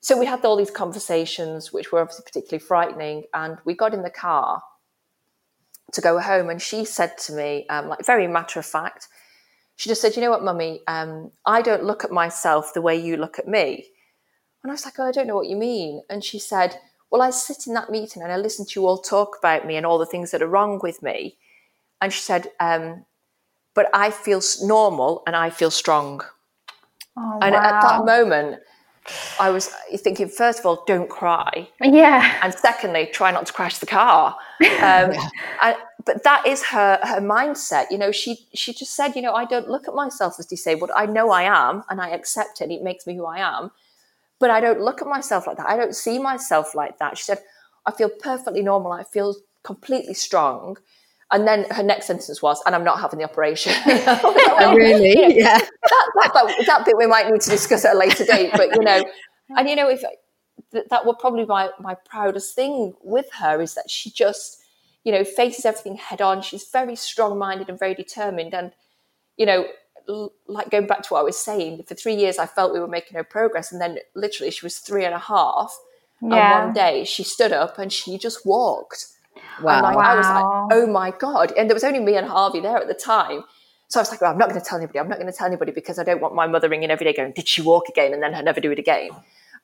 so 0.00 0.18
we 0.18 0.26
had 0.26 0.44
all 0.44 0.56
these 0.56 0.70
conversations, 0.70 1.72
which 1.72 1.92
were 1.92 2.00
obviously 2.00 2.24
particularly 2.24 2.62
frightening. 2.62 3.24
And 3.32 3.59
we 3.64 3.74
got 3.74 3.94
in 3.94 4.02
the 4.02 4.11
car 4.11 4.62
to 5.92 6.00
go 6.00 6.18
home, 6.18 6.50
and 6.50 6.61
she 6.61 6.84
said 6.84 7.16
to 7.18 7.32
me, 7.32 7.66
um, 7.68 7.88
like 7.88 8.05
very 8.05 8.26
matter 8.26 8.59
of 8.59 8.66
fact, 8.66 9.09
she 9.77 9.89
just 9.89 10.01
said, 10.01 10.16
"You 10.16 10.22
know 10.22 10.31
what, 10.31 10.45
mummy? 10.45 10.81
Um, 10.87 11.31
I 11.45 11.62
don't 11.62 11.85
look 11.85 12.05
at 12.05 12.11
myself 12.11 12.72
the 12.75 12.83
way 12.83 12.97
you 12.97 13.16
look 13.16 13.39
at 13.39 13.49
me." 13.49 13.87
And 14.62 14.70
I 14.70 14.75
was 14.75 14.85
like, 14.85 14.99
"Oh, 14.99 15.05
I 15.05 15.12
don't 15.12 15.27
know 15.27 15.35
what 15.35 15.49
you 15.49 15.57
mean." 15.57 16.03
And 16.09 16.22
she 16.25 16.39
said, 16.39 16.79
"Well, 17.11 17.22
I 17.22 17.31
sit 17.31 17.66
in 17.66 17.75
that 17.75 17.91
meeting 17.91 18.22
and 18.22 18.33
I 18.33 18.37
listen 18.37 18.66
to 18.66 18.81
you 18.81 18.87
all 18.87 18.99
talk 18.99 19.37
about 19.39 19.66
me 19.66 19.77
and 19.77 19.85
all 19.87 19.99
the 19.99 20.07
things 20.07 20.31
that 20.31 20.43
are 20.43 20.49
wrong 20.49 20.81
with 20.83 21.03
me." 21.03 21.37
And 22.01 22.12
she 22.12 22.20
said, 22.20 22.51
um, 22.61 23.05
"But 23.75 23.89
I 23.93 24.11
feel 24.11 24.41
normal 24.62 25.22
and 25.27 25.37
I 25.37 25.51
feel 25.51 25.70
strong." 25.70 26.22
oh, 27.16 27.39
And 27.43 27.55
at 27.55 27.81
that 27.81 28.05
moment, 28.05 28.61
I 29.39 29.51
was 29.51 29.70
thinking, 29.99 30.29
first 30.29 30.61
of 30.61 30.66
all, 30.66 30.83
don't 30.87 31.11
cry 31.11 31.68
yeah. 31.81 32.39
and 32.43 32.55
secondly, 32.55 33.09
try 33.12 33.31
not 33.31 33.47
to 33.47 33.53
crash 33.53 33.79
the 33.79 33.87
car. 33.87 34.37
Um, 34.64 35.11
I, 35.61 35.77
but 36.05 36.24
that 36.24 36.46
is 36.46 36.64
her 36.66 36.98
her 37.02 37.20
mindset. 37.20 37.86
You 37.90 37.98
know, 37.98 38.12
she 38.12 38.46
she 38.55 38.72
just 38.72 38.94
said, 38.94 39.16
you 39.16 39.22
know, 39.22 39.34
I 39.34 39.44
don't 39.44 39.68
look 39.68 39.88
at 39.88 39.94
myself 39.94 40.36
as 40.38 40.46
disabled. 40.46 40.90
I 40.96 41.07
know 41.07 41.30
I 41.30 41.42
am, 41.42 41.82
and 41.88 42.00
I 42.00 42.11
accept 42.11 42.61
it. 42.61 42.64
And 42.64 42.72
it 42.72 42.82
makes 42.82 43.07
me 43.07 43.16
who 43.16 43.24
I 43.24 43.38
am, 43.38 43.70
but 44.38 44.50
I 44.50 44.61
don't 44.61 44.80
look 44.80 45.00
at 45.00 45.09
myself 45.09 45.46
like 45.46 45.57
that. 45.57 45.68
I 45.68 45.76
don't 45.76 45.94
see 45.94 46.18
myself 46.18 46.74
like 46.74 46.98
that. 46.98 47.18
She 47.18 47.24
said, 47.24 47.38
I 47.86 47.92
feel 47.92 48.09
perfectly 48.09 48.62
normal. 48.62 48.92
I 48.92 49.05
feel 49.05 49.36
completely 49.62 50.14
strong. 50.14 50.76
And 51.30 51.48
then 51.48 51.64
her 51.70 51.82
next 51.82 52.07
sentence 52.07 52.42
was, 52.42 52.62
and 52.66 52.74
I'm 52.74 52.84
not 52.84 53.00
having 53.00 53.18
the 53.18 53.24
operation. 53.24 53.72
oh, 53.86 54.74
really? 54.76 55.36
yeah. 55.36 55.59
That, 55.59 56.30
that, 56.34 56.64
that, 56.66 56.84
bit 56.84 56.96
we 56.96 57.07
might 57.07 57.28
need 57.28 57.40
to 57.40 57.50
discuss 57.50 57.84
at 57.84 57.96
a 57.96 57.98
later 57.98 58.24
date. 58.24 58.50
But, 58.52 58.74
you 58.74 58.82
know, 58.82 59.05
and, 59.57 59.68
you 59.68 59.74
know, 59.74 59.88
if 59.88 60.02
that, 60.72 60.88
that 60.90 61.07
will 61.07 61.14
probably 61.14 61.44
my, 61.46 61.70
my 61.80 61.94
proudest 62.09 62.55
thing 62.55 62.94
with 63.02 63.26
her 63.32 63.61
is 63.61 63.74
that 63.74 63.90
she 63.90 64.11
just, 64.11 64.62
you 65.05 65.12
know, 65.12 65.22
faces 65.22 65.64
everything 65.64 65.96
head 65.96 66.20
on. 66.20 66.42
She's 66.42 66.68
very 66.70 66.96
strong 66.96 67.38
minded 67.38 67.68
and 67.68 67.78
very 67.78 67.94
determined. 67.94 68.55
And, 68.55 68.72
you 69.36 69.46
know, 69.46 69.66
like 70.46 70.70
going 70.70 70.86
back 70.86 71.02
to 71.02 71.09
what 71.11 71.20
I 71.20 71.24
was 71.24 71.38
saying, 71.38 71.82
for 71.86 71.94
three 71.94 72.14
years 72.14 72.38
I 72.38 72.46
felt 72.46 72.72
we 72.72 72.80
were 72.80 72.88
making 72.88 73.16
no 73.16 73.24
progress. 73.24 73.70
And 73.70 73.80
then 73.80 73.98
literally 74.14 74.50
she 74.50 74.64
was 74.64 74.78
three 74.78 75.05
and 75.05 75.14
a 75.14 75.18
half. 75.18 75.78
Yeah. 76.22 76.28
And 76.28 76.64
one 76.66 76.74
day 76.74 77.05
she 77.05 77.22
stood 77.22 77.52
up 77.52 77.78
and 77.78 77.92
she 77.92 78.18
just 78.18 78.46
walked. 78.46 79.09
Wow. 79.62 79.74
And 79.74 79.82
like, 79.82 79.96
wow. 79.96 80.02
I 80.02 80.16
was 80.16 80.26
like, 80.26 80.78
oh 80.78 80.86
my 80.90 81.11
God. 81.11 81.52
And 81.57 81.68
there 81.68 81.74
was 81.74 81.84
only 81.84 82.00
me 82.00 82.16
and 82.16 82.26
Harvey 82.26 82.61
there 82.61 82.78
at 82.78 82.88
the 82.88 82.94
time. 82.94 83.44
So 83.88 84.00
I 84.00 84.02
was 84.02 84.11
like, 84.11 84.22
well, 84.22 84.32
I'm 84.32 84.38
not 84.38 84.48
going 84.48 84.61
to 84.61 84.66
tell 84.66 84.78
anybody. 84.78 84.98
I'm 84.98 85.09
not 85.09 85.18
going 85.18 85.30
to 85.30 85.36
tell 85.36 85.46
anybody 85.46 85.70
because 85.70 85.98
I 85.98 86.05
don't 86.05 86.20
want 86.20 86.34
my 86.34 86.46
mother 86.46 86.68
ringing 86.68 86.90
every 86.90 87.05
day 87.05 87.12
going, 87.12 87.32
did 87.32 87.46
she 87.46 87.61
walk 87.61 87.88
again? 87.88 88.14
And 88.14 88.22
then 88.22 88.32
her 88.32 88.42
never 88.42 88.61
do 88.61 88.72
it 88.72 88.78
again. 88.78 89.11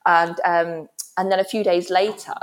And, 0.05 0.39
um, 0.45 0.89
and 1.17 1.31
then 1.31 1.39
a 1.39 1.43
few 1.43 1.63
days 1.63 1.89
later, 1.89 2.35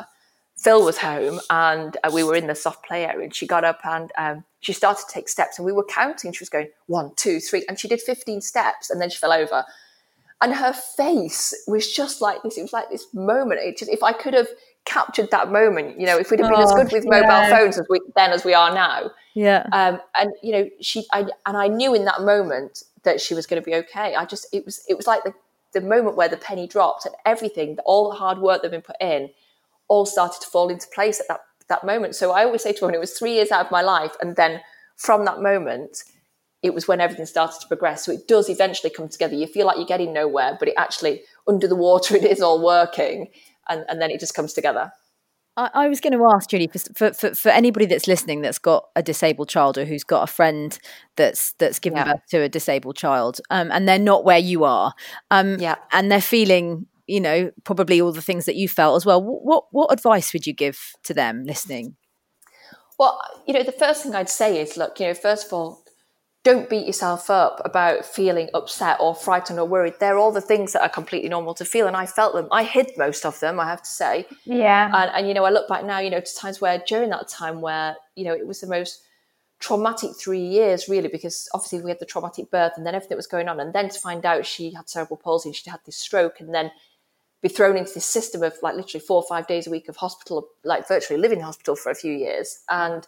Phil 0.59 0.85
was 0.85 0.99
home 0.99 1.41
and 1.51 1.97
uh, 2.03 2.11
we 2.13 2.25
were 2.25 2.35
in 2.35 2.49
the 2.49 2.55
soft 2.55 2.85
play 2.85 3.05
area 3.05 3.25
and 3.25 3.35
she 3.35 3.47
got 3.47 3.65
up 3.65 3.81
and 3.85 4.11
um, 4.19 4.45
she 4.59 4.73
started 4.73 5.07
to 5.07 5.13
take 5.13 5.29
steps 5.29 5.59
and 5.59 5.65
we 5.65 5.73
were 5.73 5.85
counting. 5.85 6.33
She 6.33 6.43
was 6.43 6.49
going 6.49 6.69
one, 6.87 7.13
two, 7.15 7.39
three, 7.39 7.65
and 7.69 7.79
she 7.79 7.87
did 7.87 8.01
15 8.01 8.41
steps 8.41 8.91
and 8.91 9.01
then 9.01 9.09
she 9.09 9.19
fell 9.19 9.33
over. 9.33 9.65
And 10.41 10.55
her 10.55 10.73
face 10.73 11.55
was 11.69 11.93
just 11.93 12.21
like 12.21 12.43
this. 12.43 12.59
It 12.59 12.63
was 12.63 12.73
like 12.73 12.91
this 12.91 13.07
moment. 13.15 13.61
It 13.61 13.79
just, 13.79 13.91
if 13.91 14.03
I 14.03 14.13
could 14.13 14.35
have 14.35 14.49
captured 14.85 15.31
that 15.31 15.53
moment, 15.53 15.99
you 15.99 16.07
know, 16.07 16.17
if 16.17 16.31
we'd 16.31 16.41
have 16.41 16.51
been 16.51 16.59
oh, 16.59 16.65
as 16.65 16.73
good 16.73 16.93
with 16.93 17.05
yeah. 17.05 17.21
mobile 17.21 17.57
phones 17.57 17.79
as 17.79 17.87
we 17.89 18.01
then 18.17 18.33
as 18.33 18.45
we 18.45 18.55
are 18.55 18.75
now. 18.75 19.11
Yeah. 19.35 19.65
Um, 19.73 20.01
and 20.19 20.33
you 20.43 20.53
know, 20.53 20.69
she, 20.81 21.07
I, 21.13 21.27
and 21.47 21.57
I 21.57 21.69
knew 21.69 21.95
in 21.95 22.05
that 22.07 22.23
moment 22.23 22.83
that 23.05 23.21
she 23.21 23.35
was 23.35 23.47
going 23.47 23.63
to 23.63 23.65
be 23.65 23.77
okay. 23.77 24.17
I 24.17 24.25
just, 24.25 24.47
it 24.53 24.65
was, 24.65 24.85
it 24.89 24.97
was 24.97 25.07
like 25.07 25.23
the, 25.23 25.33
the 25.73 25.81
moment 25.81 26.17
where 26.17 26.29
the 26.29 26.37
penny 26.37 26.67
dropped 26.67 27.07
and 27.07 27.15
everything, 27.25 27.79
all 27.85 28.11
the 28.11 28.17
hard 28.17 28.39
work 28.39 28.63
that 28.63 28.73
had 28.73 28.83
been 28.83 28.83
put 28.83 28.97
in, 29.01 29.31
all 29.89 30.07
started 30.07 30.41
to 30.41 30.47
fall 30.47 30.69
into 30.69 30.87
place 30.89 31.21
at 31.21 31.29
that 31.29 31.41
that 31.69 31.85
moment. 31.85 32.15
So 32.15 32.33
I 32.33 32.45
always 32.45 32.63
say 32.63 32.73
to 32.73 32.87
her, 32.87 32.93
it 32.93 33.01
was 33.01 33.19
three 33.19 33.35
years 33.35 33.51
out 33.51 33.67
of 33.67 33.71
my 33.71 33.83
life, 33.83 34.17
and 34.21 34.37
then 34.37 34.61
from 34.97 35.25
that 35.27 35.43
moment, 35.43 36.03
it 36.63 36.75
was 36.75 36.89
when 36.89 37.01
everything 37.01 37.27
started 37.27 37.61
to 37.61 37.69
progress. 37.69 38.05
So 38.05 38.13
it 38.13 38.27
does 38.27 38.49
eventually 38.49 38.91
come 38.91 39.09
together. 39.09 39.35
You 39.35 39.47
feel 39.47 39.67
like 39.67 39.77
you're 39.77 39.87
getting 39.87 40.13
nowhere, 40.13 40.57
but 40.59 40.69
it 40.69 40.75
actually 40.77 41.23
under 41.47 41.69
the 41.69 41.77
water 41.77 42.17
it 42.17 42.25
is 42.25 42.41
all 42.41 42.63
working, 42.63 43.29
and, 43.69 43.85
and 43.89 44.01
then 44.01 44.11
it 44.11 44.21
just 44.21 44.35
comes 44.35 44.53
together. 44.53 44.93
I, 45.57 45.71
I 45.75 45.89
was 45.89 46.01
going 46.01 46.13
to 46.13 46.25
ask 46.33 46.49
Julie 46.49 46.69
for, 46.69 47.13
for, 47.13 47.35
for 47.35 47.49
anybody 47.49 47.85
that's 47.85 48.07
listening 48.07 48.43
that's 48.43 48.59
got 48.59 48.89
a 48.95 49.03
disabled 49.03 49.49
child 49.49 49.77
or 49.77 49.85
who's 49.85 50.05
got 50.05 50.23
a 50.23 50.33
friend 50.33 50.79
that's 51.17 51.53
that's 51.55 51.81
given 51.81 51.99
yeah. 51.99 52.13
birth 52.13 52.27
to 52.31 52.43
a 52.43 52.49
disabled 52.49 52.97
child, 52.97 53.41
um, 53.51 53.71
and 53.73 53.89
they're 53.89 53.99
not 53.99 54.25
where 54.25 54.39
you 54.39 54.65
are, 54.65 54.95
um, 55.31 55.59
yeah, 55.59 55.77
and 55.93 56.11
they're 56.11 56.21
feeling 56.21 56.87
you 57.09 57.21
know, 57.21 57.51
probably 57.65 58.01
all 58.01 58.13
the 58.13 58.23
things 58.23 58.45
that 58.45 58.57
you 58.57 58.69
felt 58.69 58.97
as 58.97 59.07
well. 59.07 59.23
What 59.23 59.65
what 59.71 59.93
advice 59.93 60.33
would 60.33 60.47
you 60.47 60.53
give 60.53 60.79
to 61.05 61.15
them 61.15 61.45
listening? 61.45 61.97
Well, 62.99 63.21
you 63.47 63.55
know, 63.55 63.63
the 63.63 63.73
first 63.73 64.03
thing 64.03 64.15
I'd 64.15 64.29
say 64.29 64.61
is, 64.61 64.77
look, 64.77 65.01
you 65.01 65.07
know, 65.07 65.15
first 65.15 65.47
of 65.47 65.53
all, 65.53 65.85
don't 66.45 66.69
beat 66.69 66.87
yourself 66.87 67.31
up 67.31 67.61
about 67.65 68.05
feeling 68.05 68.49
upset 68.55 68.99
or 69.01 69.15
frightened 69.15 69.59
or 69.59 69.65
worried. 69.65 69.95
They're 70.01 70.19
all 70.19 70.33
the 70.33 70.41
things 70.41 70.73
that 70.73 70.83
are 70.83 70.89
completely 70.89 71.29
normal 71.29 71.55
to 71.55 71.65
feel, 71.65 71.87
and 71.87 71.97
I 71.97 72.07
felt 72.07 72.35
them. 72.35 72.49
I 72.51 72.65
hid 72.65 72.91
most 72.97 73.25
of 73.25 73.41
them, 73.41 73.59
I 73.59 73.67
have 73.67 73.83
to 73.83 73.91
say. 73.91 74.27
Yeah. 74.45 74.91
And, 74.95 75.11
and 75.15 75.29
you 75.29 75.35
know, 75.35 75.45
I 75.45 75.51
look 75.51 75.69
back 75.69 75.85
now, 75.85 75.99
you 75.99 76.11
know, 76.11 76.21
to 76.21 76.37
times 76.37 76.61
where 76.61 76.83
during 76.87 77.11
that 77.11 77.29
time 77.29 77.61
where 77.61 77.97
you 78.17 78.25
know 78.25 78.35
it 78.35 78.47
was 78.47 78.61
the 78.61 78.67
most 78.67 79.03
traumatic 79.61 80.11
three 80.17 80.45
years 80.45 80.89
really 80.89 81.09
because 81.09 81.49
obviously 81.53 81.81
we 81.81 81.91
had 81.91 81.99
the 81.99 82.07
traumatic 82.07 82.51
birth 82.51 82.73
and 82.77 82.87
then 82.87 82.95
everything 82.95 83.17
was 83.17 83.27
going 83.27 83.49
on 83.49 83.59
and 83.59 83.75
then 83.75 83.89
to 83.89 83.99
find 83.99 84.25
out 84.25 84.47
she 84.47 84.73
had 84.73 84.89
cerebral 84.89 85.17
palsy 85.17 85.49
and 85.49 85.57
she 85.57 85.69
had 85.69 85.81
this 85.85 85.97
stroke 85.97 86.39
and 86.39 86.55
then 86.55 86.71
be 87.41 87.49
thrown 87.49 87.77
into 87.77 87.95
this 87.95 88.05
system 88.05 88.43
of 88.43 88.55
like 88.63 88.75
literally 88.75 89.05
four 89.05 89.17
or 89.17 89.29
five 89.29 89.47
days 89.47 89.67
a 89.67 89.71
week 89.71 89.89
of 89.89 89.97
hospital, 89.97 90.49
like 90.65 90.89
virtually 90.89 91.21
living 91.21 91.39
in 91.39 91.45
hospital 91.45 91.77
for 91.77 91.91
a 91.91 91.95
few 91.95 92.13
years 92.13 92.65
and 92.69 93.07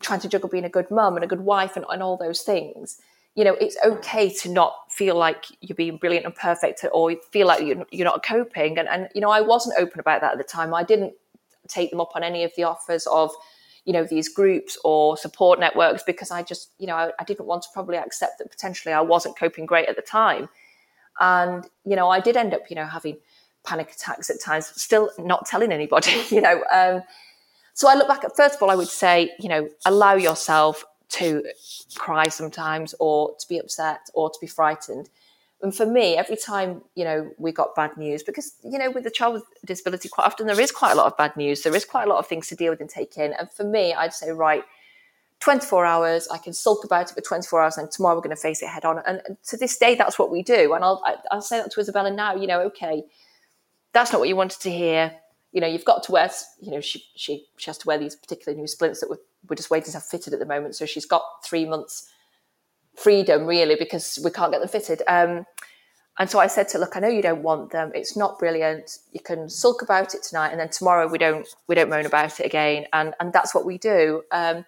trying 0.00 0.20
to 0.20 0.28
juggle 0.28 0.48
being 0.48 0.64
a 0.64 0.68
good 0.68 0.90
mum 0.90 1.14
and 1.14 1.24
a 1.24 1.28
good 1.28 1.40
wife 1.40 1.76
and, 1.76 1.86
and 1.88 2.02
all 2.02 2.16
those 2.16 2.42
things. 2.42 3.00
You 3.34 3.44
know, 3.44 3.54
it's 3.54 3.78
okay 3.82 4.28
to 4.40 4.50
not 4.50 4.74
feel 4.90 5.16
like 5.16 5.46
you're 5.62 5.76
being 5.76 5.96
brilliant 5.96 6.26
and 6.26 6.34
perfect 6.34 6.84
or 6.92 7.16
feel 7.30 7.46
like 7.46 7.64
you're, 7.64 7.86
you're 7.90 8.04
not 8.04 8.22
coping. 8.22 8.78
And, 8.78 8.88
and, 8.88 9.08
you 9.14 9.22
know, 9.22 9.30
I 9.30 9.40
wasn't 9.40 9.78
open 9.78 10.00
about 10.00 10.20
that 10.20 10.32
at 10.32 10.38
the 10.38 10.44
time. 10.44 10.74
I 10.74 10.82
didn't 10.82 11.14
take 11.66 11.90
them 11.90 12.00
up 12.00 12.10
on 12.14 12.22
any 12.22 12.44
of 12.44 12.52
the 12.58 12.64
offers 12.64 13.06
of, 13.06 13.30
you 13.86 13.94
know, 13.94 14.04
these 14.04 14.28
groups 14.28 14.76
or 14.84 15.16
support 15.16 15.58
networks 15.58 16.02
because 16.02 16.30
I 16.30 16.42
just, 16.42 16.72
you 16.78 16.86
know, 16.86 16.96
I, 16.96 17.12
I 17.18 17.24
didn't 17.24 17.46
want 17.46 17.62
to 17.62 17.68
probably 17.72 17.96
accept 17.96 18.38
that 18.38 18.50
potentially 18.50 18.92
I 18.92 19.00
wasn't 19.00 19.38
coping 19.38 19.64
great 19.64 19.88
at 19.88 19.96
the 19.96 20.02
time. 20.02 20.50
And, 21.18 21.66
you 21.86 21.96
know, 21.96 22.10
I 22.10 22.20
did 22.20 22.36
end 22.36 22.52
up, 22.52 22.68
you 22.68 22.76
know, 22.76 22.84
having– 22.84 23.16
panic 23.64 23.92
attacks 23.92 24.30
at 24.30 24.40
times, 24.40 24.66
still 24.80 25.10
not 25.18 25.46
telling 25.46 25.72
anybody, 25.72 26.22
you 26.30 26.40
know. 26.40 26.62
Um, 26.72 27.02
so 27.74 27.88
I 27.88 27.94
look 27.94 28.08
back 28.08 28.24
at, 28.24 28.36
first 28.36 28.56
of 28.56 28.62
all, 28.62 28.70
I 28.70 28.74
would 28.74 28.88
say, 28.88 29.32
you 29.38 29.48
know, 29.48 29.68
allow 29.86 30.14
yourself 30.14 30.84
to 31.10 31.44
cry 31.94 32.28
sometimes 32.28 32.94
or 32.98 33.34
to 33.38 33.48
be 33.48 33.58
upset 33.58 34.00
or 34.14 34.30
to 34.30 34.38
be 34.40 34.46
frightened. 34.46 35.08
And 35.62 35.74
for 35.74 35.86
me, 35.86 36.16
every 36.16 36.36
time, 36.36 36.82
you 36.96 37.04
know, 37.04 37.30
we 37.38 37.52
got 37.52 37.76
bad 37.76 37.96
news, 37.96 38.24
because, 38.24 38.54
you 38.64 38.78
know, 38.78 38.90
with 38.90 39.06
a 39.06 39.10
child 39.10 39.34
with 39.34 39.44
disability, 39.64 40.08
quite 40.08 40.26
often 40.26 40.46
there 40.46 40.60
is 40.60 40.72
quite 40.72 40.90
a 40.90 40.96
lot 40.96 41.06
of 41.06 41.16
bad 41.16 41.36
news. 41.36 41.62
There 41.62 41.74
is 41.74 41.84
quite 41.84 42.06
a 42.06 42.10
lot 42.10 42.18
of 42.18 42.26
things 42.26 42.48
to 42.48 42.56
deal 42.56 42.70
with 42.70 42.80
and 42.80 42.90
take 42.90 43.16
in. 43.16 43.32
And 43.34 43.50
for 43.50 43.62
me, 43.62 43.94
I'd 43.94 44.12
say, 44.12 44.32
right, 44.32 44.64
24 45.38 45.84
hours, 45.86 46.28
I 46.32 46.38
can 46.38 46.52
sulk 46.52 46.84
about 46.84 47.10
it 47.10 47.14
for 47.14 47.20
24 47.20 47.62
hours, 47.62 47.78
and 47.78 47.90
tomorrow 47.90 48.16
we're 48.16 48.22
going 48.22 48.34
to 48.34 48.42
face 48.42 48.60
it 48.60 48.68
head 48.68 48.84
on. 48.84 49.02
And, 49.06 49.22
to 49.48 49.56
this 49.56 49.78
day, 49.78 49.94
that's 49.94 50.18
what 50.18 50.32
we 50.32 50.42
do. 50.42 50.72
And 50.74 50.84
I'll, 50.84 51.02
I'll 51.30 51.40
say 51.40 51.58
that 51.58 51.70
to 51.72 51.80
Isabella 51.80 52.10
now, 52.10 52.34
you 52.34 52.48
know, 52.48 52.60
okay, 52.62 53.04
that's 53.92 54.12
not 54.12 54.18
what 54.18 54.28
you 54.28 54.36
wanted 54.36 54.60
to 54.60 54.70
hear. 54.70 55.14
You 55.52 55.60
know, 55.60 55.66
you've 55.66 55.84
got 55.84 56.02
to 56.04 56.12
wear, 56.12 56.30
you 56.60 56.70
know, 56.70 56.80
she, 56.80 57.04
she, 57.14 57.46
she 57.56 57.66
has 57.66 57.78
to 57.78 57.86
wear 57.86 57.98
these 57.98 58.16
particular 58.16 58.56
new 58.56 58.66
splints 58.66 59.00
that 59.00 59.10
we're, 59.10 59.18
we're 59.48 59.56
just 59.56 59.70
waiting 59.70 59.92
to 59.92 59.98
have 59.98 60.04
fitted 60.06 60.32
at 60.32 60.38
the 60.38 60.46
moment. 60.46 60.74
So 60.74 60.86
she's 60.86 61.06
got 61.06 61.22
three 61.44 61.66
months 61.66 62.08
freedom 62.96 63.46
really 63.46 63.76
because 63.78 64.18
we 64.24 64.30
can't 64.30 64.52
get 64.52 64.60
them 64.60 64.68
fitted. 64.68 65.02
Um, 65.08 65.46
and 66.18 66.28
so 66.28 66.38
I 66.38 66.46
said 66.46 66.68
to 66.68 66.74
her, 66.74 66.80
look, 66.80 66.96
I 66.96 67.00
know 67.00 67.08
you 67.08 67.22
don't 67.22 67.42
want 67.42 67.72
them. 67.72 67.90
It's 67.94 68.16
not 68.16 68.38
brilliant. 68.38 68.98
You 69.12 69.20
can 69.20 69.48
sulk 69.48 69.80
about 69.80 70.14
it 70.14 70.22
tonight, 70.22 70.50
and 70.50 70.60
then 70.60 70.68
tomorrow 70.68 71.08
we 71.08 71.16
don't 71.16 71.48
we 71.68 71.74
don't 71.74 71.88
moan 71.88 72.04
about 72.04 72.38
it 72.38 72.44
again. 72.44 72.84
And 72.92 73.14
and 73.18 73.32
that's 73.32 73.54
what 73.54 73.64
we 73.64 73.78
do. 73.78 74.22
Um, 74.30 74.66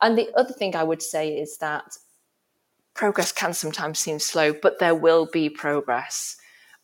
and 0.00 0.16
the 0.16 0.30
other 0.36 0.52
thing 0.52 0.76
I 0.76 0.84
would 0.84 1.02
say 1.02 1.36
is 1.36 1.58
that 1.58 1.96
progress 2.94 3.32
can 3.32 3.52
sometimes 3.52 3.98
seem 3.98 4.20
slow, 4.20 4.52
but 4.52 4.78
there 4.78 4.94
will 4.94 5.26
be 5.26 5.50
progress 5.50 6.36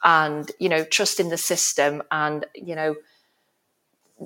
and 0.06 0.50
you 0.58 0.70
know 0.70 0.84
trust 0.84 1.20
in 1.20 1.28
the 1.28 1.36
system 1.36 2.02
and 2.10 2.46
you 2.54 2.74
know 2.74 2.94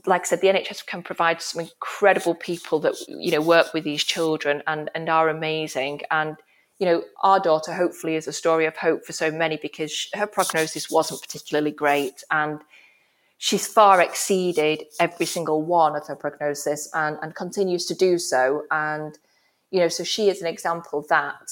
like 0.06 0.22
I 0.22 0.24
said, 0.24 0.40
the 0.40 0.46
NHS 0.48 0.86
can 0.86 1.02
provide 1.02 1.42
some 1.42 1.60
incredible 1.60 2.34
people 2.34 2.78
that 2.80 2.94
you 3.08 3.32
know 3.32 3.40
work 3.40 3.74
with 3.74 3.84
these 3.84 4.04
children 4.04 4.62
and 4.66 4.90
and 4.94 5.08
are 5.08 5.28
amazing. 5.28 6.02
And 6.10 6.36
you 6.78 6.86
know, 6.86 7.02
our 7.22 7.40
daughter 7.40 7.72
hopefully 7.72 8.14
is 8.16 8.28
a 8.28 8.32
story 8.32 8.66
of 8.66 8.76
hope 8.76 9.04
for 9.04 9.12
so 9.12 9.30
many 9.30 9.58
because 9.60 10.08
her 10.14 10.26
prognosis 10.26 10.90
wasn't 10.90 11.20
particularly 11.20 11.72
great, 11.72 12.22
and 12.30 12.60
she's 13.38 13.66
far 13.66 14.00
exceeded 14.00 14.84
every 15.00 15.26
single 15.26 15.62
one 15.62 15.96
of 15.96 16.06
her 16.06 16.16
prognosis 16.16 16.88
and 16.94 17.18
and 17.20 17.34
continues 17.34 17.84
to 17.86 17.94
do 17.94 18.18
so. 18.18 18.64
And 18.70 19.18
you 19.72 19.80
know, 19.80 19.88
so 19.88 20.04
she 20.04 20.28
is 20.28 20.40
an 20.40 20.46
example 20.46 21.04
that 21.08 21.50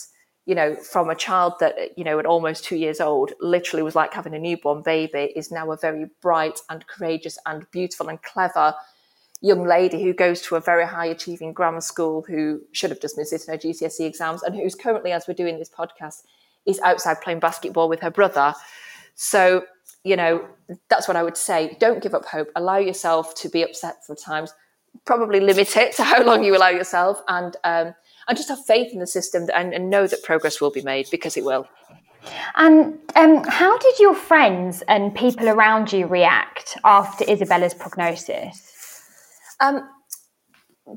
you 0.48 0.54
know, 0.54 0.74
from 0.76 1.10
a 1.10 1.14
child 1.14 1.52
that, 1.60 1.76
you 1.98 2.02
know, 2.02 2.18
at 2.18 2.24
almost 2.24 2.64
two 2.64 2.76
years 2.76 3.02
old, 3.02 3.34
literally 3.38 3.82
was 3.82 3.94
like 3.94 4.14
having 4.14 4.34
a 4.34 4.38
newborn 4.38 4.80
baby, 4.82 5.30
is 5.36 5.52
now 5.52 5.70
a 5.70 5.76
very 5.76 6.06
bright 6.22 6.58
and 6.70 6.86
courageous 6.86 7.36
and 7.44 7.70
beautiful 7.70 8.08
and 8.08 8.22
clever 8.22 8.74
young 9.42 9.66
lady 9.66 10.02
who 10.02 10.14
goes 10.14 10.40
to 10.40 10.56
a 10.56 10.60
very 10.60 10.86
high 10.86 11.04
achieving 11.04 11.52
grammar 11.52 11.82
school 11.82 12.24
who 12.26 12.62
should 12.72 12.88
have 12.88 12.98
just 12.98 13.18
missed 13.18 13.46
her 13.46 13.58
GCSE 13.58 14.00
exams 14.06 14.42
and 14.42 14.56
who's 14.56 14.74
currently, 14.74 15.12
as 15.12 15.28
we're 15.28 15.34
doing 15.34 15.58
this 15.58 15.68
podcast, 15.68 16.22
is 16.64 16.80
outside 16.80 17.20
playing 17.20 17.40
basketball 17.40 17.90
with 17.90 18.00
her 18.00 18.10
brother. 18.10 18.54
So, 19.16 19.66
you 20.02 20.16
know, 20.16 20.48
that's 20.88 21.06
what 21.06 21.16
I 21.18 21.24
would 21.24 21.36
say. 21.36 21.76
Don't 21.78 22.02
give 22.02 22.14
up 22.14 22.24
hope. 22.24 22.48
Allow 22.56 22.78
yourself 22.78 23.34
to 23.34 23.50
be 23.50 23.62
upset 23.62 24.02
sometimes. 24.02 24.54
Probably 25.04 25.40
limit 25.40 25.76
it 25.76 25.94
to 25.96 26.04
how 26.04 26.22
long 26.22 26.42
you 26.42 26.56
allow 26.56 26.70
yourself 26.70 27.20
and 27.28 27.54
um, 27.64 27.94
and 28.28 28.36
just 28.36 28.48
have 28.48 28.64
faith 28.64 28.92
in 28.92 29.00
the 29.00 29.06
system 29.06 29.48
and, 29.54 29.72
and 29.72 29.90
know 29.90 30.06
that 30.06 30.22
progress 30.22 30.60
will 30.60 30.70
be 30.70 30.82
made 30.82 31.08
because 31.10 31.36
it 31.36 31.44
will. 31.44 31.66
And 32.56 32.98
um, 33.16 33.42
how 33.44 33.78
did 33.78 33.98
your 33.98 34.14
friends 34.14 34.82
and 34.82 35.14
people 35.14 35.48
around 35.48 35.92
you 35.92 36.06
react 36.06 36.76
after 36.84 37.24
Isabella's 37.28 37.74
prognosis? 37.74 39.02
Um, 39.60 39.88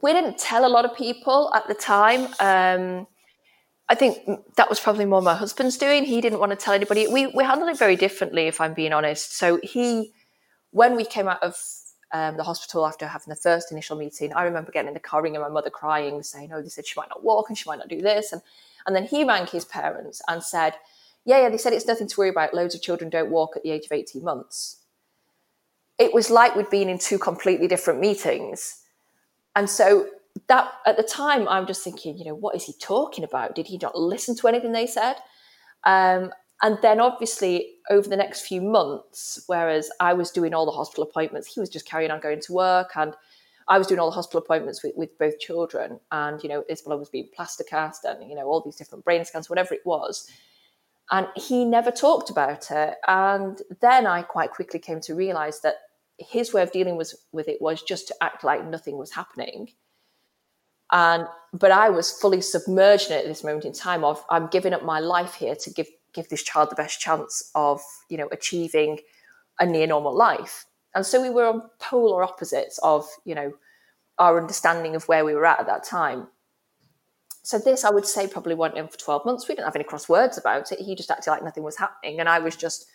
we 0.01 0.13
didn't 0.13 0.37
tell 0.37 0.65
a 0.65 0.69
lot 0.69 0.85
of 0.85 0.95
people 0.95 1.51
at 1.53 1.67
the 1.67 1.73
time. 1.73 2.27
Um, 2.39 3.07
I 3.89 3.95
think 3.95 4.19
that 4.55 4.69
was 4.69 4.79
probably 4.79 5.05
more 5.05 5.21
my 5.21 5.35
husband's 5.35 5.77
doing. 5.77 6.05
He 6.05 6.21
didn't 6.21 6.39
want 6.39 6.51
to 6.51 6.55
tell 6.55 6.73
anybody. 6.73 7.07
We 7.07 7.27
we 7.27 7.43
handled 7.43 7.69
it 7.69 7.77
very 7.77 7.95
differently, 7.97 8.47
if 8.47 8.61
I'm 8.61 8.73
being 8.73 8.93
honest. 8.93 9.37
So 9.37 9.59
he, 9.63 10.13
when 10.71 10.95
we 10.95 11.03
came 11.03 11.27
out 11.27 11.43
of 11.43 11.55
um, 12.13 12.37
the 12.37 12.43
hospital 12.43 12.85
after 12.85 13.07
having 13.07 13.29
the 13.29 13.35
first 13.35 13.71
initial 13.71 13.97
meeting, 13.97 14.33
I 14.33 14.43
remember 14.43 14.71
getting 14.71 14.89
in 14.89 14.93
the 14.93 14.99
car, 14.99 15.21
ringing 15.21 15.41
my 15.41 15.49
mother, 15.49 15.69
crying, 15.69 16.21
saying, 16.23 16.51
"Oh, 16.53 16.61
they 16.61 16.69
said 16.69 16.85
she 16.87 16.99
might 16.99 17.09
not 17.09 17.23
walk 17.23 17.49
and 17.49 17.57
she 17.57 17.69
might 17.69 17.79
not 17.79 17.87
do 17.87 18.01
this," 18.01 18.31
and 18.31 18.41
and 18.85 18.95
then 18.95 19.05
he 19.05 19.23
rang 19.23 19.47
his 19.47 19.65
parents 19.65 20.21
and 20.27 20.43
said, 20.43 20.75
"Yeah, 21.25 21.41
yeah, 21.41 21.49
they 21.49 21.57
said 21.57 21.73
it's 21.73 21.87
nothing 21.87 22.07
to 22.07 22.19
worry 22.19 22.29
about. 22.29 22.53
Loads 22.53 22.75
of 22.75 22.81
children 22.81 23.09
don't 23.09 23.31
walk 23.31 23.55
at 23.55 23.63
the 23.63 23.71
age 23.71 23.85
of 23.85 23.91
eighteen 23.91 24.23
months." 24.23 24.77
It 25.97 26.13
was 26.13 26.29
like 26.29 26.55
we'd 26.55 26.69
been 26.69 26.89
in 26.89 26.97
two 26.97 27.19
completely 27.19 27.67
different 27.67 27.99
meetings, 27.99 28.81
and 29.55 29.69
so 29.69 30.07
that 30.47 30.71
at 30.85 30.97
the 30.97 31.03
time 31.03 31.47
I'm 31.47 31.67
just 31.67 31.83
thinking, 31.83 32.17
you 32.17 32.25
know, 32.25 32.35
what 32.35 32.55
is 32.55 32.65
he 32.65 32.73
talking 32.73 33.23
about? 33.23 33.55
Did 33.55 33.67
he 33.67 33.77
not 33.77 33.97
listen 33.97 34.35
to 34.37 34.47
anything 34.47 34.71
they 34.71 34.87
said? 34.87 35.15
Um, 35.83 36.31
and 36.61 36.77
then 36.81 36.99
obviously 36.99 37.75
over 37.89 38.07
the 38.07 38.15
next 38.15 38.41
few 38.41 38.61
months, 38.61 39.43
whereas 39.47 39.89
I 39.99 40.13
was 40.13 40.31
doing 40.31 40.53
all 40.53 40.65
the 40.65 40.71
hospital 40.71 41.03
appointments, 41.03 41.51
he 41.51 41.59
was 41.59 41.69
just 41.69 41.87
carrying 41.87 42.11
on 42.11 42.19
going 42.19 42.41
to 42.41 42.53
work 42.53 42.91
and 42.95 43.15
I 43.67 43.77
was 43.77 43.87
doing 43.87 43.99
all 43.99 44.09
the 44.09 44.15
hospital 44.15 44.41
appointments 44.41 44.83
with, 44.83 44.93
with 44.95 45.17
both 45.17 45.39
children. 45.39 45.99
And, 46.11 46.41
you 46.43 46.49
know, 46.49 46.63
Isabella 46.69 46.97
was 46.97 47.09
being 47.09 47.29
plaster 47.33 47.63
cast 47.63 48.05
and, 48.05 48.29
you 48.29 48.35
know, 48.35 48.45
all 48.45 48.61
these 48.61 48.75
different 48.75 49.05
brain 49.05 49.23
scans, 49.25 49.49
whatever 49.49 49.73
it 49.73 49.85
was. 49.85 50.29
And 51.09 51.27
he 51.35 51.65
never 51.65 51.89
talked 51.89 52.29
about 52.29 52.69
it. 52.69 52.95
And 53.07 53.59
then 53.79 54.05
I 54.05 54.21
quite 54.21 54.51
quickly 54.51 54.79
came 54.79 55.01
to 55.01 55.15
realize 55.15 55.61
that 55.61 55.75
his 56.17 56.53
way 56.53 56.61
of 56.61 56.71
dealing 56.71 56.95
was, 56.95 57.15
with 57.31 57.47
it 57.47 57.61
was 57.61 57.81
just 57.81 58.07
to 58.09 58.15
act 58.21 58.43
like 58.43 58.65
nothing 58.65 58.97
was 58.97 59.11
happening. 59.11 59.69
And 60.91 61.25
but 61.53 61.71
I 61.71 61.89
was 61.89 62.11
fully 62.11 62.41
submerged 62.41 63.09
in 63.09 63.17
it 63.17 63.21
at 63.21 63.25
this 63.25 63.43
moment 63.43 63.65
in 63.65 63.73
time 63.73 64.03
of 64.03 64.23
I'm 64.29 64.47
giving 64.47 64.73
up 64.73 64.83
my 64.83 64.99
life 64.99 65.33
here 65.33 65.55
to 65.55 65.69
give 65.69 65.87
give 66.13 66.29
this 66.29 66.43
child 66.43 66.69
the 66.69 66.75
best 66.75 66.99
chance 66.99 67.51
of 67.55 67.81
you 68.09 68.17
know 68.17 68.27
achieving 68.31 68.99
a 69.59 69.65
near 69.65 69.87
normal 69.87 70.15
life. 70.15 70.65
And 70.93 71.05
so 71.05 71.21
we 71.21 71.29
were 71.29 71.45
on 71.45 71.63
polar 71.79 72.23
opposites 72.23 72.79
of 72.83 73.07
you 73.25 73.35
know 73.35 73.53
our 74.17 74.39
understanding 74.39 74.95
of 74.95 75.07
where 75.07 75.25
we 75.25 75.33
were 75.33 75.45
at 75.45 75.59
at 75.59 75.67
that 75.67 75.83
time. 75.83 76.27
So 77.43 77.57
this 77.57 77.83
i 77.83 77.89
would 77.89 78.05
say 78.05 78.27
probably 78.27 78.55
went 78.55 78.77
in 78.77 78.87
for 78.87 78.97
12 78.97 79.25
months. 79.25 79.47
We 79.47 79.55
didn't 79.55 79.65
have 79.65 79.75
any 79.75 79.83
cross 79.83 80.07
words 80.07 80.37
about 80.37 80.71
it. 80.71 80.79
He 80.79 80.95
just 80.95 81.11
acted 81.11 81.31
like 81.31 81.43
nothing 81.43 81.63
was 81.63 81.77
happening 81.77 82.19
and 82.19 82.29
i 82.29 82.39
was 82.39 82.55
just 82.55 82.85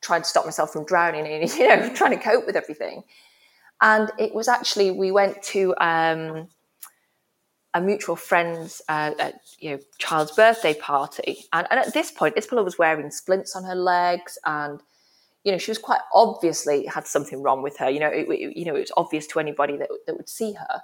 trying 0.00 0.22
to 0.22 0.28
stop 0.28 0.44
myself 0.44 0.72
from 0.72 0.84
drowning 0.84 1.26
and 1.26 1.52
you 1.54 1.68
know 1.68 1.92
trying 1.94 2.16
to 2.16 2.22
cope 2.22 2.46
with 2.46 2.56
everything. 2.56 3.04
And 3.80 4.10
it 4.18 4.34
was 4.34 4.48
actually 4.48 4.90
we 4.90 5.12
went 5.12 5.40
to 5.44 5.74
um, 5.80 6.48
a 7.78 7.80
mutual 7.80 8.16
friend's 8.16 8.82
uh, 8.88 9.12
uh, 9.18 9.32
you 9.58 9.70
know 9.70 9.78
child's 9.98 10.32
birthday 10.32 10.74
party, 10.74 11.44
and, 11.52 11.66
and 11.70 11.78
at 11.78 11.94
this 11.94 12.10
point, 12.10 12.36
Isabella 12.36 12.64
was 12.64 12.78
wearing 12.78 13.10
splints 13.10 13.54
on 13.54 13.64
her 13.64 13.76
legs, 13.76 14.36
and 14.44 14.80
you 15.44 15.52
know 15.52 15.58
she 15.58 15.70
was 15.70 15.78
quite 15.78 16.00
obviously 16.12 16.86
had 16.86 17.06
something 17.06 17.40
wrong 17.40 17.62
with 17.62 17.78
her. 17.78 17.88
You 17.88 18.00
know, 18.00 18.08
it, 18.08 18.28
it, 18.28 18.56
you 18.56 18.64
know 18.64 18.74
it 18.74 18.80
was 18.80 18.92
obvious 18.96 19.26
to 19.28 19.38
anybody 19.38 19.76
that 19.76 19.88
that 20.06 20.16
would 20.16 20.28
see 20.28 20.52
her, 20.54 20.82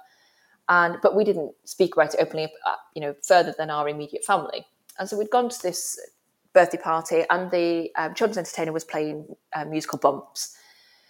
and 0.69 0.97
but 1.03 1.15
we 1.15 1.25
didn't 1.25 1.53
speak 1.65 1.95
about 1.95 2.13
it 2.13 2.19
openly, 2.21 2.45
uh, 2.65 2.75
you 2.95 3.01
know, 3.01 3.13
further 3.21 3.53
than 3.57 3.69
our 3.69 3.89
immediate 3.89 4.23
family. 4.23 4.65
And 4.97 5.09
so 5.09 5.17
we'd 5.17 5.29
gone 5.29 5.49
to 5.49 5.61
this 5.61 5.99
birthday 6.53 6.77
party, 6.77 7.23
and 7.29 7.51
the 7.51 7.91
um, 7.97 8.15
children's 8.15 8.37
entertainer 8.37 8.71
was 8.71 8.85
playing 8.85 9.27
uh, 9.53 9.65
musical 9.65 9.99
bumps. 9.99 10.55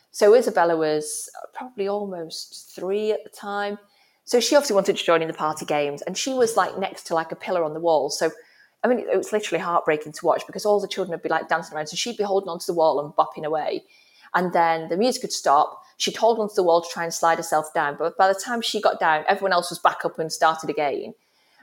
So 0.09 0.33
Isabella 0.33 0.75
was 0.77 1.29
probably 1.53 1.87
almost 1.87 2.73
three 2.73 3.11
at 3.11 3.23
the 3.23 3.29
time 3.29 3.77
so 4.25 4.39
she 4.39 4.55
obviously 4.55 4.75
wanted 4.75 4.97
to 4.97 5.03
join 5.03 5.21
in 5.21 5.27
the 5.27 5.33
party 5.33 5.65
games, 5.65 6.01
and 6.01 6.17
she 6.17 6.33
was 6.33 6.57
like 6.57 6.77
next 6.77 7.07
to 7.07 7.15
like 7.15 7.31
a 7.31 7.35
pillar 7.35 7.63
on 7.63 7.73
the 7.73 7.79
wall. 7.79 8.09
So 8.09 8.31
I 8.85 8.87
mean, 8.87 8.99
it 8.99 9.17
was 9.17 9.33
literally 9.33 9.63
heartbreaking 9.63 10.11
to 10.11 10.25
watch 10.25 10.45
because 10.45 10.63
all 10.63 10.79
the 10.79 10.87
children 10.87 11.11
would 11.11 11.23
be 11.23 11.29
like 11.29 11.49
dancing 11.49 11.75
around. 11.75 11.87
So 11.87 11.95
she'd 11.95 12.17
be 12.17 12.23
holding 12.23 12.49
onto 12.49 12.67
the 12.67 12.75
wall 12.75 13.03
and 13.03 13.15
bopping 13.15 13.43
away. 13.43 13.83
And 14.35 14.53
then 14.53 14.89
the 14.89 14.97
music 14.97 15.23
would 15.23 15.33
stop. 15.33 15.81
She'd 15.97 16.17
hold 16.17 16.37
onto 16.37 16.53
the 16.53 16.61
wall 16.61 16.81
to 16.81 16.89
try 16.93 17.03
and 17.03 17.13
slide 17.13 17.37
herself 17.39 17.73
down. 17.73 17.95
But 17.97 18.15
by 18.15 18.27
the 18.27 18.39
time 18.39 18.61
she 18.61 18.79
got 18.79 18.99
down, 18.99 19.25
everyone 19.27 19.53
else 19.53 19.71
was 19.71 19.79
back 19.79 20.05
up 20.05 20.19
and 20.19 20.31
started 20.31 20.69
again. 20.69 21.15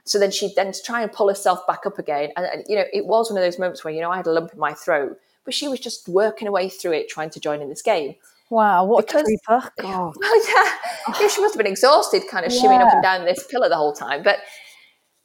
So 0.05 0.19
then 0.19 0.33
she'd 0.33 0.57
then 0.57 0.73
try 0.85 1.03
and 1.03 1.13
pull 1.13 1.29
herself 1.29 1.65
back 1.65 1.87
up 1.87 1.97
again. 1.97 2.31
And, 2.37 2.45
and, 2.45 2.65
you 2.67 2.75
know, 2.75 2.87
it 2.93 3.07
was 3.07 3.31
one 3.31 3.39
of 3.39 3.45
those 3.45 3.59
moments 3.59 3.85
where, 3.85 3.95
you 3.95 4.01
know, 4.01 4.11
I 4.11 4.17
had 4.17 4.27
a 4.27 4.33
lump 4.33 4.53
in 4.53 4.59
my 4.59 4.73
throat, 4.73 5.17
but 5.45 5.55
she 5.55 5.69
was 5.69 5.79
just 5.79 6.09
working 6.09 6.47
her 6.47 6.53
way 6.53 6.69
through 6.69 6.95
it, 6.95 7.09
trying 7.09 7.31
to 7.31 7.41
join 7.41 7.63
in 7.63 7.69
this 7.69 7.83
game. 7.83 8.17
Wow, 8.53 8.85
what 8.85 9.07
because, 9.07 9.23
a 9.23 9.25
trooper. 9.25 9.71
God. 9.81 10.15
Well, 10.21 10.47
yeah, 10.47 10.73
yeah, 11.21 11.29
she 11.29 11.41
must 11.41 11.55
have 11.55 11.57
been 11.57 11.73
exhausted, 11.73 12.25
kind 12.31 12.45
of 12.45 12.53
yeah. 12.53 12.61
shimmying 12.61 12.87
up 12.87 12.93
and 12.93 13.03
down 13.03 13.25
this 13.25 13.47
pillar 13.51 13.71
the 13.71 13.77
whole 13.77 13.95
time. 13.95 14.23
But 14.23 14.41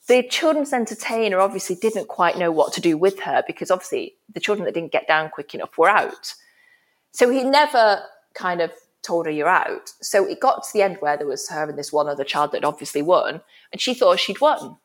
the 0.08 0.24
children's 0.24 0.72
entertainer 0.72 1.42
obviously 1.42 1.76
didn't 1.76 2.08
quite 2.08 2.38
know 2.38 2.52
what 2.52 2.72
to 2.74 2.82
do 2.82 2.98
with 2.98 3.20
her 3.20 3.44
because 3.46 3.70
obviously 3.70 4.14
the 4.34 4.40
children 4.40 4.64
that 4.64 4.74
didn't 4.74 4.94
get 4.94 5.10
down 5.10 5.30
quick 5.30 5.54
enough 5.54 5.78
were 5.78 5.90
out. 5.90 6.36
So 7.12 7.30
he 7.30 7.44
never 7.44 8.02
kind 8.34 8.62
of 8.62 8.72
told 9.06 9.26
her 9.26 9.32
you're 9.32 9.50
out. 9.50 9.90
So 10.02 10.26
it 10.26 10.40
got 10.40 10.64
to 10.64 10.70
the 10.74 10.82
end 10.82 10.98
where 11.02 11.18
there 11.18 11.28
was 11.28 11.50
her 11.50 11.68
and 11.68 11.78
this 11.78 11.92
one 11.92 12.08
other 12.08 12.24
child 12.24 12.54
that 12.54 12.64
obviously 12.64 13.02
won, 13.02 13.42
and 13.74 13.82
she 13.82 13.94
thought 13.94 14.22
she'd 14.22 14.40
won. 14.40 14.78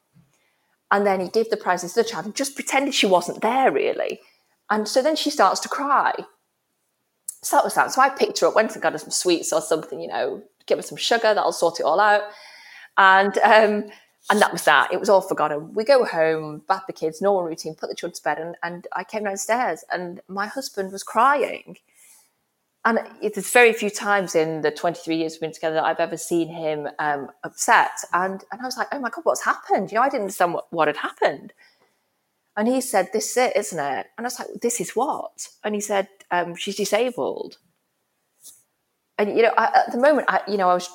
And 0.90 1.07
then 1.07 1.20
he 1.20 1.28
gave 1.28 1.49
the 1.49 1.57
prizes 1.57 1.93
to 1.93 2.03
the 2.03 2.09
child 2.09 2.24
and 2.24 2.34
just 2.34 2.57
pretended 2.57 2.93
she 2.93 3.07
wasn't 3.07 3.40
there 3.40 3.70
really. 3.70 4.18
And 4.68 4.88
so 4.88 5.01
then 5.01 5.14
she 5.14 5.30
starts 5.30 5.61
to 5.61 5.68
cry 5.68 6.12
so 7.43 7.57
that 7.57 7.64
was 7.64 7.74
that. 7.74 7.93
So 7.93 8.01
I 8.01 8.09
picked 8.09 8.40
her 8.40 8.47
up, 8.47 8.55
went 8.55 8.72
and 8.72 8.82
got 8.82 8.93
her 8.93 8.99
some 8.99 9.11
sweets 9.11 9.53
or 9.53 9.61
something, 9.61 10.01
you 10.01 10.09
know, 10.09 10.43
give 10.66 10.78
her 10.78 10.82
some 10.82 10.97
sugar, 10.97 11.34
that'll 11.34 11.53
sort 11.53 11.80
it 11.80 11.84
all 11.84 12.01
out. 12.01 12.22
And 12.97 13.36
um, 13.38 13.90
and 14.30 14.40
that 14.40 14.53
was 14.53 14.64
that. 14.64 14.93
It 14.93 15.01
was 15.01 15.09
all 15.09 15.20
forgotten. 15.20 15.74
We 15.74 15.84
go 15.84 16.05
home, 16.05 16.62
bath 16.68 16.84
the 16.86 16.93
kids, 16.93 17.20
normal 17.20 17.43
routine, 17.43 17.74
put 17.74 17.88
the 17.88 17.97
children 17.97 18.14
to 18.14 18.22
bed, 18.22 18.38
and, 18.38 18.57
and 18.62 18.86
I 18.93 19.05
came 19.05 19.24
downstairs 19.24 19.84
and 19.93 20.20
my 20.28 20.47
husband 20.47 20.93
was 20.93 21.03
crying. 21.03 21.78
And 22.84 22.99
there's 23.20 23.51
very 23.51 23.72
few 23.72 23.90
times 23.90 24.34
in 24.34 24.62
the 24.62 24.70
23 24.72 25.16
years 25.16 25.34
we've 25.34 25.40
been 25.43 25.53
together 25.53 25.76
that 25.76 25.84
I've 25.84 26.01
ever 26.01 26.16
seen 26.16 26.49
him 26.49 26.88
um, 26.99 27.28
upset. 27.45 27.93
And, 28.12 28.43
and 28.51 28.61
I 28.61 28.64
was 28.64 28.76
like, 28.76 28.88
oh 28.90 28.99
my 28.99 29.09
God, 29.09 29.24
what's 29.24 29.45
happened? 29.45 29.93
You 29.93 29.97
know, 29.97 30.03
I 30.03 30.09
didn't 30.09 30.22
understand 30.22 30.55
what, 30.55 30.72
what 30.72 30.88
had 30.88 30.97
happened. 30.97 31.53
And 32.57 32.68
he 32.68 32.80
said, 32.80 33.09
This 33.12 33.30
is 33.32 33.36
it, 33.36 33.57
isn't 33.57 33.78
it? 33.78 34.07
And 34.16 34.26
I 34.26 34.28
was 34.28 34.38
like, 34.38 34.48
This 34.61 34.80
is 34.80 34.90
what? 34.90 35.48
And 35.64 35.74
he 35.74 35.80
said, 35.80 36.09
um, 36.30 36.55
She's 36.55 36.76
disabled. 36.76 37.59
And, 39.18 39.36
you 39.36 39.42
know, 39.42 39.53
I, 39.57 39.84
at 39.86 39.92
the 39.92 39.98
moment, 39.98 40.26
I, 40.28 40.40
you 40.48 40.57
know, 40.57 40.68
I 40.68 40.74
was 40.74 40.88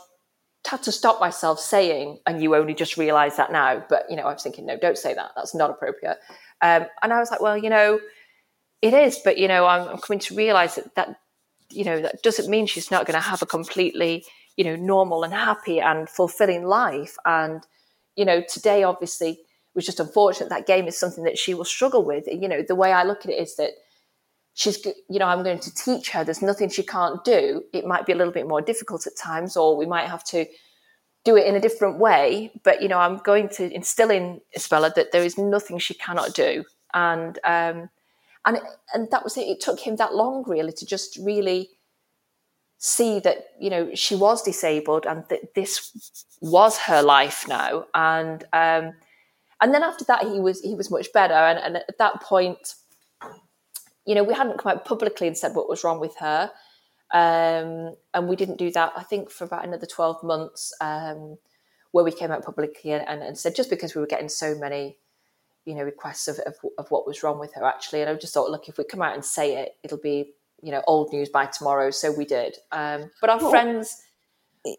had 0.67 0.83
to 0.83 0.91
stop 0.91 1.19
myself 1.19 1.59
saying, 1.59 2.19
and 2.25 2.41
you 2.41 2.55
only 2.55 2.73
just 2.73 2.97
realize 2.97 3.37
that 3.37 3.51
now. 3.51 3.83
But, 3.87 4.05
you 4.09 4.15
know, 4.15 4.23
I 4.23 4.33
was 4.33 4.43
thinking, 4.43 4.65
no, 4.65 4.77
don't 4.77 4.97
say 4.97 5.13
that. 5.13 5.31
That's 5.35 5.55
not 5.55 5.69
appropriate. 5.69 6.17
Um, 6.61 6.85
and 7.01 7.13
I 7.13 7.19
was 7.19 7.31
like, 7.31 7.41
well, 7.41 7.57
you 7.57 7.69
know, 7.69 7.99
it 8.81 8.93
is. 8.93 9.19
But, 9.23 9.37
you 9.37 9.47
know, 9.47 9.65
I'm, 9.65 9.87
I'm 9.87 9.97
coming 9.97 10.19
to 10.19 10.35
realize 10.35 10.75
that, 10.75 10.93
that, 10.95 11.19
you 11.69 11.83
know, 11.83 12.01
that 12.01 12.21
doesn't 12.23 12.49
mean 12.49 12.67
she's 12.67 12.91
not 12.91 13.05
going 13.05 13.15
to 13.15 13.25
have 13.25 13.41
a 13.41 13.45
completely, 13.45 14.25
you 14.55 14.63
know, 14.63 14.75
normal 14.75 15.23
and 15.23 15.33
happy 15.33 15.79
and 15.79 16.09
fulfilling 16.09 16.65
life. 16.65 17.15
And, 17.25 17.65
you 18.15 18.25
know, 18.25 18.41
today, 18.41 18.83
obviously, 18.83 19.39
was 19.77 19.85
just 19.85 20.01
unfortunate. 20.01 20.49
That 20.49 20.67
game 20.67 20.87
is 20.87 20.97
something 20.97 21.23
that 21.23 21.37
she 21.37 21.53
will 21.53 21.63
struggle 21.63 22.03
with. 22.03 22.27
You 22.27 22.49
know, 22.49 22.61
the 22.61 22.75
way 22.75 22.91
I 22.91 23.03
look 23.03 23.25
at 23.25 23.31
it 23.31 23.39
is 23.39 23.55
that 23.55 23.71
she's, 24.55 24.83
you 24.85 25.19
know, 25.19 25.27
I'm 25.27 25.43
going 25.43 25.59
to 25.59 25.73
teach 25.73 26.09
her. 26.09 26.23
There's 26.23 26.41
nothing 26.41 26.67
she 26.67 26.83
can't 26.83 27.23
do. 27.23 27.63
It 27.71 27.85
might 27.85 28.05
be 28.05 28.11
a 28.11 28.15
little 28.15 28.33
bit 28.33 28.47
more 28.47 28.59
difficult 28.59 29.07
at 29.07 29.15
times, 29.15 29.55
or 29.55 29.77
we 29.77 29.85
might 29.85 30.09
have 30.09 30.23
to 30.25 30.45
do 31.23 31.37
it 31.37 31.45
in 31.45 31.55
a 31.55 31.61
different 31.61 31.99
way. 31.99 32.51
But 32.63 32.81
you 32.81 32.89
know, 32.89 32.97
I'm 32.97 33.17
going 33.17 33.49
to 33.49 33.71
instill 33.71 34.09
in 34.09 34.41
Isabella 34.55 34.91
that 34.95 35.11
there 35.11 35.23
is 35.23 35.37
nothing 35.37 35.77
she 35.77 35.93
cannot 35.93 36.33
do, 36.33 36.65
and 36.93 37.37
um, 37.45 37.89
and 38.45 38.59
and 38.93 39.09
that 39.11 39.23
was 39.23 39.37
it. 39.37 39.41
It 39.41 39.61
took 39.61 39.79
him 39.79 39.95
that 39.97 40.15
long, 40.15 40.43
really, 40.47 40.73
to 40.73 40.85
just 40.85 41.17
really 41.21 41.69
see 42.79 43.19
that 43.19 43.49
you 43.59 43.69
know 43.69 43.93
she 43.93 44.15
was 44.15 44.41
disabled 44.41 45.05
and 45.05 45.23
that 45.29 45.53
this 45.55 46.25
was 46.41 46.77
her 46.77 47.01
life 47.01 47.47
now 47.47 47.85
and 47.95 48.43
um, 48.53 48.93
and 49.61 49.73
then 49.73 49.83
after 49.83 50.05
that, 50.05 50.23
he 50.23 50.39
was 50.39 50.61
he 50.61 50.75
was 50.75 50.91
much 50.91 51.11
better. 51.13 51.33
And, 51.33 51.59
and 51.59 51.77
at 51.77 51.97
that 51.97 52.21
point, 52.21 52.75
you 54.05 54.15
know, 54.15 54.23
we 54.23 54.33
hadn't 54.33 54.59
come 54.59 54.71
out 54.71 54.85
publicly 54.85 55.27
and 55.27 55.37
said 55.37 55.55
what 55.55 55.69
was 55.69 55.83
wrong 55.83 55.99
with 55.99 56.15
her. 56.17 56.51
Um, 57.13 57.95
and 58.13 58.27
we 58.27 58.35
didn't 58.35 58.57
do 58.57 58.71
that, 58.71 58.93
I 58.95 59.03
think, 59.03 59.29
for 59.29 59.45
about 59.45 59.65
another 59.65 59.85
12 59.85 60.23
months, 60.23 60.73
um, 60.81 61.37
where 61.91 62.03
we 62.03 62.11
came 62.11 62.31
out 62.31 62.43
publicly 62.43 62.91
and, 62.91 63.07
and, 63.07 63.23
and, 63.23 63.37
said 63.37 63.55
just 63.55 63.69
because 63.69 63.95
we 63.95 64.01
were 64.01 64.07
getting 64.07 64.27
so 64.27 64.55
many, 64.55 64.97
you 65.65 65.73
know, 65.73 65.83
requests 65.83 66.27
of, 66.27 66.39
of, 66.39 66.55
of, 66.77 66.91
what 66.91 67.07
was 67.07 67.23
wrong 67.23 67.39
with 67.39 67.53
her, 67.53 67.63
actually. 67.63 68.01
And 68.01 68.09
I 68.09 68.15
just 68.15 68.33
thought, 68.33 68.51
look, 68.51 68.67
if 68.67 68.77
we 68.77 68.83
come 68.83 69.01
out 69.01 69.13
and 69.13 69.23
say 69.23 69.55
it, 69.55 69.75
it'll 69.83 69.97
be, 69.97 70.33
you 70.61 70.71
know, 70.71 70.83
old 70.85 71.13
news 71.13 71.29
by 71.29 71.45
tomorrow. 71.45 71.91
So 71.91 72.11
we 72.11 72.25
did. 72.25 72.57
Um, 72.73 73.09
but 73.21 73.29
our 73.29 73.39
friends 73.39 74.01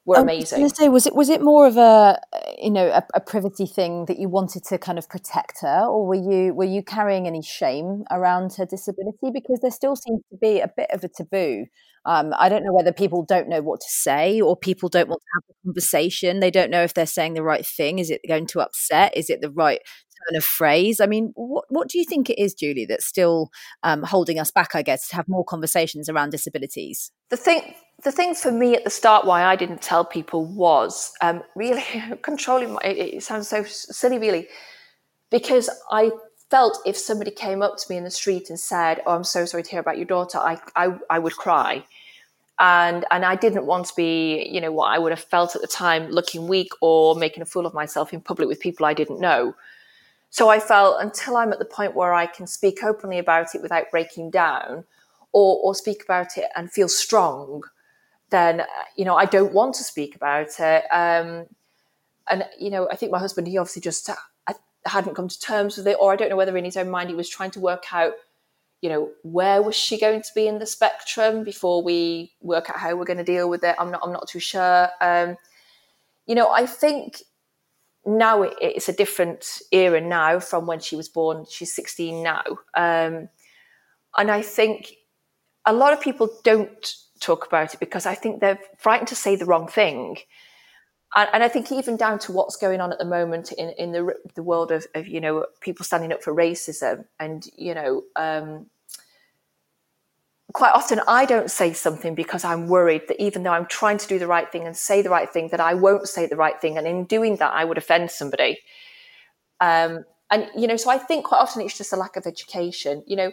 were 0.05 0.16
amazing. 0.16 0.61
I 0.61 0.62
was 0.62 0.76
say, 0.76 0.89
was 0.89 1.07
it 1.07 1.14
was 1.14 1.29
it 1.29 1.43
more 1.43 1.66
of 1.66 1.76
a 1.76 2.20
you 2.61 2.70
know 2.70 2.89
a, 2.89 3.03
a, 3.14 3.20
privacy 3.20 3.66
thing 3.66 4.07
that 4.07 4.18
you 4.18 4.29
wanted 4.29 4.64
to 4.64 4.79
kind 4.79 4.99
of 4.99 5.09
protect 5.09 5.61
her, 5.62 5.85
or 5.85 6.07
were 6.07 6.14
you 6.14 6.55
were 6.55 6.64
you 6.64 6.83
carrying 6.83 7.26
any 7.26 7.43
shame 7.43 8.05
around 8.11 8.55
her 8.55 8.66
disability? 8.66 9.31
Because 9.33 9.61
there 9.61 9.70
still 9.70 9.97
seems 9.97 10.20
to 10.31 10.39
be 10.41 10.61
a 10.61 10.70
bit 10.76 10.91
of 10.93 11.05
a 11.05 11.09
taboo. 11.09 11.66
Um, 12.05 12.33
I 12.39 12.49
don't 12.49 12.64
know 12.64 12.72
whether 12.72 12.93
people 12.93 13.24
don't 13.24 13.49
know 13.49 13.61
what 13.61 13.81
to 13.81 13.89
say, 13.89 14.41
or 14.41 14.57
people 14.57 14.89
don't 14.89 15.09
want 15.09 15.20
to 15.20 15.26
have 15.35 15.43
the 15.49 15.68
conversation. 15.68 16.41
They 16.41 16.51
don't 16.51 16.70
know 16.70 16.83
if 16.83 16.95
they're 16.95 17.07
saying 17.07 17.35
the 17.35 17.43
right 17.43 17.66
thing. 17.66 17.99
Is 17.99 18.11
it 18.11 18.20
going 18.26 18.47
to 18.49 18.61
upset? 18.61 19.16
Is 19.16 19.31
it 19.31 19.41
the 19.41 19.51
right 19.51 19.81
turn 20.29 20.37
of 20.37 20.45
phrase? 20.45 21.01
I 21.01 21.07
mean, 21.07 21.33
what 21.35 21.64
what 21.69 21.89
do 21.89 21.99
you 21.99 22.05
think 22.05 22.31
it 22.31 22.39
is, 22.39 22.55
Julie, 22.55 22.87
that's 22.87 23.07
still 23.07 23.51
um, 23.83 24.03
holding 24.03 24.39
us 24.39 24.51
back? 24.51 24.75
I 24.75 24.83
guess 24.83 25.09
to 25.09 25.16
have 25.16 25.29
more 25.29 25.45
conversations 25.45 26.09
around 26.09 26.31
disabilities. 26.31 27.11
The 27.31 27.37
thing 27.37 27.75
the 28.05 28.12
thing 28.12 28.35
for 28.35 28.53
me 28.53 28.75
at 28.75 28.85
the 28.85 28.91
start 28.91 29.27
why 29.27 29.45
I 29.45 29.57
didn't 29.57 29.83
tell 29.83 30.05
people 30.05 30.45
was 30.45 31.12
um, 31.21 31.43
really 31.57 31.85
controlling 32.23 32.75
my, 32.75 32.81
it 32.83 33.23
sounds 33.23 33.49
so 33.49 33.64
silly 33.64 34.19
really 34.19 34.49
because 35.31 35.69
I 35.91 36.11
felt 36.51 36.79
if 36.87 36.97
somebody 36.97 37.31
came 37.31 37.61
up 37.61 37.77
to 37.77 37.85
me 37.91 37.97
in 37.97 38.05
the 38.05 38.11
street 38.11 38.51
and 38.51 38.59
said 38.59 39.03
oh 39.07 39.14
I'm 39.14 39.25
so 39.25 39.45
sorry 39.45 39.62
to 39.62 39.71
hear 39.71 39.81
about 39.81 39.97
your 39.97 40.07
daughter 40.07 40.39
I, 40.39 40.59
I, 40.77 40.97
I 41.11 41.19
would 41.19 41.35
cry 41.35 41.85
and 42.59 43.05
and 43.11 43.25
I 43.25 43.35
didn't 43.37 43.66
want 43.66 43.87
to 43.87 43.95
be 43.97 44.49
you 44.51 44.61
know 44.61 44.73
what 44.73 44.93
I 44.93 44.99
would 44.99 45.12
have 45.12 45.21
felt 45.21 45.57
at 45.57 45.61
the 45.61 45.69
time 45.69 46.09
looking 46.11 46.47
weak 46.47 46.71
or 46.81 47.16
making 47.16 47.43
a 47.43 47.47
fool 47.47 47.66
of 47.66 47.75
myself 47.75 48.12
in 48.12 48.21
public 48.21 48.49
with 48.49 48.61
people 48.61 48.87
I 48.87 48.95
didn't 48.95 49.21
know 49.21 49.55
so 50.31 50.49
I 50.49 50.61
felt 50.61 51.01
until 51.01 51.37
I'm 51.37 51.53
at 51.53 51.59
the 51.59 51.64
point 51.64 51.95
where 51.95 52.12
I 52.12 52.26
can 52.26 52.47
speak 52.47 52.85
openly 52.85 53.18
about 53.18 53.55
it 53.55 53.62
without 53.62 53.91
breaking 53.91 54.31
down 54.31 54.85
or, 55.33 55.59
or 55.62 55.74
speak 55.74 56.03
about 56.05 56.37
it 56.37 56.47
and 56.57 56.70
feel 56.70 56.89
strong 56.89 57.62
then 58.31 58.62
you 58.97 59.05
know 59.05 59.16
I 59.16 59.24
don't 59.24 59.53
want 59.53 59.74
to 59.76 59.85
speak 59.85 60.14
about 60.14 60.49
it. 60.61 60.85
Um, 60.93 61.47
and 62.31 62.45
you 62.59 62.70
know, 62.70 62.89
I 62.91 62.97
think 62.97 63.12
my 63.12 63.18
husband, 63.18 63.47
he 63.47 63.59
obviously 63.59 63.83
just 63.83 64.09
I 64.47 64.55
hadn't 64.87 65.14
come 65.14 65.29
to 65.29 65.41
terms 65.41 65.76
with 65.76 65.87
it, 65.87 65.97
or 66.01 66.12
I 66.12 66.16
don't 66.16 66.29
know 66.29 66.37
whether 66.37 66.57
in 66.57 66.64
his 66.64 66.76
own 66.76 66.91
mind 66.91 67.11
he 67.11 67.16
was 67.16 67.29
trying 67.29 67.51
to 67.53 67.61
work 67.61 67.93
out, 67.93 68.14
you 68.81 68.89
know, 68.89 69.11
where 69.22 69.62
was 69.62 69.74
she 69.74 69.99
going 69.99 70.22
to 70.22 70.35
be 70.35 70.47
in 70.47 70.59
the 70.59 70.66
spectrum 70.66 71.45
before 71.45 71.83
we 71.83 72.33
work 72.41 72.70
out 72.70 72.76
how 72.76 72.95
we're 72.97 73.05
going 73.05 73.18
to 73.18 73.24
deal 73.24 73.49
with 73.49 73.64
it. 73.64 73.76
I'm 73.79 73.91
not, 73.91 74.01
I'm 74.05 74.12
not 74.12 74.29
too 74.29 74.41
sure. 74.41 74.89
Um, 75.01 75.37
you 76.26 76.35
know, 76.35 76.51
I 76.51 76.66
think 76.66 77.22
now 78.09 78.42
it, 78.42 78.54
it's 78.61 78.88
a 78.88 78.92
different 78.92 79.61
era 79.70 80.00
now 80.00 80.40
from 80.40 80.66
when 80.66 80.80
she 80.80 80.96
was 80.96 81.09
born. 81.09 81.44
She's 81.48 81.74
16 81.74 82.22
now, 82.22 82.44
um, 82.76 83.28
and 84.16 84.30
I 84.30 84.42
think 84.42 84.92
a 85.66 85.72
lot 85.72 85.92
of 85.92 86.00
people 86.00 86.30
don't 86.44 86.94
talk 87.20 87.46
about 87.46 87.74
it 87.74 87.80
because 87.80 88.06
I 88.06 88.14
think 88.14 88.40
they're 88.40 88.59
frightened 88.78 89.09
to 89.09 89.14
say 89.14 89.36
the 89.36 89.44
wrong 89.44 89.68
thing. 89.68 90.16
And, 91.14 91.28
and 91.32 91.42
I 91.42 91.48
think 91.48 91.72
even 91.72 91.96
down 91.96 92.18
to 92.20 92.32
what's 92.32 92.56
going 92.56 92.80
on 92.80 92.92
at 92.92 92.98
the 92.98 93.04
moment 93.04 93.52
in, 93.52 93.70
in 93.78 93.92
the, 93.92 94.14
the 94.34 94.42
world 94.42 94.72
of, 94.72 94.86
of, 94.94 95.06
you 95.06 95.20
know, 95.20 95.46
people 95.61 95.84
standing 95.84 96.12
up 96.12 96.22
for 96.22 96.34
racism 96.34 97.04
and, 97.18 97.46
you 97.56 97.74
know, 97.74 98.02
um, 98.16 98.66
quite 100.53 100.72
often 100.72 101.01
I 101.07 101.24
don't 101.24 101.51
say 101.51 101.72
something 101.72 102.14
because 102.14 102.44
I'm 102.44 102.68
worried 102.68 103.03
that 103.09 103.22
even 103.22 103.42
though 103.42 103.53
I'm 103.53 103.66
trying 103.66 103.99
to 103.99 104.09
do 104.09 104.18
the 104.18 104.26
right 104.26 104.51
thing 104.51 104.66
and 104.66 104.76
say 104.76 105.03
the 105.03 105.11
right 105.11 105.30
thing, 105.30 105.49
that 105.49 105.61
I 105.61 105.74
won't 105.74 106.09
say 106.09 106.26
the 106.26 106.36
right 106.36 106.59
thing. 106.61 106.78
And 106.78 106.86
in 106.86 107.05
doing 107.05 107.36
that, 107.36 107.53
I 107.53 107.64
would 107.64 107.78
offend 107.78 108.11
somebody. 108.11 108.59
Um, 109.61 110.05
and, 110.30 110.49
you 110.57 110.66
know, 110.66 110.76
so 110.76 110.90
I 110.90 110.99
think 110.99 111.26
quite 111.26 111.38
often 111.38 111.62
it's 111.62 111.76
just 111.76 111.92
a 111.92 111.96
lack 111.96 112.16
of 112.16 112.26
education. 112.26 113.03
You 113.07 113.16
know, 113.16 113.32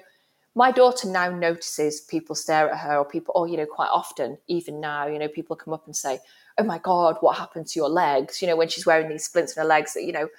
my 0.56 0.72
daughter 0.72 1.08
now 1.08 1.30
notices 1.30 2.02
people 2.02 2.36
stare 2.36 2.70
at 2.70 2.80
her 2.80 2.98
or 2.98 3.06
people 3.06 3.34
or 3.36 3.48
you 3.48 3.58
know 3.58 3.66
quite 3.66 3.90
often 3.92 4.38
even 4.48 4.80
now 4.80 5.06
you 5.06 5.20
know 5.20 5.28
people 5.28 5.56
come 5.56 5.74
up 5.74 5.86
and 5.86 5.96
say 5.96 6.18
oh 6.58 6.64
my 6.64 6.78
god 6.80 7.18
what 7.20 7.38
happened 7.38 7.68
to 7.68 7.78
your 7.78 7.90
legs 7.90 8.42
you 8.42 8.48
know 8.48 8.56
when 8.56 8.70
she's 8.70 8.86
wearing 8.86 9.10
these 9.10 9.26
splints 9.26 9.56
in 9.56 9.62
her 9.62 9.68
legs 9.68 9.94
that 9.94 10.04
you 10.04 10.14
know 10.14 10.30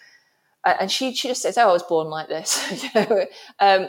and 0.65 0.91
she 0.91 1.15
she 1.15 1.29
just 1.29 1.43
says 1.43 1.59
oh 1.59 1.69
i 1.69 1.73
was 1.73 1.83
born 1.83 2.09
like 2.09 2.29
this 2.29 2.83
you 2.83 2.91
know 2.95 3.27
um, 3.61 3.89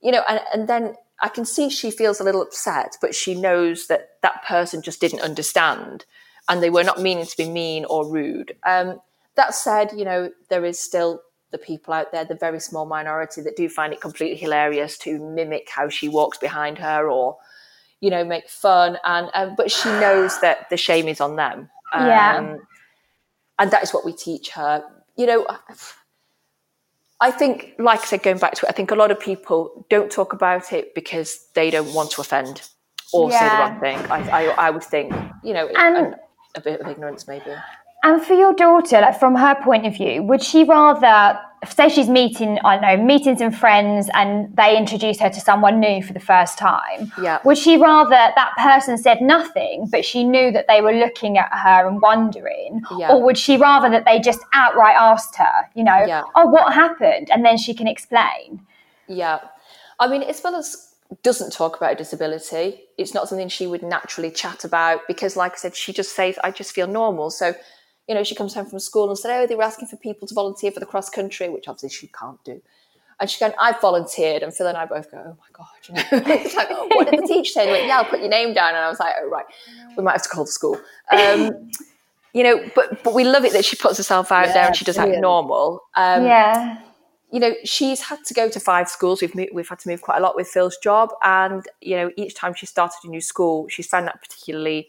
you 0.00 0.12
know 0.12 0.22
and, 0.28 0.40
and 0.54 0.68
then 0.68 0.94
i 1.22 1.28
can 1.28 1.44
see 1.44 1.68
she 1.68 1.90
feels 1.90 2.20
a 2.20 2.24
little 2.24 2.42
upset 2.42 2.96
but 3.00 3.14
she 3.14 3.34
knows 3.34 3.86
that 3.86 4.10
that 4.22 4.44
person 4.44 4.82
just 4.82 5.00
didn't 5.00 5.20
understand 5.20 6.04
and 6.48 6.62
they 6.62 6.70
were 6.70 6.84
not 6.84 7.00
meaning 7.00 7.26
to 7.26 7.36
be 7.36 7.48
mean 7.48 7.84
or 7.86 8.08
rude 8.08 8.56
um, 8.66 9.00
that 9.36 9.54
said 9.54 9.90
you 9.96 10.04
know 10.04 10.30
there 10.48 10.64
is 10.64 10.78
still 10.78 11.22
the 11.50 11.58
people 11.58 11.92
out 11.92 12.12
there, 12.12 12.24
the 12.24 12.34
very 12.34 12.60
small 12.60 12.86
minority 12.86 13.40
that 13.42 13.56
do 13.56 13.68
find 13.68 13.92
it 13.92 14.00
completely 14.00 14.36
hilarious 14.36 14.96
to 14.98 15.18
mimic 15.18 15.68
how 15.68 15.88
she 15.88 16.08
walks 16.08 16.38
behind 16.38 16.78
her 16.78 17.10
or, 17.10 17.36
you 18.00 18.10
know, 18.10 18.24
make 18.24 18.48
fun. 18.48 18.98
And 19.04 19.30
um, 19.34 19.54
but 19.56 19.70
she 19.70 19.88
knows 19.88 20.40
that 20.40 20.70
the 20.70 20.76
shame 20.76 21.08
is 21.08 21.20
on 21.20 21.36
them. 21.36 21.68
Um, 21.92 22.06
yeah. 22.06 22.56
And 23.58 23.70
that 23.70 23.82
is 23.82 23.92
what 23.92 24.04
we 24.04 24.12
teach 24.12 24.50
her. 24.50 24.84
You 25.16 25.26
know, 25.26 25.46
I 27.20 27.30
think, 27.30 27.74
like 27.78 28.00
I 28.00 28.04
said, 28.04 28.22
going 28.22 28.38
back 28.38 28.54
to 28.54 28.66
it, 28.66 28.70
I 28.70 28.72
think 28.72 28.90
a 28.90 28.94
lot 28.94 29.10
of 29.10 29.20
people 29.20 29.86
don't 29.90 30.10
talk 30.10 30.32
about 30.32 30.72
it 30.72 30.94
because 30.94 31.46
they 31.54 31.70
don't 31.70 31.92
want 31.92 32.10
to 32.12 32.20
offend 32.22 32.62
or 33.12 33.30
yeah. 33.30 33.38
say 33.38 33.48
the 33.48 33.62
wrong 33.62 33.80
thing. 33.80 34.10
I, 34.10 34.30
I, 34.30 34.68
I 34.68 34.70
would 34.70 34.84
think, 34.84 35.12
you 35.44 35.52
know, 35.52 35.68
and, 35.68 36.16
a 36.56 36.60
bit 36.60 36.80
of 36.80 36.88
ignorance 36.88 37.28
maybe. 37.28 37.52
And 38.02 38.22
for 38.22 38.34
your 38.34 38.54
daughter, 38.54 39.00
like 39.00 39.18
from 39.18 39.34
her 39.34 39.54
point 39.62 39.86
of 39.86 39.94
view, 39.94 40.22
would 40.22 40.42
she 40.42 40.64
rather 40.64 41.38
say 41.68 41.90
she's 41.90 42.08
meeting, 42.08 42.58
I 42.64 42.78
don't 42.78 42.82
know, 42.82 43.04
meeting 43.04 43.36
some 43.36 43.52
friends 43.52 44.08
and 44.14 44.54
they 44.56 44.76
introduce 44.76 45.20
her 45.20 45.28
to 45.28 45.40
someone 45.40 45.78
new 45.78 46.02
for 46.02 46.14
the 46.14 46.20
first 46.20 46.56
time? 46.56 47.12
Yeah. 47.20 47.40
Would 47.44 47.58
she 47.58 47.76
rather 47.76 48.10
that 48.10 48.52
person 48.58 48.96
said 48.96 49.20
nothing, 49.20 49.86
but 49.90 50.04
she 50.04 50.24
knew 50.24 50.50
that 50.52 50.66
they 50.68 50.80
were 50.80 50.92
looking 50.92 51.36
at 51.36 51.50
her 51.52 51.86
and 51.86 52.00
wondering? 52.00 52.80
Yeah. 52.96 53.12
Or 53.12 53.22
would 53.22 53.36
she 53.36 53.58
rather 53.58 53.90
that 53.90 54.06
they 54.06 54.18
just 54.18 54.40
outright 54.54 54.96
asked 54.98 55.36
her, 55.36 55.68
you 55.74 55.84
know, 55.84 56.04
yeah. 56.06 56.22
oh, 56.34 56.46
what 56.46 56.72
happened? 56.72 57.28
And 57.30 57.44
then 57.44 57.58
she 57.58 57.74
can 57.74 57.86
explain. 57.86 58.66
Yeah. 59.06 59.40
I 59.98 60.08
mean, 60.08 60.22
as 60.22 60.40
well 60.42 60.56
as 60.56 60.94
doesn't 61.22 61.52
talk 61.52 61.76
about 61.76 61.98
disability, 61.98 62.80
it's 62.96 63.12
not 63.12 63.28
something 63.28 63.48
she 63.48 63.66
would 63.66 63.82
naturally 63.82 64.30
chat 64.30 64.64
about 64.64 65.00
because, 65.06 65.36
like 65.36 65.52
I 65.52 65.56
said, 65.56 65.76
she 65.76 65.92
just 65.92 66.14
says, 66.16 66.38
I 66.42 66.52
just 66.52 66.72
feel 66.72 66.86
normal. 66.86 67.30
So 67.30 67.54
you 68.10 68.16
know, 68.16 68.24
she 68.24 68.34
comes 68.34 68.52
home 68.52 68.66
from 68.66 68.80
school 68.80 69.08
and 69.08 69.16
said, 69.16 69.40
oh, 69.40 69.46
they 69.46 69.54
were 69.54 69.62
asking 69.62 69.86
for 69.86 69.96
people 69.96 70.26
to 70.26 70.34
volunteer 70.34 70.72
for 70.72 70.80
the 70.80 70.86
cross 70.86 71.08
country, 71.08 71.48
which 71.48 71.68
obviously 71.68 71.90
she 71.90 72.08
can't 72.08 72.42
do. 72.42 72.60
And 73.20 73.30
she's 73.30 73.38
going, 73.38 73.52
I've 73.56 73.80
volunteered. 73.80 74.42
And 74.42 74.52
Phil 74.52 74.66
and 74.66 74.76
I 74.76 74.84
both 74.84 75.12
go, 75.12 75.18
oh 75.24 75.36
my 75.38 75.46
God, 75.52 75.68
you 75.88 75.94
know, 75.94 76.02
it's 76.34 76.56
like, 76.56 76.70
what 76.70 77.08
did 77.08 77.22
the 77.22 77.26
teacher 77.28 77.52
say? 77.52 77.70
Went, 77.70 77.86
yeah, 77.86 77.98
I'll 77.98 78.04
put 78.04 78.18
your 78.18 78.28
name 78.28 78.52
down. 78.52 78.70
And 78.70 78.78
I 78.78 78.88
was 78.88 78.98
like, 78.98 79.14
oh, 79.20 79.28
right, 79.28 79.44
we 79.96 80.02
might 80.02 80.14
have 80.14 80.24
to 80.24 80.28
call 80.28 80.44
the 80.44 80.50
school. 80.50 80.80
Um, 81.12 81.70
you 82.34 82.42
know, 82.42 82.68
but 82.74 83.00
but 83.04 83.14
we 83.14 83.22
love 83.22 83.44
it 83.44 83.52
that 83.52 83.64
she 83.64 83.76
puts 83.76 83.96
herself 83.98 84.32
out 84.32 84.48
yeah, 84.48 84.54
there 84.54 84.66
and 84.66 84.76
she 84.76 84.84
does 84.84 84.96
brilliant. 84.96 85.18
act 85.18 85.22
normal. 85.22 85.80
Um, 85.94 86.24
yeah. 86.24 86.80
You 87.30 87.38
know, 87.38 87.54
she's 87.62 88.00
had 88.00 88.24
to 88.24 88.34
go 88.34 88.48
to 88.48 88.58
five 88.58 88.88
schools. 88.88 89.22
We've 89.22 89.50
we've 89.52 89.68
had 89.68 89.78
to 89.78 89.88
move 89.88 90.02
quite 90.02 90.18
a 90.18 90.20
lot 90.20 90.34
with 90.34 90.48
Phil's 90.48 90.78
job, 90.78 91.10
and 91.22 91.64
you 91.80 91.94
know, 91.94 92.10
each 92.16 92.34
time 92.34 92.54
she 92.54 92.66
started 92.66 92.98
a 93.04 93.08
new 93.08 93.20
school, 93.20 93.68
she's 93.68 93.86
found 93.86 94.08
that 94.08 94.20
particularly 94.20 94.88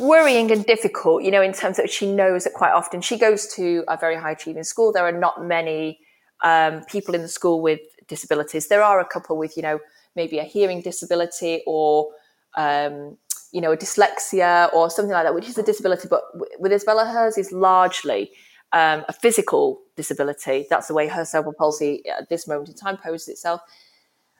worrying 0.00 0.50
and 0.50 0.64
difficult, 0.66 1.22
you 1.22 1.30
know, 1.30 1.42
in 1.42 1.52
terms 1.52 1.76
that 1.76 1.90
she 1.90 2.10
knows 2.10 2.44
that 2.44 2.52
quite 2.52 2.72
often 2.72 3.00
she 3.00 3.16
goes 3.16 3.46
to 3.54 3.84
a 3.88 3.96
very 3.96 4.16
high 4.16 4.32
achieving 4.32 4.64
school. 4.64 4.92
There 4.92 5.06
are 5.06 5.12
not 5.12 5.44
many 5.44 6.00
um, 6.44 6.82
people 6.84 7.14
in 7.14 7.22
the 7.22 7.28
school 7.28 7.62
with 7.62 7.80
disabilities. 8.08 8.68
There 8.68 8.82
are 8.82 9.00
a 9.00 9.04
couple 9.04 9.36
with, 9.36 9.56
you 9.56 9.62
know, 9.62 9.78
maybe 10.14 10.38
a 10.38 10.44
hearing 10.44 10.80
disability 10.80 11.62
or, 11.66 12.10
um, 12.56 13.16
you 13.52 13.60
know, 13.60 13.72
a 13.72 13.76
dyslexia 13.76 14.72
or 14.72 14.90
something 14.90 15.12
like 15.12 15.24
that, 15.24 15.34
which 15.34 15.48
is 15.48 15.58
a 15.58 15.62
disability. 15.62 16.08
But 16.08 16.22
with 16.58 16.72
Isabella, 16.72 17.06
hers 17.06 17.38
is 17.38 17.52
largely 17.52 18.32
um, 18.72 19.04
a 19.08 19.12
physical 19.12 19.80
disability. 19.96 20.66
That's 20.68 20.88
the 20.88 20.94
way 20.94 21.08
her 21.08 21.24
cerebral 21.24 21.54
palsy 21.54 22.02
at 22.06 22.28
this 22.28 22.46
moment 22.46 22.68
in 22.68 22.74
time 22.74 22.96
poses 22.96 23.28
itself. 23.28 23.60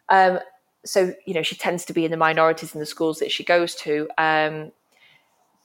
Um, 0.09 0.41
so, 0.85 1.15
you 1.25 1.35
know, 1.35 1.43
she 1.43 1.57
tends 1.57 1.85
to 1.87 1.93
be 1.93 2.05
in 2.05 2.11
the 2.11 2.17
minorities 2.17 2.75
in 2.75 2.81
the 2.81 2.87
schools 2.87 3.19
that 3.19 3.33
she 3.33 3.45
goes 3.45 3.75
to. 3.77 4.09
Um, 4.19 4.73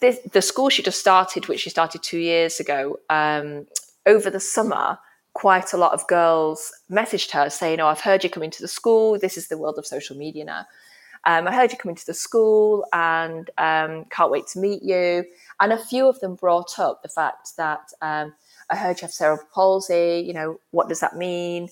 this, 0.02 0.20
the 0.32 0.42
school 0.42 0.70
she 0.70 0.84
just 0.84 1.00
started, 1.00 1.48
which 1.48 1.62
she 1.62 1.70
started 1.70 2.04
two 2.04 2.18
years 2.18 2.60
ago, 2.60 3.00
um, 3.10 3.68
over 4.06 4.30
the 4.30 4.40
summer, 4.40 4.98
quite 5.34 5.74
a 5.74 5.78
lot 5.78 5.94
of 5.94 6.06
girls 6.08 6.74
messaged 6.92 7.32
her 7.32 7.50
saying, 7.50 7.80
"Oh, 7.80 7.88
I've 7.88 8.02
heard 8.02 8.24
you 8.24 8.30
coming 8.30 8.52
to 8.52 8.62
the 8.62 8.68
school. 8.68 9.18
This 9.18 9.38
is 9.38 9.48
the 9.48 9.58
world 9.58 9.78
of 9.78 9.86
social 9.86 10.18
media 10.18 10.44
now. 10.44 10.66
Um, 11.26 11.48
I 11.48 11.54
heard 11.54 11.72
you 11.72 11.78
coming 11.78 11.96
to 11.96 12.06
the 12.06 12.16
school, 12.16 12.86
and 12.92 13.50
um, 13.58 14.06
can't 14.06 14.32
wait 14.32 14.48
to 14.48 14.60
meet 14.60 14.82
you." 14.84 15.24
And 15.60 15.72
a 15.72 15.78
few 15.78 16.08
of 16.08 16.20
them 16.20 16.36
brought 16.36 16.80
up 16.80 17.04
the 17.04 17.10
fact 17.10 17.56
that 17.58 17.94
um, 18.02 18.34
I 18.72 18.76
heard 18.76 19.00
you 19.00 19.06
have 19.06 19.14
cerebral 19.14 19.48
palsy. 19.54 20.24
You 20.26 20.34
know, 20.34 20.60
what 20.72 20.90
does 20.90 21.00
that 21.00 21.16
mean? 21.16 21.70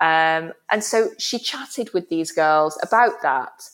Um, 0.00 0.52
and 0.70 0.82
so 0.82 1.10
she 1.18 1.38
chatted 1.38 1.92
with 1.92 2.08
these 2.08 2.32
girls 2.32 2.78
about 2.82 3.22
that 3.22 3.70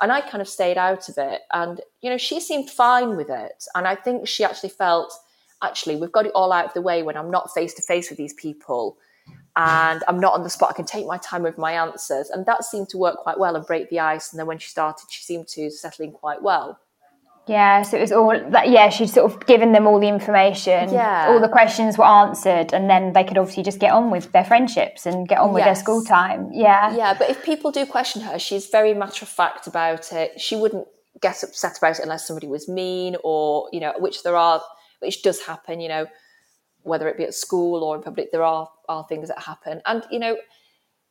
and 0.00 0.10
I 0.10 0.20
kind 0.20 0.40
of 0.40 0.48
stayed 0.48 0.78
out 0.78 1.08
of 1.08 1.18
it. 1.18 1.42
And, 1.52 1.80
you 2.00 2.10
know, 2.10 2.18
she 2.18 2.40
seemed 2.40 2.70
fine 2.70 3.16
with 3.16 3.28
it. 3.30 3.64
And 3.74 3.86
I 3.86 3.94
think 3.94 4.26
she 4.26 4.44
actually 4.44 4.70
felt, 4.70 5.12
actually, 5.62 5.96
we've 5.96 6.12
got 6.12 6.26
it 6.26 6.32
all 6.34 6.52
out 6.52 6.66
of 6.66 6.74
the 6.74 6.82
way 6.82 7.02
when 7.02 7.16
I'm 7.16 7.30
not 7.30 7.52
face 7.52 7.74
to 7.74 7.82
face 7.82 8.08
with 8.08 8.16
these 8.16 8.34
people 8.34 8.96
and 9.56 10.02
I'm 10.08 10.20
not 10.20 10.34
on 10.34 10.42
the 10.42 10.50
spot. 10.50 10.70
I 10.70 10.74
can 10.74 10.86
take 10.86 11.06
my 11.06 11.18
time 11.18 11.42
with 11.42 11.58
my 11.58 11.72
answers. 11.72 12.30
And 12.30 12.46
that 12.46 12.64
seemed 12.64 12.88
to 12.90 12.98
work 12.98 13.18
quite 13.18 13.38
well 13.38 13.56
and 13.56 13.66
break 13.66 13.90
the 13.90 14.00
ice. 14.00 14.32
And 14.32 14.38
then 14.38 14.46
when 14.46 14.58
she 14.58 14.70
started, 14.70 15.06
she 15.10 15.22
seemed 15.22 15.48
to 15.48 15.70
settle 15.70 16.04
in 16.04 16.12
quite 16.12 16.42
well. 16.42 16.78
Yeah, 17.50 17.82
so 17.82 17.96
it 17.96 18.00
was 18.00 18.12
all 18.12 18.28
that. 18.50 18.68
Yeah, 18.68 18.90
she'd 18.90 19.10
sort 19.10 19.30
of 19.30 19.44
given 19.46 19.72
them 19.72 19.86
all 19.88 19.98
the 19.98 20.06
information. 20.06 20.92
Yeah. 20.92 21.26
all 21.28 21.40
the 21.40 21.48
questions 21.48 21.98
were 21.98 22.04
answered, 22.06 22.72
and 22.72 22.88
then 22.88 23.12
they 23.12 23.24
could 23.24 23.36
obviously 23.36 23.64
just 23.64 23.80
get 23.80 23.92
on 23.92 24.10
with 24.10 24.30
their 24.30 24.44
friendships 24.44 25.04
and 25.04 25.28
get 25.28 25.38
on 25.38 25.52
with 25.52 25.64
their 25.64 25.74
school 25.74 26.04
time. 26.04 26.50
Yeah, 26.52 26.94
Yeah, 26.94 27.14
but 27.18 27.28
if 27.28 27.42
people 27.44 27.72
do 27.72 27.84
question 27.86 28.22
her, 28.22 28.38
she's 28.38 28.68
very 28.68 28.94
matter 28.94 29.24
of 29.24 29.28
fact 29.28 29.66
about 29.66 30.12
it. 30.12 30.40
She 30.40 30.54
wouldn't 30.54 30.86
get 31.20 31.42
upset 31.42 31.76
about 31.76 31.98
it 31.98 32.02
unless 32.04 32.26
somebody 32.26 32.46
was 32.46 32.68
mean 32.68 33.16
or, 33.24 33.68
you 33.72 33.80
know, 33.80 33.94
which 33.98 34.22
there 34.22 34.36
are, 34.36 34.62
which 35.00 35.22
does 35.22 35.40
happen, 35.40 35.80
you 35.80 35.88
know, 35.88 36.06
whether 36.82 37.08
it 37.08 37.16
be 37.16 37.24
at 37.24 37.34
school 37.34 37.82
or 37.82 37.96
in 37.96 38.02
public, 38.02 38.30
there 38.30 38.44
are, 38.44 38.70
are 38.88 39.04
things 39.08 39.28
that 39.28 39.40
happen. 39.40 39.82
And, 39.86 40.04
you 40.10 40.20
know, 40.20 40.36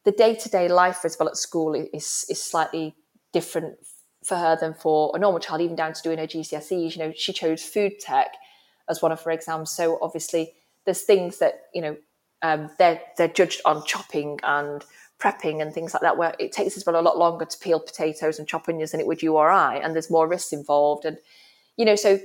the 0.05 0.11
day 0.13 0.35
to 0.35 0.49
day 0.49 0.69
life 0.69 1.03
as 1.03 1.17
well 1.19 1.27
at 1.27 1.35
school 1.35 1.73
is, 1.75 2.25
is 2.29 2.41
slightly 2.41 2.95
different 3.33 3.75
for 4.23 4.35
her 4.35 4.57
than 4.59 4.73
for 4.73 5.11
a 5.15 5.19
normal 5.19 5.39
child, 5.39 5.61
even 5.61 5.75
down 5.75 5.93
to 5.93 6.01
doing 6.01 6.17
her 6.17 6.27
GCSEs. 6.27 6.95
You 6.95 6.99
know, 6.99 7.13
she 7.15 7.33
chose 7.33 7.63
food 7.63 7.99
tech 7.99 8.35
as 8.89 9.01
one 9.01 9.11
of 9.11 9.21
her 9.23 9.31
exams. 9.31 9.71
So 9.71 9.97
obviously 10.01 10.53
there's 10.85 11.03
things 11.03 11.39
that, 11.39 11.63
you 11.73 11.81
know, 11.81 11.97
um, 12.41 12.69
they're, 12.77 13.01
they're 13.17 13.27
judged 13.27 13.61
on 13.65 13.85
chopping 13.85 14.39
and 14.43 14.83
prepping 15.19 15.61
and 15.61 15.73
things 15.73 15.93
like 15.93 16.01
that, 16.01 16.17
where 16.17 16.33
it 16.39 16.51
takes 16.51 16.77
us 16.77 16.85
well 16.85 16.99
a 16.99 17.01
lot 17.01 17.17
longer 17.17 17.45
to 17.45 17.57
peel 17.59 17.79
potatoes 17.79 18.39
and 18.39 18.47
chop 18.47 18.69
onions 18.69 18.91
than 18.91 18.99
it 18.99 19.07
would 19.07 19.21
you 19.21 19.35
or 19.35 19.49
I, 19.49 19.75
and 19.75 19.93
there's 19.93 20.09
more 20.09 20.27
risks 20.27 20.53
involved. 20.53 21.05
And 21.05 21.17
you 21.75 21.85
know, 21.85 21.95
so 21.95 22.19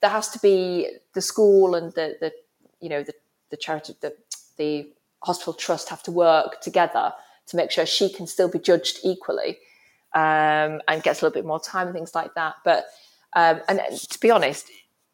there 0.00 0.10
has 0.10 0.28
to 0.30 0.38
be 0.38 0.88
the 1.14 1.20
school 1.20 1.74
and 1.74 1.92
the 1.94 2.16
the 2.20 2.32
you 2.80 2.88
know 2.88 3.02
the 3.02 3.14
the 3.50 3.56
charity 3.56 3.94
the 4.00 4.14
the 4.56 4.88
hospital 5.22 5.52
trust 5.52 5.88
have 5.88 6.02
to 6.04 6.12
work 6.12 6.60
together 6.60 7.12
to 7.46 7.56
make 7.56 7.70
sure 7.70 7.86
she 7.86 8.12
can 8.12 8.26
still 8.26 8.48
be 8.48 8.58
judged 8.58 9.00
equally 9.02 9.58
um, 10.14 10.80
and 10.88 11.02
gets 11.02 11.20
a 11.20 11.24
little 11.24 11.34
bit 11.34 11.46
more 11.46 11.60
time 11.60 11.88
and 11.88 11.94
things 11.94 12.14
like 12.14 12.34
that. 12.34 12.56
But 12.64 12.86
um, 13.34 13.60
and 13.68 13.80
to 14.10 14.20
be 14.20 14.30
honest, 14.30 14.70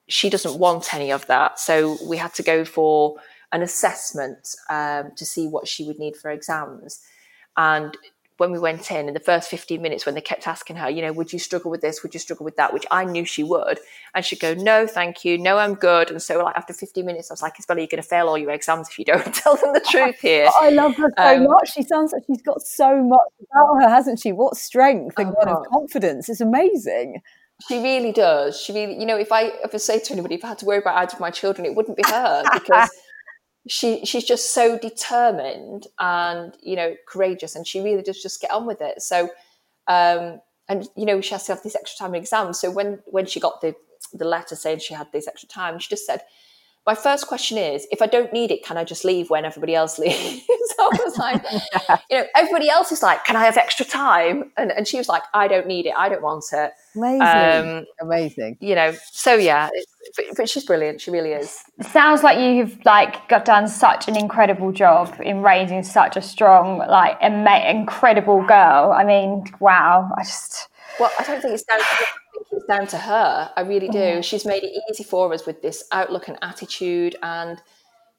she 0.09 0.30
doesn't 0.30 0.59
want 0.59 0.95
any 0.95 1.11
of 1.11 1.26
that. 1.26 1.59
So 1.59 1.97
we 2.07 2.16
had 2.16 2.34
to 2.34 2.43
go 2.43 2.64
for 2.64 3.16
an 3.53 3.62
assessment 3.62 4.55
um, 4.70 5.12
to 5.16 5.24
see 5.24 5.47
what 5.47 5.68
she 5.68 5.84
would 5.84 5.99
need 5.99 6.16
for 6.16 6.30
exams. 6.30 7.01
And 7.57 7.97
when 8.38 8.50
we 8.50 8.58
went 8.58 8.90
in, 8.90 9.08
in 9.08 9.14
the 9.14 9.20
first 9.20 9.48
15 9.50 9.80
minutes, 9.80 10.04
when 10.06 10.14
they 10.14 10.20
kept 10.20 10.48
asking 10.48 10.76
her, 10.76 10.88
you 10.90 11.02
know, 11.02 11.12
would 11.12 11.32
you 11.32 11.38
struggle 11.38 11.70
with 11.70 11.80
this? 11.80 12.02
Would 12.02 12.14
you 12.14 12.20
struggle 12.20 12.44
with 12.44 12.56
that? 12.56 12.72
Which 12.72 12.86
I 12.90 13.04
knew 13.04 13.24
she 13.24 13.42
would. 13.44 13.78
And 14.14 14.24
she'd 14.24 14.40
go, 14.40 14.54
no, 14.54 14.86
thank 14.86 15.24
you. 15.24 15.38
No, 15.38 15.58
I'm 15.58 15.74
good. 15.74 16.10
And 16.10 16.20
so, 16.20 16.42
like, 16.42 16.56
after 16.56 16.72
15 16.72 17.04
minutes, 17.04 17.30
I 17.30 17.34
was 17.34 17.42
like, 17.42 17.58
Isabella, 17.58 17.80
you're 17.80 17.88
going 17.88 18.02
to 18.02 18.08
fail 18.08 18.28
all 18.28 18.38
your 18.38 18.50
exams 18.50 18.88
if 18.88 18.98
you 18.98 19.04
don't 19.04 19.34
tell 19.34 19.56
them 19.56 19.72
the 19.74 19.80
truth 19.88 20.18
here. 20.20 20.48
I 20.60 20.70
love 20.70 20.94
her 20.96 21.10
so 21.16 21.22
Um, 21.36 21.44
much. 21.44 21.72
She 21.72 21.82
sounds 21.82 22.12
like 22.12 22.22
she's 22.26 22.42
got 22.42 22.62
so 22.62 23.02
much 23.02 23.20
about 23.52 23.74
her, 23.82 23.88
hasn't 23.88 24.18
she? 24.20 24.32
What 24.32 24.56
strength 24.56 25.18
and 25.18 25.34
kind 25.36 25.48
of 25.48 25.64
Oh. 25.66 25.78
confidence. 25.78 26.28
It's 26.28 26.40
amazing. 26.40 27.20
She 27.68 27.80
really 27.80 28.10
does. 28.12 28.60
She 28.60 28.72
really, 28.72 28.98
you 28.98 29.06
know, 29.06 29.16
if 29.16 29.30
I 29.30 29.52
ever 29.62 29.78
say 29.78 30.00
to 30.00 30.12
anybody, 30.12 30.34
if 30.34 30.44
I 30.44 30.48
had 30.48 30.58
to 30.58 30.64
worry 30.66 30.78
about 30.78 30.96
either 30.96 31.12
of 31.14 31.20
my 31.20 31.30
children, 31.30 31.64
it 31.64 31.76
wouldn't 31.76 31.96
be 31.96 32.02
her 32.08 32.42
because 32.52 32.90
she 33.68 34.04
she's 34.04 34.24
just 34.24 34.52
so 34.52 34.78
determined 34.78 35.86
and 35.98 36.56
you 36.62 36.76
know 36.76 36.94
courageous, 37.06 37.54
and 37.54 37.66
she 37.66 37.80
really 37.80 38.02
does 38.02 38.22
just 38.22 38.40
get 38.40 38.50
on 38.50 38.66
with 38.66 38.80
it. 38.80 39.02
So, 39.02 39.30
um, 39.86 40.40
and 40.68 40.88
you 40.96 41.06
know, 41.06 41.20
she 41.20 41.30
has 41.30 41.44
to 41.46 41.54
have 41.54 41.62
this 41.62 41.76
extra 41.76 42.04
time 42.04 42.14
in 42.14 42.20
exams. 42.22 42.58
So 42.58 42.70
when 42.70 43.00
when 43.06 43.26
she 43.26 43.40
got 43.40 43.60
the 43.60 43.74
the 44.12 44.24
letter 44.24 44.56
saying 44.56 44.80
she 44.80 44.94
had 44.94 45.10
this 45.12 45.28
extra 45.28 45.48
time, 45.48 45.78
she 45.78 45.88
just 45.88 46.06
said, 46.06 46.22
"My 46.86 46.94
first 46.94 47.26
question 47.26 47.58
is, 47.58 47.86
if 47.90 48.02
I 48.02 48.06
don't 48.06 48.32
need 48.32 48.50
it, 48.50 48.64
can 48.64 48.76
I 48.76 48.84
just 48.84 49.04
leave 49.04 49.30
when 49.30 49.44
everybody 49.44 49.74
else 49.74 49.98
leaves?" 50.04 50.42
so 50.76 50.84
I 50.84 50.98
was 51.04 51.18
like, 51.18 51.42
you 52.10 52.18
know, 52.18 52.24
everybody 52.36 52.68
else 52.68 52.92
is 52.92 53.02
like, 53.02 53.24
"Can 53.24 53.36
I 53.36 53.44
have 53.44 53.56
extra 53.56 53.86
time?" 53.86 54.52
And 54.56 54.70
and 54.72 54.86
she 54.86 54.98
was 54.98 55.08
like, 55.08 55.22
"I 55.34 55.48
don't 55.48 55.66
need 55.66 55.86
it. 55.86 55.94
I 55.96 56.08
don't 56.08 56.22
want 56.22 56.44
it." 56.52 56.72
Amazing. 56.94 57.78
Um, 57.78 57.84
amazing. 58.02 58.58
you 58.60 58.74
know 58.74 58.92
so 59.12 59.34
yeah 59.34 59.70
but, 60.14 60.24
but 60.36 60.48
she's 60.50 60.66
brilliant 60.66 61.00
she 61.00 61.10
really 61.10 61.32
is 61.32 61.62
sounds 61.80 62.22
like 62.22 62.38
you've 62.38 62.78
like 62.84 63.26
got 63.30 63.46
done 63.46 63.66
such 63.66 64.08
an 64.08 64.16
incredible 64.16 64.72
job 64.72 65.14
in 65.24 65.42
raising 65.42 65.82
such 65.82 66.16
a 66.16 66.22
strong, 66.22 66.78
like 66.78 67.16
ama- 67.22 67.64
incredible 67.68 68.42
girl. 68.46 68.92
I 68.92 69.04
mean, 69.04 69.44
wow! 69.60 70.10
I 70.18 70.24
just 70.24 70.68
well 71.00 71.10
i 71.18 71.24
don't 71.24 71.40
think 71.40 71.54
it's 71.54 71.62
down 71.62 71.78
to 71.78 71.84
I 71.84 72.06
think 72.32 72.46
it's 72.52 72.64
down 72.66 72.86
to 72.88 72.98
her. 72.98 73.52
I 73.56 73.60
really 73.62 73.88
do. 73.88 74.22
She's 74.22 74.44
made 74.44 74.62
it 74.64 74.72
easy 74.90 75.04
for 75.04 75.32
us 75.32 75.46
with 75.46 75.62
this 75.62 75.84
outlook 75.92 76.28
and 76.28 76.38
attitude. 76.42 77.16
And 77.22 77.60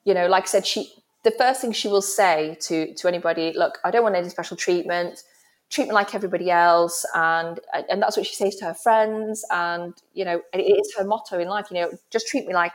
you 0.05 0.13
know 0.13 0.27
like 0.27 0.43
i 0.43 0.47
said 0.47 0.67
she 0.67 0.91
the 1.23 1.31
first 1.31 1.61
thing 1.61 1.71
she 1.71 1.87
will 1.87 2.01
say 2.01 2.57
to 2.59 2.93
to 2.95 3.07
anybody 3.07 3.53
look 3.55 3.79
i 3.85 3.91
don't 3.91 4.03
want 4.03 4.15
any 4.15 4.29
special 4.29 4.57
treatment. 4.57 5.23
Treat 5.69 5.87
me 5.87 5.93
like 5.93 6.13
everybody 6.13 6.51
else. 6.51 7.05
And 7.15 7.59
and 7.89 8.01
that's 8.01 8.17
what 8.17 8.25
she 8.25 8.35
says 8.35 8.55
to 8.57 8.65
her 8.65 8.73
friends. 8.73 9.45
And 9.49 9.93
you 10.13 10.25
know 10.25 10.41
and 10.51 10.61
it 10.61 10.65
is 10.65 10.93
her 10.97 11.05
motto 11.05 11.39
in 11.39 11.47
life 11.47 11.67
you 11.71 11.77
know 11.77 11.91
just 12.11 12.27
treat 12.27 12.45
me 12.45 12.53
like 12.53 12.73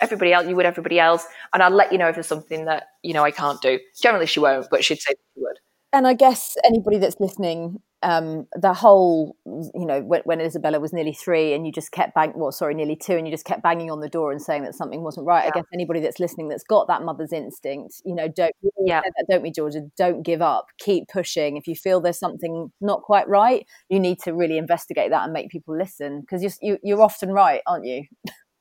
everybody 0.00 0.32
else 0.32 0.46
you 0.48 0.56
would 0.56 0.64
everybody 0.64 0.98
else 0.98 1.26
and 1.52 1.62
i'll 1.62 1.70
let 1.70 1.92
you 1.92 1.98
know 1.98 2.08
if 2.08 2.14
there's 2.14 2.26
something 2.26 2.64
that 2.64 2.84
you 3.02 3.12
know 3.12 3.22
i 3.22 3.30
can't 3.30 3.60
do. 3.60 3.78
Generally 4.00 4.26
she 4.26 4.40
won't 4.40 4.66
but 4.70 4.82
she'd 4.82 4.98
say 4.98 5.12
she 5.12 5.42
would 5.42 5.58
And 5.92 6.06
I 6.06 6.14
guess 6.14 6.56
anybody 6.64 6.98
that's 6.98 7.18
listening, 7.18 7.80
um, 8.02 8.46
the 8.54 8.72
whole, 8.72 9.36
you 9.44 9.84
know, 9.84 10.00
when, 10.02 10.20
when 10.24 10.40
Isabella 10.40 10.78
was 10.78 10.92
nearly 10.92 11.12
three 11.12 11.52
and 11.52 11.66
you 11.66 11.72
just 11.72 11.90
kept 11.90 12.14
bang, 12.14 12.32
well, 12.36 12.52
sorry, 12.52 12.74
nearly 12.74 12.94
two, 12.94 13.14
and 13.14 13.26
you 13.26 13.32
just 13.32 13.44
kept 13.44 13.62
banging 13.62 13.90
on 13.90 14.00
the 14.00 14.08
door 14.08 14.30
and 14.30 14.40
saying 14.40 14.62
that 14.62 14.76
something 14.76 15.02
wasn't 15.02 15.26
right. 15.26 15.46
I 15.46 15.50
guess 15.50 15.64
anybody 15.74 15.98
that's 15.98 16.20
listening 16.20 16.48
that's 16.48 16.62
got 16.62 16.86
that 16.86 17.02
mother's 17.02 17.32
instinct, 17.32 18.02
you 18.04 18.14
know, 18.14 18.28
don't, 18.28 18.54
Yeah. 18.78 19.00
don't 19.28 19.42
we, 19.42 19.50
Georgia? 19.50 19.82
Don't 19.96 20.22
give 20.22 20.40
up. 20.40 20.66
Keep 20.78 21.08
pushing. 21.08 21.56
If 21.56 21.66
you 21.66 21.74
feel 21.74 22.00
there's 22.00 22.20
something 22.20 22.70
not 22.80 23.02
quite 23.02 23.28
right, 23.28 23.66
you 23.88 23.98
need 23.98 24.20
to 24.20 24.32
really 24.32 24.58
investigate 24.58 25.10
that 25.10 25.24
and 25.24 25.32
make 25.32 25.50
people 25.50 25.76
listen 25.76 26.20
because 26.20 26.40
you're, 26.42 26.52
you, 26.62 26.78
you're 26.84 27.02
often 27.02 27.32
right, 27.32 27.62
aren't 27.66 27.84
you? 27.84 28.04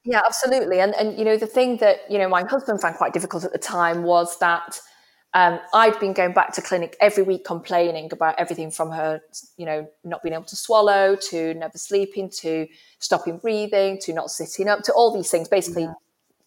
Yeah, 0.05 0.21
absolutely. 0.25 0.79
And 0.79 0.95
and 0.95 1.19
you 1.19 1.25
know, 1.25 1.37
the 1.37 1.45
thing 1.45 1.77
that 1.77 1.97
you 2.09 2.17
know 2.17 2.29
my 2.29 2.43
husband 2.43 2.81
found 2.81 2.95
quite 2.95 3.13
difficult 3.13 3.43
at 3.43 3.51
the 3.51 3.59
time 3.59 4.03
was 4.03 4.39
that 4.39 4.79
um, 5.33 5.59
I'd 5.73 5.99
been 5.99 6.13
going 6.13 6.33
back 6.33 6.53
to 6.53 6.61
clinic 6.61 6.97
every 6.99 7.23
week 7.23 7.45
complaining 7.45 8.09
about 8.11 8.35
everything 8.39 8.71
from 8.71 8.91
her, 8.91 9.21
you 9.57 9.65
know, 9.65 9.87
not 10.03 10.23
being 10.23 10.33
able 10.33 10.45
to 10.45 10.55
swallow 10.55 11.15
to 11.29 11.53
never 11.53 11.77
sleeping 11.77 12.29
to 12.41 12.67
stopping 12.97 13.37
breathing 13.37 13.99
to 14.01 14.13
not 14.13 14.31
sitting 14.31 14.67
up 14.67 14.81
to 14.83 14.93
all 14.93 15.13
these 15.15 15.29
things, 15.29 15.47
basically 15.47 15.87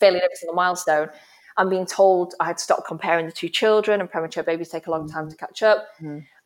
failing 0.01 0.21
every 0.23 0.35
single 0.35 0.55
milestone. 0.57 1.09
I'm 1.57 1.69
being 1.69 1.87
told 1.87 2.35
I 2.41 2.47
had 2.47 2.59
to 2.59 2.65
stop 2.65 2.85
comparing 2.87 3.27
the 3.27 3.33
two 3.33 3.49
children, 3.49 4.01
and 4.01 4.11
premature 4.11 4.43
babies 4.43 4.71
take 4.71 4.87
a 4.89 4.91
long 4.91 5.09
time 5.09 5.31
to 5.31 5.37
catch 5.37 5.63
up. 5.63 5.87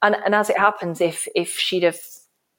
And 0.02 0.16
and 0.16 0.34
as 0.34 0.50
it 0.50 0.58
happens, 0.58 1.00
if 1.00 1.26
if 1.34 1.58
she'd 1.58 1.84
have 1.84 1.98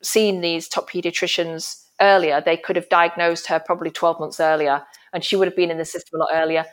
seen 0.01 0.41
these 0.41 0.67
top 0.67 0.89
pediatricians 0.89 1.83
earlier, 2.01 2.41
they 2.41 2.57
could 2.57 2.75
have 2.75 2.89
diagnosed 2.89 3.47
her 3.47 3.59
probably 3.59 3.91
12 3.91 4.19
months 4.19 4.39
earlier, 4.39 4.83
and 5.13 5.23
she 5.23 5.35
would 5.35 5.47
have 5.47 5.55
been 5.55 5.69
in 5.71 5.77
the 5.77 5.85
system 5.85 6.19
a 6.19 6.23
lot 6.23 6.29
earlier. 6.33 6.65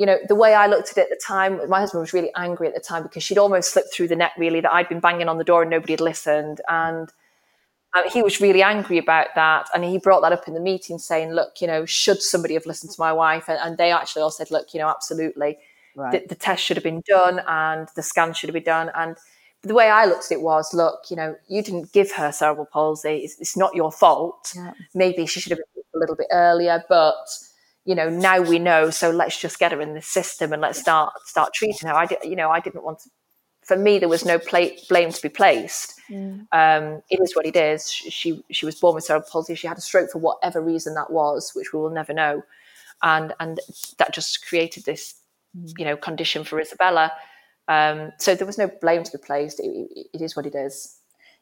You 0.00 0.06
know, 0.06 0.16
the 0.26 0.34
way 0.34 0.54
I 0.54 0.66
looked 0.66 0.90
at 0.92 0.96
it 0.96 1.02
at 1.02 1.10
the 1.10 1.20
time, 1.22 1.60
my 1.68 1.80
husband 1.80 2.00
was 2.00 2.14
really 2.14 2.30
angry 2.34 2.66
at 2.66 2.74
the 2.74 2.80
time 2.80 3.02
because 3.02 3.22
she'd 3.22 3.36
almost 3.36 3.70
slipped 3.70 3.92
through 3.92 4.08
the 4.08 4.16
net, 4.16 4.32
really, 4.38 4.62
that 4.62 4.72
I'd 4.72 4.88
been 4.88 4.98
banging 4.98 5.28
on 5.28 5.36
the 5.36 5.44
door 5.44 5.60
and 5.60 5.70
nobody 5.70 5.92
had 5.92 6.00
listened. 6.00 6.62
And 6.70 7.12
um, 7.94 8.04
he 8.10 8.22
was 8.22 8.40
really 8.40 8.62
angry 8.62 8.96
about 8.96 9.26
that. 9.34 9.68
And 9.74 9.84
he 9.84 9.98
brought 9.98 10.22
that 10.22 10.32
up 10.32 10.48
in 10.48 10.54
the 10.54 10.60
meeting 10.60 10.98
saying, 10.98 11.32
look, 11.32 11.60
you 11.60 11.66
know, 11.66 11.84
should 11.84 12.22
somebody 12.22 12.54
have 12.54 12.64
listened 12.64 12.92
to 12.92 13.00
my 13.00 13.12
wife? 13.12 13.46
And, 13.46 13.58
and 13.62 13.76
they 13.76 13.92
actually 13.92 14.22
all 14.22 14.30
said, 14.30 14.50
look, 14.50 14.72
you 14.72 14.80
know, 14.80 14.88
absolutely. 14.88 15.58
The, 15.96 16.24
the 16.30 16.34
test 16.34 16.64
should 16.64 16.78
have 16.78 16.84
been 16.84 17.02
done 17.06 17.42
and 17.46 17.88
the 17.94 18.02
scan 18.02 18.32
should 18.32 18.48
have 18.48 18.54
been 18.54 18.62
done. 18.62 18.90
And 18.94 19.18
the 19.60 19.74
way 19.74 19.90
I 19.90 20.06
looked 20.06 20.32
at 20.32 20.38
it 20.38 20.40
was, 20.40 20.72
look, 20.72 21.10
you 21.10 21.16
know, 21.16 21.36
you 21.46 21.62
didn't 21.62 21.92
give 21.92 22.10
her 22.12 22.32
cerebral 22.32 22.64
palsy. 22.72 23.16
It's, 23.18 23.38
it's 23.38 23.54
not 23.54 23.74
your 23.74 23.92
fault. 23.92 24.54
Maybe 24.94 25.26
she 25.26 25.40
should 25.40 25.50
have 25.50 25.58
been 25.58 25.84
a 25.94 25.98
little 25.98 26.16
bit 26.16 26.28
earlier, 26.32 26.82
but 26.88 27.26
you 27.84 27.94
know, 27.94 28.08
now 28.08 28.40
we 28.40 28.58
know. 28.58 28.90
So 28.90 29.10
let's 29.10 29.40
just 29.40 29.58
get 29.58 29.72
her 29.72 29.80
in 29.80 29.94
the 29.94 30.02
system 30.02 30.52
and 30.52 30.62
let's 30.62 30.78
start 30.78 31.12
start 31.24 31.54
treating 31.54 31.88
her. 31.88 31.94
I, 31.94 32.06
di- 32.06 32.18
you 32.24 32.36
know, 32.36 32.50
I 32.50 32.60
didn't 32.60 32.84
want 32.84 33.00
to. 33.00 33.10
For 33.64 33.76
me, 33.76 33.98
there 33.98 34.08
was 34.08 34.24
no 34.24 34.38
pla 34.38 34.68
blame 34.88 35.12
to 35.12 35.22
be 35.22 35.28
placed. 35.28 35.94
Um, 36.52 37.02
it 37.10 37.20
is 37.20 37.36
what 37.36 37.46
it 37.46 37.56
is. 37.56 37.90
She, 37.90 38.10
she 38.10 38.44
she 38.50 38.66
was 38.66 38.74
born 38.74 38.94
with 38.94 39.04
cerebral 39.04 39.28
palsy. 39.30 39.54
She 39.54 39.66
had 39.68 39.78
a 39.78 39.82
stroke 39.82 40.10
for 40.10 40.18
whatever 40.18 40.60
reason 40.60 40.94
that 40.94 41.10
was, 41.12 41.52
which 41.54 41.72
we 41.72 41.78
will 41.80 41.90
never 41.90 42.12
know, 42.12 42.42
and 43.02 43.34
and 43.40 43.60
that 43.98 44.12
just 44.12 44.46
created 44.46 44.84
this, 44.84 45.14
you 45.78 45.84
know, 45.84 45.96
condition 45.96 46.44
for 46.44 46.60
Isabella. 46.60 47.12
Um, 47.68 48.12
so 48.18 48.34
there 48.34 48.46
was 48.46 48.58
no 48.58 48.68
blame 48.80 49.04
to 49.04 49.12
be 49.12 49.22
placed. 49.22 49.60
It, 49.60 49.66
it, 49.68 50.06
it 50.14 50.22
is 50.22 50.34
what 50.36 50.46
it 50.46 50.54
is. 50.54 50.99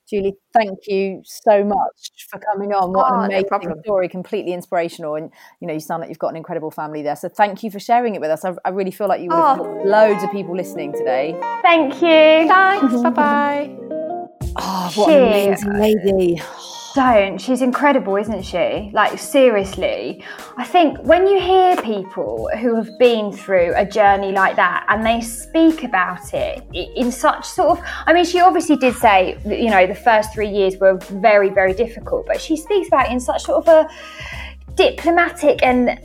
Julie, 0.08 0.36
thank 0.54 0.86
you 0.86 1.22
so 1.24 1.62
much 1.62 2.10
for 2.30 2.38
coming 2.38 2.72
on. 2.72 2.92
What 2.92 3.12
Oh, 3.12 3.18
an 3.18 3.24
amazing 3.26 3.48
problem. 3.48 3.80
story, 3.84 4.08
completely 4.08 4.52
inspirational. 4.52 5.16
And 5.16 5.30
you 5.60 5.66
know, 5.66 5.74
you 5.74 5.80
sound 5.80 6.00
like 6.00 6.08
you've 6.08 6.18
got 6.18 6.28
an 6.28 6.36
incredible 6.36 6.70
family 6.70 7.02
there. 7.02 7.16
So 7.16 7.28
thank 7.28 7.62
you 7.62 7.70
for 7.70 7.78
sharing 7.78 8.14
it 8.14 8.20
with 8.20 8.30
us. 8.30 8.44
I, 8.44 8.54
I 8.64 8.70
really 8.70 8.90
feel 8.90 9.08
like 9.08 9.20
you 9.20 9.28
would 9.28 9.36
oh. 9.36 9.46
have 9.46 9.56
helped 9.56 9.84
loads 9.84 10.22
of 10.22 10.32
people 10.32 10.56
listening 10.56 10.92
today. 10.92 11.38
thank 11.62 11.94
you. 11.94 12.48
Thanks. 12.48 13.02
bye 13.02 13.10
bye. 13.10 13.76
Oh, 14.56 14.92
what 14.94 15.12
an 15.12 15.28
amazing 15.28 15.78
lady. 15.78 16.42
Don't. 16.98 17.38
She's 17.38 17.62
incredible, 17.62 18.16
isn't 18.16 18.42
she? 18.42 18.90
Like, 18.92 19.18
seriously. 19.20 20.24
I 20.56 20.64
think 20.64 20.98
when 21.04 21.28
you 21.28 21.40
hear 21.40 21.76
people 21.76 22.50
who 22.60 22.74
have 22.74 22.90
been 22.98 23.30
through 23.30 23.72
a 23.76 23.86
journey 23.86 24.32
like 24.32 24.56
that 24.56 24.84
and 24.88 25.06
they 25.06 25.20
speak 25.20 25.84
about 25.84 26.34
it 26.34 26.64
in 26.74 27.12
such 27.12 27.46
sort 27.46 27.78
of, 27.78 27.84
I 28.06 28.12
mean, 28.12 28.24
she 28.24 28.40
obviously 28.40 28.76
did 28.76 28.96
say, 28.96 29.38
you 29.46 29.70
know, 29.70 29.86
the 29.86 29.94
first 29.94 30.34
three 30.34 30.48
years 30.48 30.76
were 30.78 30.96
very, 31.28 31.50
very 31.50 31.72
difficult, 31.72 32.26
but 32.26 32.40
she 32.40 32.56
speaks 32.56 32.88
about 32.88 33.06
it 33.06 33.12
in 33.12 33.20
such 33.20 33.44
sort 33.44 33.66
of 33.66 33.68
a, 33.68 33.88
diplomatic 34.74 35.60
and 35.62 36.00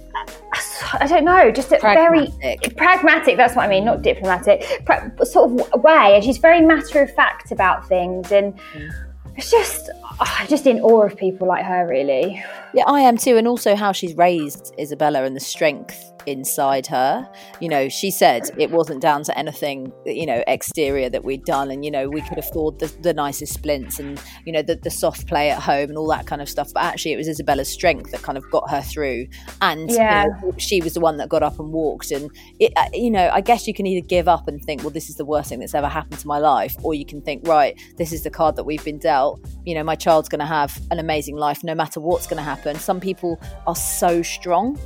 I 0.94 1.08
don't 1.08 1.26
know, 1.26 1.52
just 1.52 1.72
a 1.72 1.78
pragmatic. 1.78 2.40
very 2.42 2.76
pragmatic. 2.76 3.38
That's 3.38 3.56
what 3.56 3.66
I 3.66 3.68
mean, 3.68 3.86
not 3.86 4.02
diplomatic, 4.02 4.84
pra- 4.86 5.12
sort 5.26 5.60
of 5.60 5.84
way. 5.84 6.16
And 6.16 6.24
she's 6.24 6.38
very 6.38 6.62
matter 6.62 7.02
of 7.02 7.14
fact 7.14 7.52
about 7.52 7.88
things, 7.88 8.32
and 8.32 8.54
mm. 8.74 9.13
It's 9.36 9.52
just, 9.52 9.90
oh, 10.20 10.46
just 10.48 10.68
in 10.68 10.80
awe 10.80 11.06
of 11.06 11.18
people 11.18 11.48
like 11.48 11.66
her, 11.66 11.88
really. 11.88 12.44
Yeah, 12.74 12.84
I 12.88 13.02
am 13.02 13.18
too, 13.18 13.38
and 13.38 13.48
also 13.48 13.76
how 13.76 13.92
she's 13.92 14.16
raised 14.16 14.74
Isabella 14.80 15.24
and 15.24 15.36
the 15.36 15.40
strength 15.40 16.13
inside 16.26 16.88
her. 16.88 17.30
You 17.60 17.70
know, 17.70 17.90
she 17.90 18.12
said 18.12 18.44
it 18.58 18.72
wasn't 18.72 19.02
down 19.02 19.24
to 19.24 19.38
anything, 19.38 19.92
you 20.06 20.26
know, 20.26 20.44
exterior 20.48 21.10
that 21.10 21.24
we'd 21.24 21.46
done. 21.46 21.72
And, 21.72 21.84
you 21.84 21.92
know, 21.92 22.10
we 22.10 22.22
could 22.22 22.38
afford 22.38 22.80
the, 22.80 22.88
the 23.02 23.14
nicest 23.14 23.54
splints 23.54 24.00
and, 24.00 24.22
you 24.46 24.52
know, 24.52 24.62
the, 24.62 24.76
the 24.76 24.90
soft 24.90 25.28
play 25.28 25.50
at 25.50 25.62
home 25.62 25.90
and 25.90 25.98
all 25.98 26.08
that 26.08 26.26
kind 26.26 26.42
of 26.42 26.50
stuff. 26.50 26.72
But 26.74 26.84
actually, 26.84 27.14
it 27.14 27.18
was 27.18 27.28
Isabella's 27.28 27.70
strength 27.70 28.12
that 28.12 28.22
kind 28.22 28.38
of 28.38 28.50
got 28.52 28.70
her 28.70 28.82
through. 28.82 29.28
And 29.62 29.90
yeah. 29.90 30.26
you 30.26 30.30
know, 30.30 30.54
she 30.58 30.82
was 30.82 30.94
the 30.94 31.00
one 31.00 31.18
that 31.18 31.30
got 31.30 31.44
up 31.44 31.60
and 31.60 31.72
walked. 31.72 32.12
And, 32.12 32.32
it, 32.60 32.74
uh, 32.76 32.90
you 32.94 33.12
know, 33.12 33.30
I 33.32 33.42
guess 33.42 33.68
you 33.68 33.74
can 33.74 33.86
either 33.86 34.06
give 34.06 34.28
up 34.28 34.48
and 34.48 34.62
think, 34.64 34.82
well, 34.82 34.92
this 34.92 35.10
is 35.10 35.16
the 35.16 35.26
worst 35.26 35.50
thing 35.50 35.60
that's 35.60 35.76
ever 35.76 35.88
happened 35.88 36.20
to 36.20 36.28
my 36.28 36.40
life. 36.40 36.76
Or 36.84 36.94
you 36.94 37.06
can 37.06 37.22
think, 37.22 37.48
right, 37.48 37.80
this 37.98 38.12
is 38.12 38.24
the 38.24 38.30
card 38.30 38.56
that 38.56 38.64
we've 38.64 38.84
been 38.84 39.00
dealt. 39.00 39.46
You 39.66 39.76
know, 39.76 39.84
my 39.84 39.96
child's 39.96 40.30
going 40.30 40.40
to 40.40 40.46
have 40.46 40.80
an 40.92 41.00
amazing 41.00 41.36
life 41.36 41.64
no 41.64 41.76
matter 41.76 42.00
what's 42.00 42.28
going 42.28 42.38
to 42.38 42.44
happen. 42.44 42.76
Some 42.76 43.00
people 43.00 43.40
are 43.68 43.76
so 43.76 44.22
strong 44.22 44.78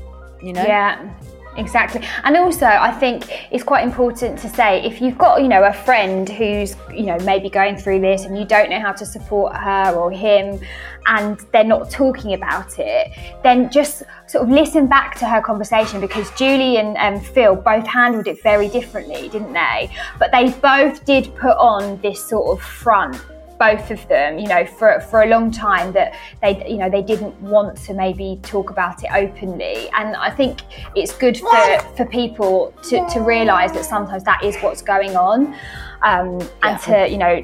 you 0.41 0.53
know? 0.53 0.63
Yeah 0.63 1.13
exactly. 1.57 2.07
And 2.23 2.37
also 2.37 2.65
i 2.65 2.91
think 2.91 3.25
it's 3.51 3.63
quite 3.63 3.83
important 3.83 4.37
to 4.39 4.49
say 4.49 4.83
if 4.83 5.01
you've 5.01 5.17
got 5.17 5.41
you 5.41 5.47
know 5.47 5.63
a 5.63 5.73
friend 5.73 6.29
who's 6.29 6.75
you 6.93 7.03
know 7.03 7.17
maybe 7.19 7.49
going 7.49 7.75
through 7.75 7.99
this 7.99 8.25
and 8.25 8.37
you 8.37 8.45
don't 8.45 8.69
know 8.69 8.79
how 8.79 8.91
to 8.93 9.05
support 9.05 9.55
her 9.55 9.93
or 9.95 10.11
him 10.11 10.59
and 11.07 11.39
they're 11.51 11.63
not 11.63 11.89
talking 11.89 12.33
about 12.33 12.77
it 12.77 13.11
then 13.43 13.69
just 13.71 14.03
sort 14.27 14.43
of 14.43 14.49
listen 14.49 14.87
back 14.87 15.15
to 15.17 15.25
her 15.25 15.41
conversation 15.41 15.99
because 15.99 16.29
julie 16.31 16.77
and 16.77 16.95
um, 16.97 17.19
phil 17.19 17.55
both 17.55 17.87
handled 17.87 18.27
it 18.27 18.41
very 18.43 18.69
differently 18.69 19.27
didn't 19.29 19.53
they? 19.53 19.89
But 20.19 20.31
they 20.31 20.51
both 20.51 21.05
did 21.05 21.33
put 21.35 21.57
on 21.57 21.99
this 22.01 22.23
sort 22.23 22.57
of 22.57 22.63
front 22.63 23.19
both 23.59 23.91
of 23.91 24.07
them, 24.07 24.39
you 24.39 24.47
know, 24.47 24.65
for 24.65 24.99
for 25.01 25.23
a 25.23 25.27
long 25.27 25.51
time 25.51 25.91
that 25.93 26.15
they, 26.41 26.65
you 26.67 26.77
know, 26.77 26.89
they 26.89 27.01
didn't 27.01 27.39
want 27.41 27.77
to 27.77 27.93
maybe 27.93 28.39
talk 28.43 28.69
about 28.69 29.03
it 29.03 29.09
openly. 29.13 29.89
And 29.97 30.15
I 30.15 30.29
think 30.29 30.61
it's 30.95 31.15
good 31.15 31.37
for 31.37 31.79
for 31.95 32.05
people 32.05 32.73
to 32.89 33.07
to 33.09 33.19
realise 33.21 33.71
that 33.71 33.85
sometimes 33.85 34.23
that 34.23 34.43
is 34.43 34.55
what's 34.57 34.81
going 34.81 35.15
on, 35.15 35.55
um, 36.01 36.41
and 36.63 36.77
yeah. 36.87 37.05
to 37.05 37.09
you 37.09 37.17
know, 37.17 37.41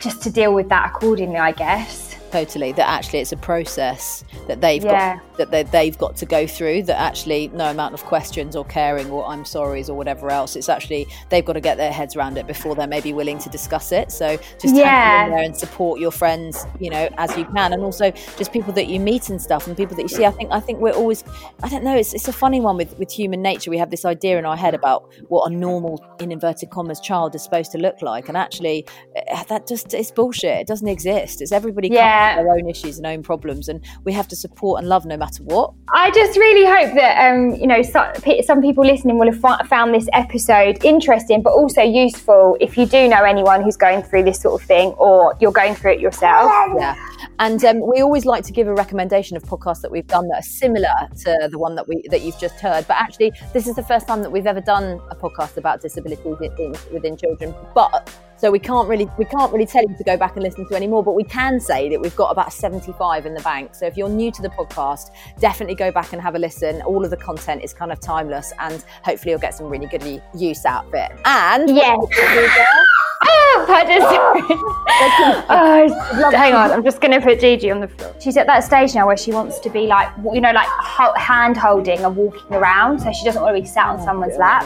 just 0.00 0.22
to 0.22 0.30
deal 0.30 0.54
with 0.54 0.68
that 0.68 0.90
accordingly, 0.90 1.38
I 1.38 1.52
guess 1.52 2.11
totally 2.32 2.72
that 2.72 2.88
actually 2.88 3.20
it's 3.20 3.32
a 3.32 3.36
process 3.36 4.24
that 4.48 4.60
they've 4.60 4.84
yeah. 4.84 5.16
got 5.16 5.36
that 5.38 5.50
they, 5.50 5.62
they've 5.62 5.98
got 5.98 6.16
to 6.16 6.26
go 6.26 6.46
through 6.46 6.82
that 6.82 6.98
actually 7.00 7.48
no 7.48 7.66
amount 7.66 7.94
of 7.94 8.02
questions 8.04 8.56
or 8.56 8.64
caring 8.64 9.10
or 9.10 9.26
i'm 9.26 9.44
sorry's 9.44 9.88
or 9.88 9.96
whatever 9.96 10.30
else 10.30 10.56
it's 10.56 10.68
actually 10.68 11.06
they've 11.30 11.44
got 11.44 11.54
to 11.54 11.60
get 11.60 11.76
their 11.76 11.92
heads 11.92 12.16
around 12.16 12.38
it 12.38 12.46
before 12.46 12.74
they're 12.74 12.86
maybe 12.86 13.12
willing 13.12 13.38
to 13.38 13.48
discuss 13.48 13.92
it. 13.92 14.10
So 14.10 14.36
just 14.60 14.74
yeah. 14.74 15.24
in 15.24 15.30
there 15.30 15.42
and 15.42 15.56
support 15.56 16.00
your 16.00 16.10
friends 16.10 16.66
you 16.80 16.90
know 16.90 17.08
as 17.18 17.36
you 17.36 17.44
can. 17.46 17.72
And 17.72 17.82
also 17.82 18.10
just 18.36 18.52
people 18.52 18.72
that 18.74 18.86
you 18.86 18.98
meet 18.98 19.28
and 19.28 19.40
stuff 19.40 19.66
and 19.66 19.76
people 19.76 19.96
that 19.96 20.02
you 20.02 20.08
see. 20.08 20.24
I 20.24 20.30
think 20.30 20.50
i 20.52 20.60
think 20.60 20.78
we're 20.80 20.92
always 20.92 21.24
i 21.62 21.68
don't 21.68 21.84
know 21.84 21.96
it's, 21.96 22.14
it's 22.14 22.28
a 22.28 22.32
funny 22.32 22.60
one 22.60 22.76
with 22.76 22.98
with 22.98 23.10
human 23.10 23.42
nature. 23.42 23.70
We 23.70 23.78
have 23.78 23.90
this 23.90 24.04
idea 24.04 24.38
in 24.38 24.44
our 24.46 24.56
head 24.56 24.74
about 24.74 25.10
what 25.28 25.50
a 25.50 25.54
normal 25.54 26.04
in 26.20 26.32
inverted 26.32 26.70
commas 26.70 27.00
child 27.00 27.34
is 27.34 27.42
supposed 27.42 27.72
to 27.72 27.78
look 27.78 28.02
like. 28.02 28.28
And 28.28 28.36
actually 28.36 28.86
eh, 29.16 29.44
that 29.44 29.66
just 29.66 29.94
it's 29.94 30.10
bullshit. 30.10 30.60
It 30.62 30.66
doesn't 30.66 30.88
exist. 30.88 31.42
It's 31.42 31.52
everybody 31.52 31.88
yeah 31.88 32.21
their 32.36 32.52
own 32.52 32.68
issues 32.68 32.98
and 32.98 33.06
own 33.06 33.22
problems, 33.22 33.68
and 33.68 33.84
we 34.04 34.12
have 34.12 34.28
to 34.28 34.36
support 34.36 34.80
and 34.80 34.88
love 34.88 35.04
no 35.04 35.16
matter 35.16 35.42
what. 35.42 35.72
I 35.92 36.10
just 36.10 36.38
really 36.38 36.64
hope 36.64 36.94
that 36.94 37.32
um, 37.32 37.54
you 37.54 37.66
know 37.66 37.82
some 37.82 38.62
people 38.62 38.84
listening 38.84 39.18
will 39.18 39.32
have 39.32 39.68
found 39.68 39.94
this 39.94 40.08
episode 40.12 40.84
interesting, 40.84 41.42
but 41.42 41.52
also 41.52 41.82
useful. 41.82 42.56
If 42.60 42.76
you 42.76 42.86
do 42.86 43.08
know 43.08 43.22
anyone 43.24 43.62
who's 43.62 43.76
going 43.76 44.02
through 44.02 44.24
this 44.24 44.40
sort 44.40 44.60
of 44.60 44.66
thing, 44.66 44.90
or 44.92 45.36
you're 45.40 45.52
going 45.52 45.74
through 45.74 45.92
it 45.92 46.00
yourself, 46.00 46.50
yeah. 46.78 46.96
And 47.38 47.64
um, 47.64 47.86
we 47.86 48.00
always 48.00 48.24
like 48.24 48.44
to 48.44 48.52
give 48.52 48.68
a 48.68 48.74
recommendation 48.74 49.36
of 49.36 49.42
podcasts 49.42 49.80
that 49.82 49.90
we've 49.90 50.06
done 50.06 50.28
that 50.28 50.38
are 50.40 50.42
similar 50.42 50.94
to 51.24 51.48
the 51.50 51.58
one 51.58 51.74
that 51.74 51.88
we 51.88 52.02
that 52.10 52.22
you've 52.22 52.38
just 52.38 52.60
heard. 52.60 52.86
But 52.86 52.96
actually, 52.96 53.32
this 53.52 53.66
is 53.66 53.76
the 53.76 53.82
first 53.82 54.06
time 54.06 54.22
that 54.22 54.30
we've 54.30 54.46
ever 54.46 54.60
done 54.60 55.00
a 55.10 55.16
podcast 55.16 55.56
about 55.56 55.80
disabilities 55.80 56.36
in, 56.58 56.74
within 56.92 57.16
children. 57.16 57.54
But 57.74 58.10
so 58.42 58.50
we 58.50 58.58
can't 58.58 58.88
really 58.88 59.08
we 59.18 59.24
can't 59.24 59.52
really 59.52 59.66
tell 59.66 59.84
you 59.88 59.96
to 59.96 60.02
go 60.02 60.16
back 60.16 60.34
and 60.34 60.42
listen 60.42 60.66
to 60.68 60.74
any 60.74 60.88
more, 60.88 61.00
but 61.04 61.12
we 61.12 61.22
can 61.22 61.60
say 61.60 61.88
that 61.88 62.00
we've 62.00 62.16
got 62.16 62.32
about 62.32 62.52
75 62.52 63.24
in 63.24 63.34
the 63.34 63.40
bank. 63.42 63.72
So 63.72 63.86
if 63.86 63.96
you're 63.96 64.08
new 64.08 64.32
to 64.32 64.42
the 64.42 64.48
podcast, 64.48 65.12
definitely 65.38 65.76
go 65.76 65.92
back 65.92 66.12
and 66.12 66.20
have 66.20 66.34
a 66.34 66.40
listen. 66.40 66.82
All 66.82 67.04
of 67.04 67.10
the 67.10 67.16
content 67.16 67.62
is 67.62 67.72
kind 67.72 67.92
of 67.92 68.00
timeless 68.00 68.52
and 68.58 68.84
hopefully 69.04 69.30
you'll 69.30 69.38
get 69.38 69.54
some 69.54 69.68
really 69.68 69.86
good 69.86 70.20
use 70.34 70.64
out 70.64 70.86
of 70.86 70.94
it. 70.94 71.12
And 71.24 71.70
yeah. 71.70 71.96
oh, 75.04 75.46
oh, 75.48 76.30
hang 76.32 76.54
on, 76.54 76.70
I'm 76.70 76.82
just 76.82 77.00
to 77.00 77.20
put 77.20 77.40
Gigi 77.40 77.70
on 77.70 77.80
the 77.80 77.88
floor. 77.88 78.14
She's 78.20 78.36
at 78.36 78.46
that 78.46 78.64
stage 78.64 78.94
now 78.94 79.06
where 79.06 79.16
she 79.16 79.32
wants 79.32 79.58
to 79.60 79.70
be 79.70 79.86
like, 79.86 80.08
you 80.32 80.40
know, 80.40 80.52
like 80.52 80.68
hand 81.16 81.56
holding 81.56 82.00
and 82.00 82.16
walking 82.16 82.52
around. 82.52 83.00
So 83.00 83.12
she 83.12 83.24
doesn't 83.24 83.42
want 83.42 83.56
to 83.56 83.62
be 83.62 83.66
sat 83.66 83.86
on 83.86 84.02
someone's 84.02 84.36
lap. 84.36 84.64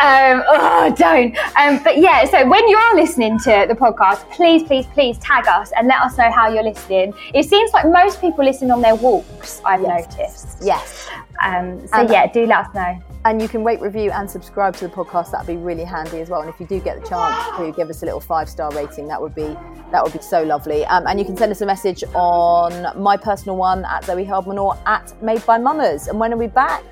Um, 0.00 0.42
oh, 0.46 0.94
don't. 0.96 1.36
Um, 1.56 1.82
but 1.82 1.98
yeah, 1.98 2.24
so 2.24 2.48
when 2.48 2.68
you 2.68 2.76
are 2.76 2.94
listening 2.94 3.38
to 3.40 3.66
the 3.68 3.74
podcast, 3.74 4.30
please, 4.30 4.62
please, 4.62 4.86
please 4.86 5.18
tag 5.18 5.46
us 5.46 5.72
and 5.76 5.86
let 5.88 6.00
us 6.00 6.16
know 6.18 6.30
how 6.30 6.48
you're 6.48 6.62
listening. 6.62 7.12
It 7.34 7.44
seems 7.44 7.72
like 7.72 7.86
most 7.86 8.20
people 8.20 8.44
listen 8.44 8.70
on 8.70 8.80
their 8.80 8.94
walks, 8.94 9.60
I've 9.64 9.82
yes. 9.82 10.16
noticed. 10.16 10.58
Yes. 10.62 11.08
Um, 11.42 11.86
so 11.88 12.02
yeah, 12.02 12.26
do 12.26 12.46
let 12.46 12.66
us 12.66 12.74
know. 12.74 13.02
And 13.24 13.42
you 13.42 13.48
can 13.48 13.64
rate, 13.64 13.82
review, 13.82 14.10
and 14.10 14.30
subscribe 14.30 14.74
to 14.76 14.88
the 14.88 14.94
podcast. 14.94 15.32
That'd 15.32 15.46
be 15.46 15.56
really 15.56 15.84
handy 15.84 16.20
as 16.20 16.30
well. 16.30 16.40
And 16.40 16.48
if 16.48 16.58
you 16.58 16.66
do 16.66 16.80
get 16.80 17.02
the 17.02 17.06
chance 17.06 17.56
to 17.58 17.70
give 17.76 17.90
us 17.90 18.02
a 18.02 18.06
little 18.06 18.20
five 18.20 18.48
star 18.48 18.70
rating, 18.72 19.08
that 19.08 19.20
would 19.20 19.34
be 19.34 19.54
that 19.92 20.02
would 20.02 20.12
be 20.14 20.22
so 20.22 20.42
lovely. 20.42 20.86
Um, 20.86 21.06
and 21.06 21.18
you 21.18 21.26
can 21.26 21.36
send 21.36 21.52
us 21.52 21.60
a 21.60 21.66
message 21.66 22.02
on 22.14 22.98
my 23.00 23.18
personal 23.18 23.56
one 23.56 23.84
at 23.84 24.04
Zoe 24.04 24.24
Hardman 24.24 24.56
or 24.58 24.78
at 24.86 25.22
Made 25.22 25.44
by 25.44 25.58
Mammas. 25.58 26.08
And 26.08 26.18
when 26.18 26.32
are 26.32 26.38
we 26.38 26.46
back? 26.46 26.82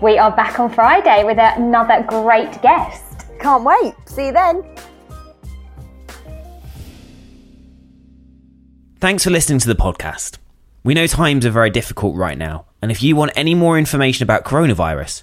We 0.00 0.16
are 0.16 0.34
back 0.34 0.58
on 0.58 0.72
Friday 0.72 1.24
with 1.24 1.38
another 1.38 2.02
great 2.08 2.62
guest. 2.62 3.26
Can't 3.38 3.62
wait. 3.62 3.94
See 4.06 4.26
you 4.26 4.32
then. 4.32 4.64
Thanks 9.00 9.22
for 9.22 9.30
listening 9.30 9.58
to 9.60 9.68
the 9.68 9.76
podcast. 9.76 10.38
We 10.82 10.94
know 10.94 11.06
times 11.06 11.44
are 11.44 11.50
very 11.50 11.70
difficult 11.70 12.16
right 12.16 12.38
now, 12.38 12.66
and 12.80 12.90
if 12.90 13.02
you 13.02 13.14
want 13.14 13.32
any 13.36 13.54
more 13.54 13.78
information 13.78 14.24
about 14.24 14.44
coronavirus, 14.44 15.22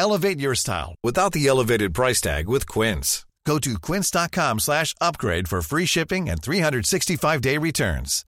Elevate 0.00 0.40
your 0.40 0.54
style 0.54 0.94
without 1.04 1.32
the 1.32 1.46
elevated 1.46 1.92
price 1.92 2.22
tag 2.22 2.48
with 2.48 2.66
Quince. 2.66 3.26
Go 3.44 3.58
to 3.58 3.78
quince.com 3.78 4.58
slash 4.58 4.94
upgrade 4.98 5.46
for 5.46 5.60
free 5.60 5.84
shipping 5.84 6.30
and 6.30 6.40
365-day 6.40 7.58
returns. 7.58 8.24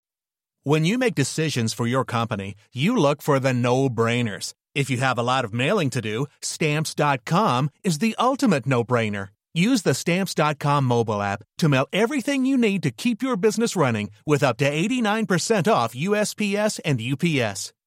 When 0.65 0.85
you 0.85 0.99
make 0.99 1.15
decisions 1.15 1.73
for 1.73 1.87
your 1.87 2.05
company, 2.05 2.57
you 2.75 2.95
look 2.95 3.23
for 3.23 3.41
the 3.41 3.55
no-brainers. 3.55 4.53
If 4.75 4.91
you 4.91 4.99
have 4.99 5.19
a 5.19 5.23
lot 5.23 5.47
of 5.47 5.55
mailing 5.55 5.89
to 5.91 6.03
do, 6.03 6.27
stamps.com 6.43 7.71
is 7.83 8.01
the 8.01 8.17
ultimate 8.19 8.67
no-brainer. 8.67 9.29
Use 9.55 9.83
the 9.83 9.95
Stamps.com 9.95 10.85
mobile 10.85 11.21
app 11.21 11.43
to 11.59 11.69
mail 11.69 11.87
everything 11.93 12.47
you 12.47 12.57
need 12.57 12.83
to 12.83 12.91
keep 12.91 13.23
your 13.23 13.37
business 13.37 13.77
running 13.77 14.11
with 14.27 14.43
up 14.43 14.57
to 14.59 14.71
89% 14.71 15.73
off 15.73 15.95
USPS 15.95 16.81
and 16.85 17.01
UPS. 17.01 17.73